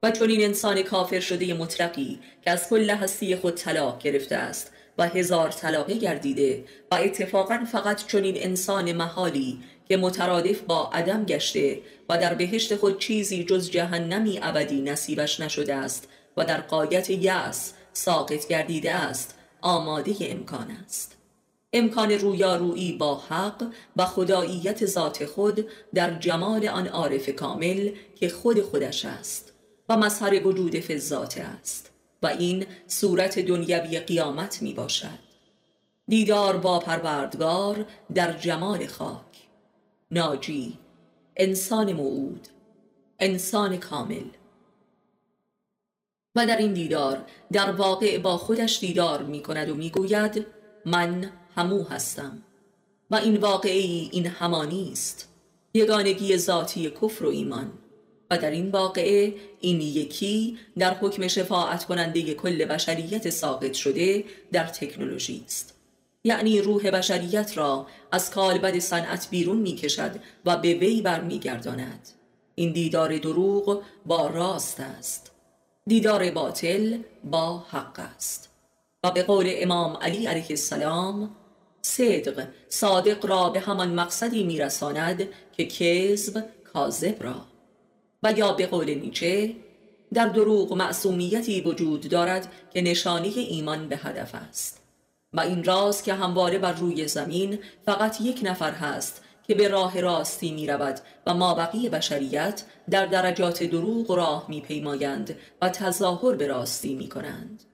و 0.02 0.10
چون 0.10 0.30
این 0.30 0.44
انسان 0.44 0.82
کافر 0.82 1.20
شده 1.20 1.54
مطلقی 1.54 2.18
که 2.44 2.50
از 2.50 2.68
کل 2.68 2.90
هستی 2.90 3.36
خود 3.36 3.54
طلاق 3.54 4.02
گرفته 4.02 4.36
است 4.36 4.72
و 4.98 5.08
هزار 5.08 5.48
طلاقه 5.50 5.94
گردیده 5.94 6.64
و 6.90 6.94
اتفاقا 6.94 7.64
فقط 7.72 8.06
چون 8.06 8.24
این 8.24 8.34
انسان 8.38 8.92
محالی 8.92 9.58
که 9.88 9.96
مترادف 9.96 10.60
با 10.60 10.90
عدم 10.92 11.24
گشته 11.24 11.80
و 12.08 12.18
در 12.18 12.34
بهشت 12.34 12.76
خود 12.76 12.98
چیزی 12.98 13.44
جز 13.44 13.70
جهنمی 13.70 14.38
ابدی 14.42 14.80
نصیبش 14.80 15.40
نشده 15.40 15.74
است 15.74 16.08
و 16.36 16.44
در 16.44 16.60
قایت 16.60 17.10
یأس 17.10 17.72
ساقط 17.92 18.48
گردیده 18.48 18.94
است 18.94 19.38
آماده 19.60 20.14
امکان 20.20 20.70
است. 20.84 21.17
امکان 21.72 22.10
رویارویی 22.12 22.92
با 22.92 23.14
حق 23.14 23.72
و 23.96 24.04
خداییت 24.06 24.86
ذات 24.86 25.26
خود 25.26 25.66
در 25.94 26.14
جمال 26.18 26.68
آن 26.68 26.86
عارف 26.86 27.28
کامل 27.30 27.90
که 28.14 28.28
خود 28.28 28.62
خودش 28.62 29.04
است 29.04 29.52
و 29.88 29.96
مظهر 29.96 30.46
وجود 30.46 30.80
فضات 30.80 31.38
است 31.38 31.90
و 32.22 32.26
این 32.26 32.66
صورت 32.86 33.38
دنیوی 33.38 34.00
قیامت 34.00 34.62
می 34.62 34.74
باشد. 34.74 35.18
دیدار 36.08 36.56
با 36.56 36.78
پروردگار 36.78 37.86
در 38.14 38.32
جمال 38.32 38.86
خاک. 38.86 39.48
ناجی 40.10 40.78
انسان 41.36 41.92
موعود 41.92 42.48
انسان 43.18 43.76
کامل. 43.76 44.24
و 46.34 46.46
در 46.46 46.56
این 46.56 46.72
دیدار 46.72 47.24
در 47.52 47.70
واقع 47.70 48.18
با 48.18 48.36
خودش 48.36 48.80
دیدار 48.80 49.22
می 49.22 49.42
کند 49.42 49.68
و 49.68 49.74
می 49.74 49.90
گوید 49.90 50.46
من 50.84 51.32
همو 51.58 51.84
هستم. 51.84 52.42
و 53.10 53.16
این 53.16 53.36
واقعی 53.36 54.08
این 54.12 54.26
همانی 54.26 54.90
است. 54.92 55.28
یگانگی 55.74 56.36
ذاتی 56.36 56.90
کفر 56.90 57.24
و 57.24 57.28
ایمان. 57.28 57.72
و 58.30 58.38
در 58.38 58.50
این 58.50 58.70
واقعه 58.70 59.34
این 59.60 59.80
یکی 59.80 60.58
در 60.78 60.94
حکم 60.94 61.28
شفاعت 61.28 61.84
کننده 61.84 62.34
کل 62.34 62.64
بشریت 62.64 63.30
ساقط 63.30 63.72
شده 63.72 64.24
در 64.52 64.64
تکنولوژی 64.64 65.42
است. 65.46 65.74
یعنی 66.24 66.60
روح 66.60 66.90
بشریت 66.90 67.58
را 67.58 67.86
از 68.12 68.30
کالبد 68.30 68.78
صنعت 68.78 69.28
بیرون 69.30 69.56
می 69.56 69.74
کشد 69.74 70.20
و 70.44 70.56
به 70.56 70.74
وی 70.74 71.02
برمیگرداند. 71.02 72.08
این 72.54 72.72
دیدار 72.72 73.18
دروغ 73.18 73.82
با 74.06 74.26
راست 74.26 74.80
است. 74.80 75.32
دیدار 75.86 76.30
باطل 76.30 76.98
با 77.24 77.58
حق 77.58 77.98
است. 78.16 78.48
و 79.04 79.10
به 79.10 79.22
قول 79.22 79.52
امام 79.56 79.96
علی 79.96 80.26
علیه 80.26 80.46
السلام 80.50 81.30
صدق. 81.88 82.46
صادق 82.68 83.26
را 83.26 83.50
به 83.50 83.60
همان 83.60 83.94
مقصدی 83.94 84.44
میرساند 84.44 85.28
که 85.52 85.66
کذب 85.66 86.44
کاذب 86.72 87.22
را. 87.22 87.44
و 88.22 88.32
یا 88.32 88.52
به 88.52 88.66
قول 88.66 88.94
نیچه 88.94 89.54
در 90.14 90.26
دروغ 90.26 90.72
معصومیتی 90.72 91.60
وجود 91.60 92.08
دارد 92.08 92.52
که 92.70 92.82
نشانی 92.82 93.28
ایمان 93.28 93.88
به 93.88 93.96
هدف 93.96 94.34
است. 94.34 94.80
و 95.32 95.40
این 95.40 95.64
راست 95.64 96.04
که 96.04 96.14
همواره 96.14 96.58
بر 96.58 96.72
روی 96.72 97.08
زمین 97.08 97.58
فقط 97.86 98.20
یک 98.20 98.40
نفر 98.42 98.72
هست 98.72 99.22
که 99.46 99.54
به 99.54 99.68
راه 99.68 100.00
راستی 100.00 100.52
می 100.52 100.66
رود 100.66 101.00
و 101.26 101.34
ما 101.34 101.54
بقیه 101.54 101.90
بشریت 101.90 102.64
در 102.90 103.06
درجات 103.06 103.62
دروغ 103.62 104.10
راه 104.10 104.46
می 104.48 104.60
پیمایند 104.60 105.36
و 105.62 105.68
تظاهر 105.68 106.34
به 106.34 106.46
راستی 106.46 106.94
می 106.94 107.08
کنند. 107.08 107.64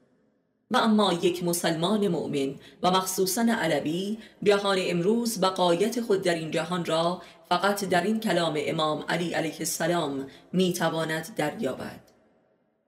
و 0.74 0.76
اما 0.76 1.12
یک 1.12 1.44
مسلمان 1.44 2.08
مؤمن 2.08 2.54
و 2.82 2.90
مخصوصا 2.90 3.46
علوی 3.60 4.18
جهان 4.42 4.78
امروز 4.80 5.40
بقایت 5.40 6.00
خود 6.00 6.22
در 6.22 6.34
این 6.34 6.50
جهان 6.50 6.84
را 6.84 7.22
فقط 7.48 7.84
در 7.84 8.02
این 8.02 8.20
کلام 8.20 8.54
امام 8.58 9.04
علی 9.08 9.32
علیه 9.32 9.56
السلام 9.58 10.26
می 10.52 10.72
تواند 10.72 11.34
دریابد. 11.36 12.00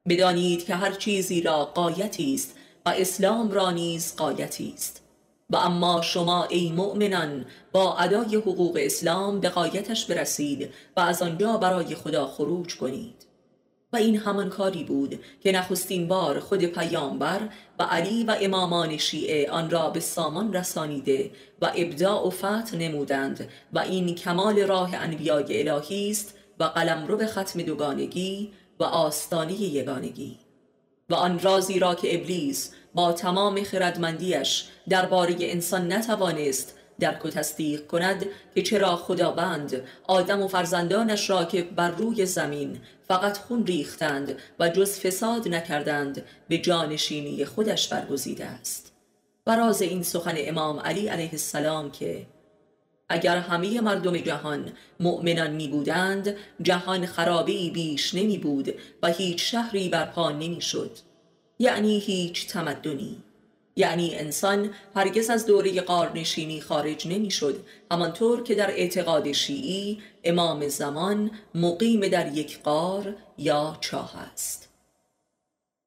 بدانید 0.08 0.66
که 0.66 0.74
هر 0.74 0.92
چیزی 0.92 1.42
را 1.42 1.64
قایتی 1.64 2.34
است 2.34 2.54
و 2.86 2.88
اسلام 2.88 3.50
را 3.50 3.70
نیز 3.70 4.16
قایتی 4.16 4.72
است. 4.74 5.02
و 5.50 5.56
اما 5.56 6.02
شما 6.02 6.44
ای 6.44 6.72
مؤمنان 6.72 7.46
با 7.72 7.96
ادای 7.96 8.36
حقوق 8.36 8.78
اسلام 8.80 9.40
به 9.40 9.48
قایتش 9.48 10.06
برسید 10.06 10.70
و 10.96 11.00
از 11.00 11.22
آنجا 11.22 11.56
برای 11.56 11.94
خدا 11.94 12.26
خروج 12.26 12.76
کنید. 12.76 13.15
و 13.92 13.96
این 13.96 14.16
همان 14.16 14.48
کاری 14.48 14.84
بود 14.84 15.20
که 15.40 15.52
نخستین 15.52 16.08
بار 16.08 16.40
خود 16.40 16.64
پیامبر 16.64 17.48
و 17.78 17.82
علی 17.82 18.24
و 18.24 18.36
امامان 18.40 18.96
شیعه 18.96 19.50
آن 19.50 19.70
را 19.70 19.90
به 19.90 20.00
سامان 20.00 20.52
رسانیده 20.52 21.30
و 21.62 21.72
ابداع 21.76 22.26
و 22.26 22.30
فتح 22.30 22.76
نمودند 22.76 23.48
و 23.72 23.78
این 23.78 24.14
کمال 24.14 24.60
راه 24.60 24.94
انبیای 24.94 25.68
الهی 25.68 26.10
است 26.10 26.34
و 26.60 26.64
قلم 26.64 27.06
رو 27.06 27.16
به 27.16 27.26
ختم 27.26 27.62
دوگانگی 27.62 28.52
و 28.80 28.84
آستانه 28.84 29.62
یگانگی. 29.62 30.38
و 31.10 31.14
آن 31.14 31.38
رازی 31.38 31.78
را 31.78 31.94
که 31.94 32.20
ابلیس 32.20 32.74
با 32.94 33.12
تمام 33.12 33.62
خردمندیش 33.62 34.64
درباره 34.88 35.36
انسان 35.40 35.92
نتوانست 35.92 36.76
درک 37.00 37.26
و 37.26 37.30
تصدیق 37.30 37.86
کند 37.86 38.26
که 38.54 38.62
چرا 38.62 38.96
خداوند 38.96 39.82
آدم 40.06 40.42
و 40.42 40.48
فرزندانش 40.48 41.30
را 41.30 41.44
که 41.44 41.62
بر 41.62 41.90
روی 41.90 42.26
زمین 42.26 42.80
فقط 43.08 43.38
خون 43.38 43.66
ریختند 43.66 44.38
و 44.58 44.68
جز 44.68 44.98
فساد 45.00 45.48
نکردند 45.48 46.24
به 46.48 46.58
جانشینی 46.58 47.44
خودش 47.44 47.88
برگزیده 47.88 48.44
است. 48.44 48.92
و 49.46 49.56
راز 49.56 49.82
این 49.82 50.02
سخن 50.02 50.34
امام 50.36 50.80
علی 50.80 51.08
علیه 51.08 51.30
السلام 51.32 51.90
که 51.90 52.26
اگر 53.08 53.36
همه 53.36 53.80
مردم 53.80 54.16
جهان 54.16 54.72
مؤمنان 55.00 55.50
می 55.50 55.68
بودند 55.68 56.36
جهان 56.62 57.06
خرابی 57.06 57.70
بیش 57.70 58.14
نمی 58.14 58.38
بود 58.38 58.74
و 59.02 59.08
هیچ 59.08 59.50
شهری 59.50 59.88
برپا 59.88 60.30
نمی 60.30 60.60
شد 60.60 60.90
یعنی 61.58 61.98
هیچ 61.98 62.48
تمدنی. 62.48 63.22
یعنی 63.76 64.14
انسان 64.14 64.70
هرگز 64.94 65.30
از 65.30 65.46
دوره 65.46 65.80
قارنشینی 65.80 66.60
خارج 66.60 67.06
نمی‌شد 67.08 67.64
همانطور 67.90 68.42
که 68.42 68.54
در 68.54 68.70
اعتقاد 68.70 69.32
شیعی 69.32 70.02
امام 70.24 70.68
زمان 70.68 71.30
مقیم 71.54 72.08
در 72.08 72.32
یک 72.32 72.62
قار 72.62 73.14
یا 73.38 73.76
چاه 73.80 74.16
است. 74.16 74.68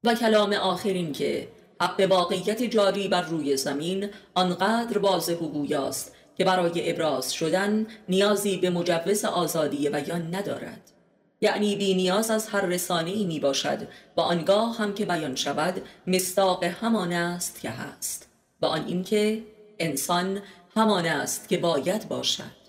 و 0.04 0.14
کلام 0.14 0.52
آخرین 0.52 1.12
که 1.12 1.48
حق 1.80 2.06
واقعیت 2.10 2.62
جاری 2.62 3.08
بر 3.08 3.22
روی 3.22 3.56
زمین 3.56 4.08
آنقدر 4.34 4.98
واضح 4.98 5.34
و 5.34 5.48
گویاست 5.48 6.14
که 6.38 6.44
برای 6.44 6.90
ابراز 6.90 7.34
شدن 7.34 7.86
نیازی 8.08 8.56
به 8.56 8.70
مجوز 8.70 9.24
آزادی 9.24 9.88
بیان 9.88 10.34
ندارد. 10.34 10.99
یعنی 11.40 11.76
بی 11.76 11.94
نیاز 11.94 12.30
از 12.30 12.48
هر 12.48 12.60
رسانه 12.60 13.10
ای 13.10 13.24
می 13.24 13.40
باشد 13.40 13.78
و 14.16 14.20
آنگاه 14.20 14.76
هم 14.76 14.94
که 14.94 15.04
بیان 15.04 15.34
شود 15.34 15.82
مستاق 16.06 16.64
همان 16.64 17.12
است 17.12 17.60
که 17.60 17.70
هست. 17.70 18.28
و 18.62 18.66
آن 18.66 18.86
اینکه 18.86 19.42
انسان 19.78 20.42
همان 20.76 21.06
است 21.06 21.48
که 21.48 21.58
باید 21.58 22.08
باشد. 22.08 22.60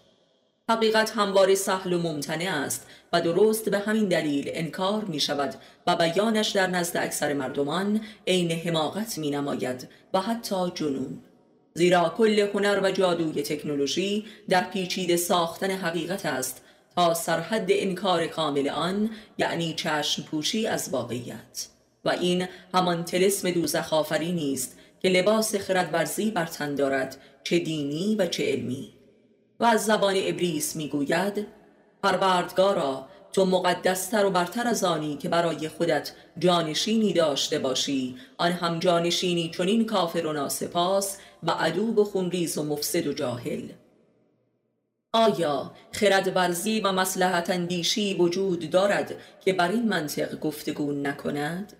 حقیقت 0.69 1.11
همواره 1.15 1.55
سهل 1.55 1.93
و 1.93 1.99
ممتنع 1.99 2.63
است 2.65 2.87
و 3.13 3.21
درست 3.21 3.69
به 3.69 3.79
همین 3.79 4.07
دلیل 4.07 4.45
انکار 4.53 5.03
می 5.03 5.19
شود 5.19 5.55
و 5.87 5.95
بیانش 5.95 6.49
در 6.49 6.67
نزد 6.67 6.97
اکثر 6.97 7.33
مردمان 7.33 8.01
عین 8.27 8.51
حماقت 8.51 9.17
می 9.17 9.31
نماید 9.31 9.89
و 10.13 10.21
حتی 10.21 10.71
جنون. 10.75 11.19
زیرا 11.73 12.13
کل 12.17 12.39
هنر 12.39 12.79
و 12.83 12.91
جادوی 12.91 13.43
تکنولوژی 13.43 14.25
در 14.49 14.63
پیچیده 14.63 15.17
ساختن 15.17 15.71
حقیقت 15.71 16.25
است 16.25 16.61
تا 16.95 17.13
سرحد 17.13 17.65
انکار 17.69 18.27
کامل 18.27 18.69
آن 18.69 19.09
یعنی 19.37 19.73
چشم 19.73 20.23
پوشی 20.23 20.67
از 20.67 20.89
واقعیت. 20.89 21.67
و 22.05 22.09
این 22.09 22.47
همان 22.73 23.05
تلسم 23.05 23.51
دوزخ 23.51 23.93
آفرینی 23.93 24.53
است 24.53 24.77
که 24.99 25.09
لباس 25.09 25.55
خردورزی 25.55 26.31
بر 26.31 26.45
تن 26.45 26.75
دارد 26.75 27.17
چه 27.43 27.59
دینی 27.59 28.15
و 28.15 28.25
چه 28.25 28.51
علمی. 28.51 28.93
و 29.59 29.63
از 29.65 29.85
زبان 29.85 30.15
ابلیس 30.17 30.75
می‌گوید 30.75 31.47
پروردگارا 32.03 33.07
تو 33.33 33.45
مقدستر 33.45 34.25
و 34.25 34.29
برتر 34.29 34.67
از 34.67 34.83
آنی 34.83 35.17
که 35.17 35.29
برای 35.29 35.69
خودت 35.69 36.11
جانشینی 36.39 37.13
داشته 37.13 37.59
باشی. 37.59 38.15
آن 38.37 38.51
هم 38.51 38.79
جانشینی 38.79 39.51
چنین 39.57 39.85
کافر 39.85 40.25
و 40.25 40.33
ناسپاس 40.33 41.17
و 41.43 41.51
عدو 41.51 42.01
و 42.01 42.03
خونریز 42.03 42.57
و 42.57 42.63
مفسد 42.63 43.07
و 43.07 43.13
جاهل. 43.13 43.61
آیا 45.13 45.71
خرد 45.91 46.35
ورزی 46.35 46.79
و 46.79 46.91
مسلحت 46.91 47.49
اندیشی 47.49 48.13
وجود 48.13 48.69
دارد 48.69 49.15
که 49.45 49.53
بر 49.53 49.71
این 49.71 49.87
منطق 49.87 50.39
گفتگو 50.39 50.91
نکند؟ 50.91 51.73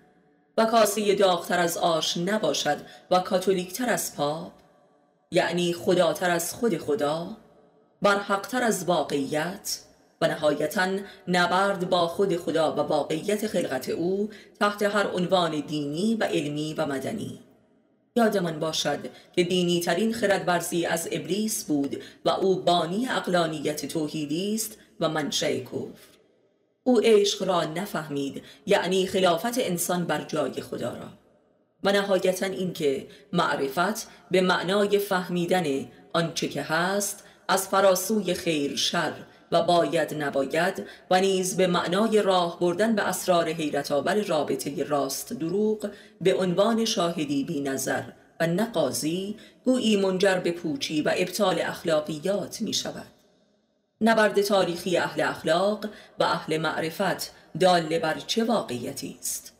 و 0.58 0.64
کاسه 0.64 1.14
داغتر 1.14 1.58
از 1.58 1.76
آش 1.78 2.16
نباشد 2.16 2.78
و 3.10 3.18
کاتولیکتر 3.18 3.90
از 3.90 4.16
پاپ؟ 4.16 4.52
یعنی 5.30 5.72
خداتر 5.72 6.30
از 6.30 6.54
خود 6.54 6.78
خدا؟ 6.78 7.36
برحقتر 8.02 8.62
از 8.62 8.84
واقعیت؟ 8.84 9.78
و 10.20 10.26
نهایتا 10.26 10.88
نبرد 11.28 11.90
با 11.90 12.08
خود 12.08 12.36
خدا 12.36 12.72
و 12.72 12.80
واقعیت 12.80 13.46
خلقت 13.46 13.88
او 13.88 14.30
تحت 14.60 14.82
هر 14.82 15.06
عنوان 15.06 15.60
دینی 15.60 16.14
و 16.14 16.24
علمی 16.24 16.74
و 16.74 16.86
مدنی 16.86 17.40
یادمان 18.16 18.58
باشد 18.58 18.98
که 19.32 19.44
دینی 19.44 19.80
ترین 19.80 20.12
خردورزی 20.12 20.86
از 20.86 21.08
ابلیس 21.12 21.64
بود 21.64 22.02
و 22.24 22.28
او 22.30 22.62
بانی 22.62 23.08
اقلانیت 23.08 23.86
توحیدی 23.86 24.54
است 24.54 24.78
و 25.00 25.08
منشأ 25.08 25.58
کفر 25.58 26.12
او 26.84 27.00
عشق 27.00 27.42
را 27.42 27.64
نفهمید 27.64 28.42
یعنی 28.66 29.06
خلافت 29.06 29.58
انسان 29.58 30.04
بر 30.04 30.24
جای 30.24 30.60
خدا 30.60 30.92
را. 30.94 31.08
و 31.84 31.92
نهایتا 31.92 32.46
اینکه 32.46 33.06
معرفت 33.32 34.08
به 34.30 34.40
معنای 34.40 34.98
فهمیدن 34.98 35.88
آنچه 36.12 36.48
که 36.48 36.62
هست 36.62 37.24
از 37.48 37.68
فراسوی 37.68 38.34
خیر 38.34 38.76
شر 38.76 39.12
و 39.52 39.62
باید 39.62 40.14
نباید 40.22 40.86
و 41.10 41.20
نیز 41.20 41.56
به 41.56 41.66
معنای 41.66 42.22
راه 42.22 42.60
بردن 42.60 42.94
به 42.94 43.02
اسرار 43.02 43.48
حیرت 43.48 43.92
آور 43.92 44.14
رابطه 44.14 44.84
راست 44.84 45.32
دروغ 45.32 45.90
به 46.20 46.34
عنوان 46.34 46.84
شاهدی 46.84 47.44
بی 47.44 47.60
نظر 47.60 48.02
و 48.40 48.46
نقاضی 48.46 49.36
گویی 49.64 49.96
منجر 49.96 50.38
به 50.38 50.52
پوچی 50.52 51.02
و 51.02 51.12
ابطال 51.16 51.60
اخلاقیات 51.60 52.60
می 52.60 52.72
شود. 52.72 53.06
نبرد 54.00 54.42
تاریخی 54.42 54.96
اهل 54.96 55.20
اخلاق 55.20 55.84
و 56.18 56.24
اهل 56.24 56.58
معرفت 56.58 57.32
دال 57.60 57.98
بر 57.98 58.18
چه 58.26 58.44
واقعیتی 58.44 59.16
است؟ 59.20 59.51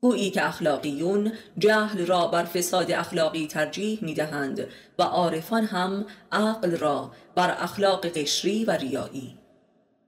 گویی 0.00 0.30
که 0.30 0.46
اخلاقیون 0.46 1.32
جهل 1.58 2.06
را 2.06 2.26
بر 2.26 2.44
فساد 2.44 2.90
اخلاقی 2.90 3.46
ترجیح 3.46 3.98
می 4.02 4.14
دهند 4.14 4.66
و 4.98 5.02
عارفان 5.02 5.64
هم 5.64 6.06
عقل 6.32 6.76
را 6.76 7.10
بر 7.34 7.56
اخلاق 7.58 8.06
قشری 8.06 8.64
و 8.64 8.70
ریایی 8.70 9.38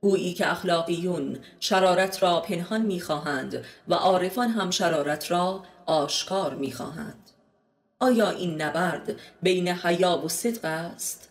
گویی 0.00 0.34
که 0.34 0.50
اخلاقیون 0.50 1.38
شرارت 1.60 2.22
را 2.22 2.40
پنهان 2.40 2.82
می 2.82 3.00
خواهند 3.00 3.64
و 3.88 3.94
عارفان 3.94 4.48
هم 4.48 4.70
شرارت 4.70 5.30
را 5.30 5.62
آشکار 5.86 6.54
می 6.54 6.72
خواهند. 6.72 7.30
آیا 8.00 8.30
این 8.30 8.62
نبرد 8.62 9.16
بین 9.42 9.68
حیا 9.68 10.18
و 10.18 10.28
صدق 10.28 10.64
است؟ 10.64 11.28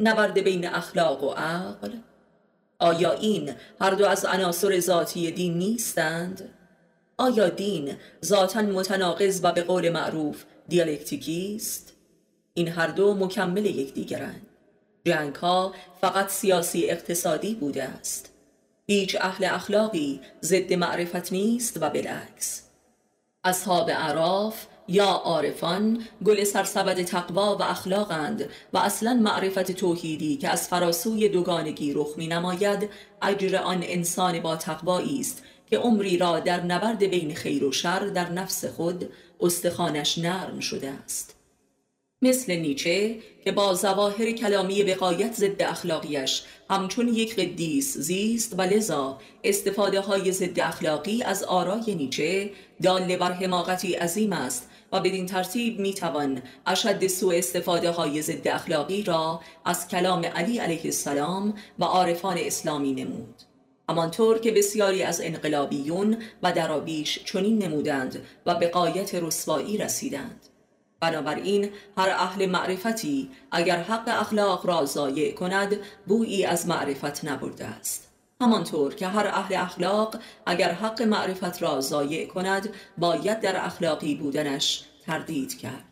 نبرد 0.00 0.38
بین 0.38 0.68
اخلاق 0.68 1.24
و 1.24 1.30
عقل؟ 1.30 1.90
آیا 2.78 3.12
این 3.12 3.54
هر 3.80 3.90
دو 3.90 4.06
از 4.06 4.24
عناصر 4.24 4.80
ذاتی 4.80 5.30
دین 5.30 5.58
نیستند؟ 5.58 6.50
آیا 7.20 7.48
دین 7.48 7.96
ذاتا 8.24 8.62
متناقض 8.62 9.40
و 9.42 9.52
به 9.52 9.62
قول 9.62 9.88
معروف 9.88 10.44
دیالکتیکی 10.68 11.56
است؟ 11.56 11.92
این 12.54 12.68
هر 12.68 12.86
دو 12.86 13.14
مکمل 13.14 13.66
یکدیگرند. 13.66 14.46
جنگ 15.04 15.34
ها 15.34 15.74
فقط 16.00 16.28
سیاسی 16.28 16.90
اقتصادی 16.90 17.54
بوده 17.54 17.84
است. 17.84 18.32
هیچ 18.86 19.16
اهل 19.20 19.44
اخلاقی 19.44 20.20
ضد 20.42 20.72
معرفت 20.72 21.32
نیست 21.32 21.82
و 21.82 21.90
بالعکس. 21.90 22.62
اصحاب 23.44 23.90
عراف 23.90 24.66
یا 24.88 25.04
عارفان 25.04 26.04
گل 26.24 26.44
سرسبد 26.44 27.02
تقوا 27.02 27.56
و 27.56 27.62
اخلاقند 27.62 28.48
و 28.72 28.78
اصلا 28.78 29.14
معرفت 29.14 29.72
توحیدی 29.72 30.36
که 30.36 30.48
از 30.48 30.68
فراسوی 30.68 31.28
دوگانگی 31.28 31.92
رخ 31.92 32.08
می 32.16 32.26
نماید 32.26 32.90
اجر 33.22 33.56
آن 33.56 33.80
انسان 33.82 34.40
با 34.40 34.56
تقوایی 34.56 35.20
است 35.20 35.42
که 35.70 35.78
عمری 35.78 36.16
را 36.16 36.40
در 36.40 36.64
نبرد 36.64 37.04
بین 37.04 37.34
خیر 37.34 37.64
و 37.64 37.72
شر 37.72 38.00
در 38.00 38.30
نفس 38.32 38.64
خود 38.64 39.12
استخانش 39.40 40.18
نرم 40.18 40.60
شده 40.60 40.88
است. 40.88 41.34
مثل 42.22 42.56
نیچه 42.56 43.16
که 43.44 43.52
با 43.52 43.74
زواهر 43.74 44.30
کلامی 44.30 44.82
بقایت 44.82 45.34
ضد 45.34 45.62
اخلاقیش 45.62 46.42
همچون 46.70 47.08
یک 47.08 47.36
قدیس 47.36 47.98
زیست 47.98 48.58
و 48.58 48.62
لذا 48.62 49.18
استفاده 49.44 50.00
های 50.00 50.32
ضد 50.32 50.60
اخلاقی 50.60 51.22
از 51.22 51.44
آرای 51.44 51.94
نیچه 51.94 52.50
دال 52.82 53.16
بر 53.16 53.32
حماقتی 53.32 53.94
عظیم 53.94 54.32
است 54.32 54.68
و 54.92 55.00
بدین 55.00 55.26
ترتیب 55.26 55.80
می 55.80 55.94
توان 55.94 56.42
اشد 56.66 57.06
سوء 57.06 57.38
استفاده 57.38 57.90
های 57.90 58.22
ضد 58.22 58.48
اخلاقی 58.48 59.02
را 59.02 59.40
از 59.64 59.88
کلام 59.88 60.24
علی 60.24 60.58
علیه 60.58 60.84
السلام 60.84 61.54
و 61.78 61.84
عارفان 61.84 62.38
اسلامی 62.38 62.92
نمود. 62.92 63.47
همانطور 63.88 64.38
که 64.38 64.52
بسیاری 64.52 65.02
از 65.02 65.20
انقلابیون 65.20 66.16
و 66.42 66.52
درابیش 66.52 67.24
چنین 67.24 67.62
نمودند 67.62 68.26
و 68.46 68.54
به 68.54 68.68
قایت 68.68 69.14
رسوایی 69.14 69.78
رسیدند. 69.78 70.46
بنابراین 71.00 71.70
هر 71.98 72.08
اهل 72.08 72.46
معرفتی 72.46 73.30
اگر 73.52 73.82
حق 73.82 74.04
اخلاق 74.06 74.66
را 74.66 74.84
ضایع 74.84 75.34
کند 75.34 75.78
بویی 76.06 76.44
از 76.44 76.68
معرفت 76.68 77.24
نبرده 77.24 77.64
است. 77.64 78.08
همانطور 78.40 78.94
که 78.94 79.06
هر 79.06 79.26
اهل 79.26 79.54
اخلاق 79.54 80.16
اگر 80.46 80.72
حق 80.72 81.02
معرفت 81.02 81.62
را 81.62 81.80
ضایع 81.80 82.26
کند 82.26 82.68
باید 82.98 83.40
در 83.40 83.66
اخلاقی 83.66 84.14
بودنش 84.14 84.84
تردید 85.06 85.58
کرد. 85.58 85.84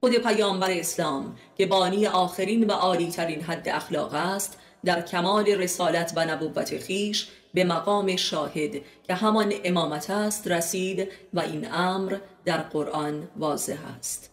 خود 0.00 0.14
پیامبر 0.14 0.70
اسلام 0.70 1.36
که 1.56 1.66
بانی 1.66 2.06
آخرین 2.06 2.66
و 2.66 2.72
عالی 2.72 3.10
ترین 3.10 3.42
حد 3.42 3.68
اخلاق 3.68 4.14
است 4.14 4.58
در 4.86 5.02
کمال 5.02 5.46
رسالت 5.46 6.12
و 6.16 6.24
نبوت 6.24 6.78
خیش 6.78 7.28
به 7.54 7.64
مقام 7.64 8.16
شاهد 8.16 8.72
که 9.02 9.14
همان 9.14 9.54
امامت 9.64 10.10
است 10.10 10.48
رسید 10.48 11.08
و 11.34 11.40
این 11.40 11.72
امر 11.72 12.16
در 12.44 12.58
قرآن 12.58 13.28
واضح 13.36 13.78
است. 13.98 14.30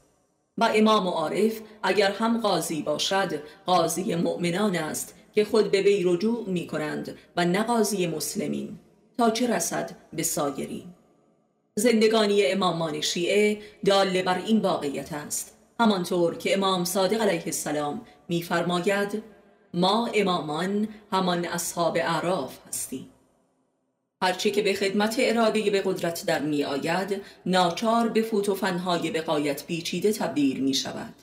و 0.57 0.69
امام 0.75 1.07
عارف 1.07 1.59
اگر 1.83 2.11
هم 2.11 2.41
قاضی 2.41 2.81
باشد 2.81 3.41
قاضی 3.65 4.15
مؤمنان 4.15 4.75
است 4.75 5.15
که 5.35 5.45
خود 5.45 5.71
به 5.71 5.81
وی 5.81 6.03
رجوع 6.03 6.49
می 6.49 6.67
کنند 6.67 7.17
و 7.37 7.45
نه 7.45 7.63
قاضی 7.63 8.07
مسلمین. 8.07 8.79
تا 9.17 9.29
چه 9.29 9.55
رسد 9.55 9.95
به 10.13 10.23
سایرین 10.23 10.85
زندگانی 11.75 12.45
امامان 12.45 13.01
شیعه 13.01 13.61
داله 13.85 14.23
بر 14.23 14.37
این 14.45 14.59
واقعیت 14.59 15.13
است. 15.13 15.57
همانطور 15.79 16.37
که 16.37 16.53
امام 16.53 16.85
صادق 16.85 17.21
علیه 17.21 17.43
السلام 17.45 18.01
میفرماید 18.29 19.23
ما 19.73 20.09
امامان 20.13 20.87
همان 21.11 21.45
اصحاب 21.45 21.97
اعراف 21.97 22.57
هستیم. 22.67 23.09
هرچه 24.21 24.51
که 24.51 24.61
به 24.61 24.73
خدمت 24.73 25.15
اراده 25.19 25.69
به 25.69 25.81
قدرت 25.81 26.25
در 26.25 26.39
می 26.39 26.63
آید 26.63 27.21
ناچار 27.45 28.09
به 28.09 28.21
فوت 28.21 28.49
و 28.49 28.55
فنهای 28.55 29.11
بقایت 29.11 29.65
پیچیده 29.65 30.13
تبدیل 30.13 30.59
می 30.59 30.73
شود. 30.73 31.13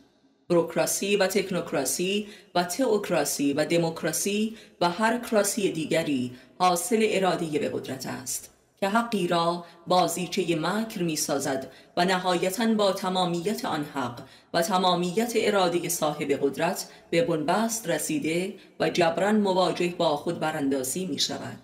بروکراسی 0.48 1.16
و 1.16 1.26
تکنوکراسی 1.26 2.28
و 2.54 2.64
تئوکراسی 2.64 3.52
و 3.52 3.64
دموکراسی 3.64 4.56
و 4.80 4.90
هر 4.90 5.18
کراسی 5.18 5.72
دیگری 5.72 6.32
حاصل 6.58 7.06
اراده 7.10 7.58
به 7.58 7.68
قدرت 7.68 8.06
است. 8.06 8.59
که 8.80 8.88
حقی 8.88 9.28
را 9.28 9.64
بازیچه 9.86 10.56
مکر 10.56 11.02
می 11.02 11.16
سازد 11.16 11.72
و 11.96 12.04
نهایتا 12.04 12.74
با 12.74 12.92
تمامیت 12.92 13.64
آن 13.64 13.84
حق 13.84 14.22
و 14.54 14.62
تمامیت 14.62 15.32
اراده 15.36 15.88
صاحب 15.88 16.32
قدرت 16.32 16.90
به 17.10 17.24
بنبست 17.24 17.88
رسیده 17.88 18.54
و 18.80 18.90
جبران 18.90 19.40
مواجه 19.40 19.94
با 19.98 20.16
خود 20.16 20.40
براندازی 20.40 21.06
می 21.06 21.18
شود 21.18 21.58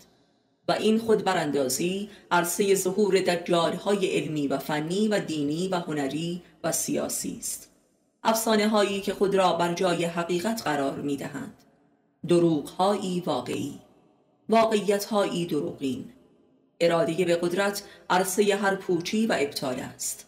و 0.68 0.72
این 0.72 0.98
خود 0.98 1.24
براندازی 1.24 2.10
عرصه 2.30 2.74
ظهور 2.74 3.40
های 3.84 4.06
علمی 4.06 4.48
و 4.48 4.58
فنی 4.58 5.08
و 5.08 5.20
دینی 5.20 5.68
و 5.68 5.76
هنری 5.76 6.42
و 6.64 6.72
سیاسی 6.72 7.36
است. 7.38 7.70
افسانه 8.24 8.68
هایی 8.68 9.00
که 9.00 9.14
خود 9.14 9.34
را 9.34 9.52
بر 9.52 9.74
جای 9.74 10.04
حقیقت 10.04 10.62
قرار 10.62 11.00
می 11.00 11.16
دهند 11.16 11.54
دروغ 12.28 12.68
هایی 12.68 13.20
واقعی. 13.20 13.80
واقعیت 14.48 15.04
هایی 15.04 15.46
دروغین. 15.46 16.12
اراده 16.80 17.24
به 17.24 17.36
قدرت 17.36 17.82
عرصه 18.10 18.56
هر 18.56 18.74
پوچی 18.74 19.26
و 19.26 19.36
ابطال 19.40 19.80
است. 19.80 20.26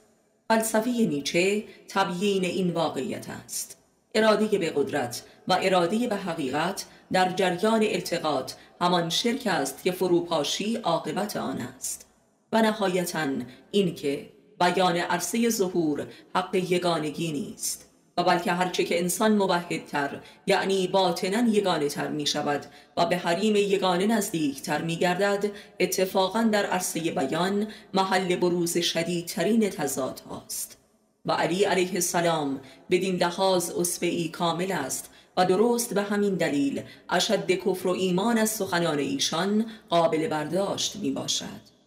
فلسفه 0.49 0.91
نیچه 0.91 1.65
تبیین 1.89 2.45
این 2.45 2.71
واقعیت 2.71 3.27
است. 3.31 3.79
اراده 4.15 4.59
به 4.59 4.73
قدرت 4.77 5.23
و 5.49 5.59
اراده 5.63 6.07
به 6.07 6.17
حقیقت 6.17 6.85
در 7.13 7.33
جریان 7.33 7.83
التقاط 7.83 8.53
همان 8.81 9.11
شرک 9.11 9.47
است 9.47 9.83
که 9.83 9.93
فروپاشی 9.93 10.77
عاقبت 10.77 11.37
آن 11.37 11.61
است. 11.61 12.07
و 12.53 12.63
نهایتا 12.63 13.29
اینکه 13.71 14.29
بیان 14.61 14.97
عرصه 14.97 15.49
ظهور 15.49 16.07
حق 16.35 16.55
یگانگی 16.55 17.33
نیست. 17.33 17.88
و 18.19 18.25
بلکه 18.25 18.53
هرچه 18.53 18.85
که 18.85 19.01
انسان 19.01 19.33
موحدتر 19.33 20.21
یعنی 20.47 20.87
باطنا 20.87 21.49
یگانه 21.49 21.89
تر 21.89 22.09
می 22.09 22.27
شود 22.27 22.66
و 22.97 23.07
به 23.07 23.16
حریم 23.16 23.57
یگانه 23.57 24.07
نزدیک 24.07 24.62
تر 24.62 24.83
می 24.83 24.97
گردد 24.97 25.51
اتفاقا 25.81 26.43
در 26.43 26.66
عرصه 26.66 27.01
بیان 27.01 27.66
محل 27.95 28.37
بروز 28.37 28.79
شدیدترین 28.79 29.71
تضاد 29.71 30.21
هاست. 30.31 30.79
و 31.27 31.33
علی 31.33 31.64
علیه 31.64 31.95
السلام 31.95 32.61
بدین 32.91 33.16
لحاظ 33.16 33.71
اصفعی 33.71 34.29
کامل 34.29 34.73
است 34.73 35.11
و 35.37 35.45
درست 35.45 35.95
به 35.95 36.03
همین 36.03 36.35
دلیل 36.35 36.83
اشد 37.11 37.51
کفر 37.51 37.89
و 37.89 37.91
ایمان 37.91 38.39
از 38.39 38.51
سخنان 38.51 38.99
ایشان 38.99 39.66
قابل 39.89 40.29
برداشت 40.29 40.97
می 40.97 41.11
باشد 41.11 41.78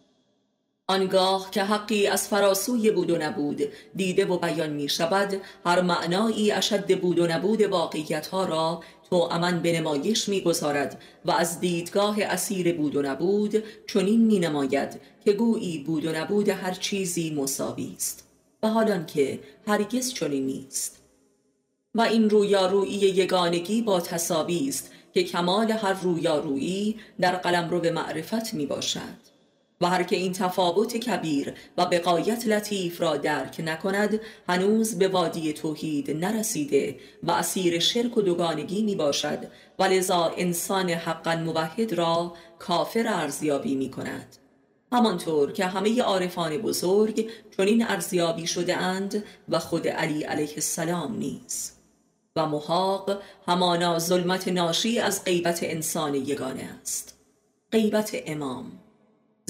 آنگاه 0.92 1.50
که 1.50 1.62
حقی 1.62 2.06
از 2.06 2.28
فراسوی 2.28 2.90
بود 2.90 3.10
و 3.10 3.16
نبود 3.16 3.62
دیده 3.96 4.26
و 4.26 4.38
بیان 4.38 4.70
می 4.70 4.88
شود 4.88 5.40
هر 5.66 5.80
معنایی 5.80 6.52
اشد 6.52 7.00
بود 7.00 7.18
و 7.18 7.26
نبود 7.26 7.62
واقعیت 7.62 8.26
ها 8.26 8.44
را 8.44 8.82
تو 9.10 9.16
امن 9.16 9.62
به 9.62 9.80
نمایش 9.80 10.28
می 10.28 10.40
گذارد 10.40 11.02
و 11.24 11.30
از 11.30 11.60
دیدگاه 11.60 12.22
اسیر 12.22 12.76
بود 12.76 12.96
و 12.96 13.02
نبود 13.02 13.62
چنین 13.86 14.20
می 14.20 14.38
نماید 14.38 15.00
که 15.24 15.32
گویی 15.32 15.78
بود 15.78 16.04
و 16.04 16.12
نبود 16.12 16.48
هر 16.48 16.72
چیزی 16.72 17.30
مساوی 17.30 17.92
است. 17.96 18.28
و 18.62 18.68
حالان 18.68 19.06
که 19.06 19.40
هرگز 19.66 20.14
چنین 20.14 20.46
نیست. 20.46 21.02
و 21.94 22.00
این 22.00 22.30
رویارویی 22.30 22.92
یگانگی 22.92 23.82
با 23.82 24.00
تصاوی 24.00 24.68
است 24.68 24.90
که 25.14 25.24
کمال 25.24 25.70
هر 25.70 25.92
رویارویی 25.92 26.96
در 27.20 27.36
قلمرو 27.36 27.92
معرفت 27.92 28.54
می 28.54 28.66
باشد 28.66 29.31
و 29.82 29.86
هر 29.86 30.02
که 30.02 30.16
این 30.16 30.32
تفاوت 30.32 30.96
کبیر 30.96 31.54
و 31.78 31.86
بقایت 31.86 32.46
لطیف 32.46 33.00
را 33.00 33.16
درک 33.16 33.62
نکند 33.64 34.20
هنوز 34.48 34.98
به 34.98 35.08
وادی 35.08 35.52
توحید 35.52 36.10
نرسیده 36.10 36.96
و 37.22 37.30
اسیر 37.30 37.78
شرک 37.78 38.18
و 38.18 38.22
دوگانگی 38.22 38.82
می 38.82 38.94
باشد 38.94 39.38
و 39.78 39.84
لذا 39.84 40.32
انسان 40.36 40.90
حقا 40.90 41.36
موحد 41.36 41.92
را 41.92 42.32
کافر 42.58 43.04
ارزیابی 43.08 43.74
می 43.74 43.90
کند 43.90 44.36
همانطور 44.92 45.52
که 45.52 45.66
همه 45.66 46.02
عارفان 46.02 46.58
بزرگ 46.58 47.30
چنین 47.56 47.86
ارزیابی 47.86 48.46
شده 48.46 48.76
اند 48.76 49.24
و 49.48 49.58
خود 49.58 49.88
علی 49.88 50.22
علیه 50.22 50.54
السلام 50.54 51.16
نیز. 51.16 51.72
و 52.36 52.46
محاق 52.46 53.22
همانا 53.46 53.98
ظلمت 53.98 54.48
ناشی 54.48 54.98
از 54.98 55.24
غیبت 55.24 55.58
انسان 55.62 56.14
یگانه 56.14 56.78
است. 56.82 57.18
غیبت 57.72 58.16
امام. 58.26 58.81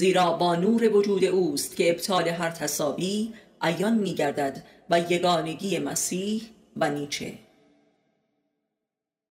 زیرا 0.03 0.33
با 0.33 0.55
نور 0.55 0.97
وجود 0.97 1.25
اوست 1.25 1.75
که 1.75 1.89
ابطال 1.89 2.27
هر 2.27 2.49
تصابی 2.49 3.33
عیان 3.61 3.93
می 3.93 4.13
گردد 4.13 4.63
و 4.89 4.99
یگانگی 4.99 5.79
مسیح 5.79 6.41
و 6.77 6.89
نیچه. 6.89 7.33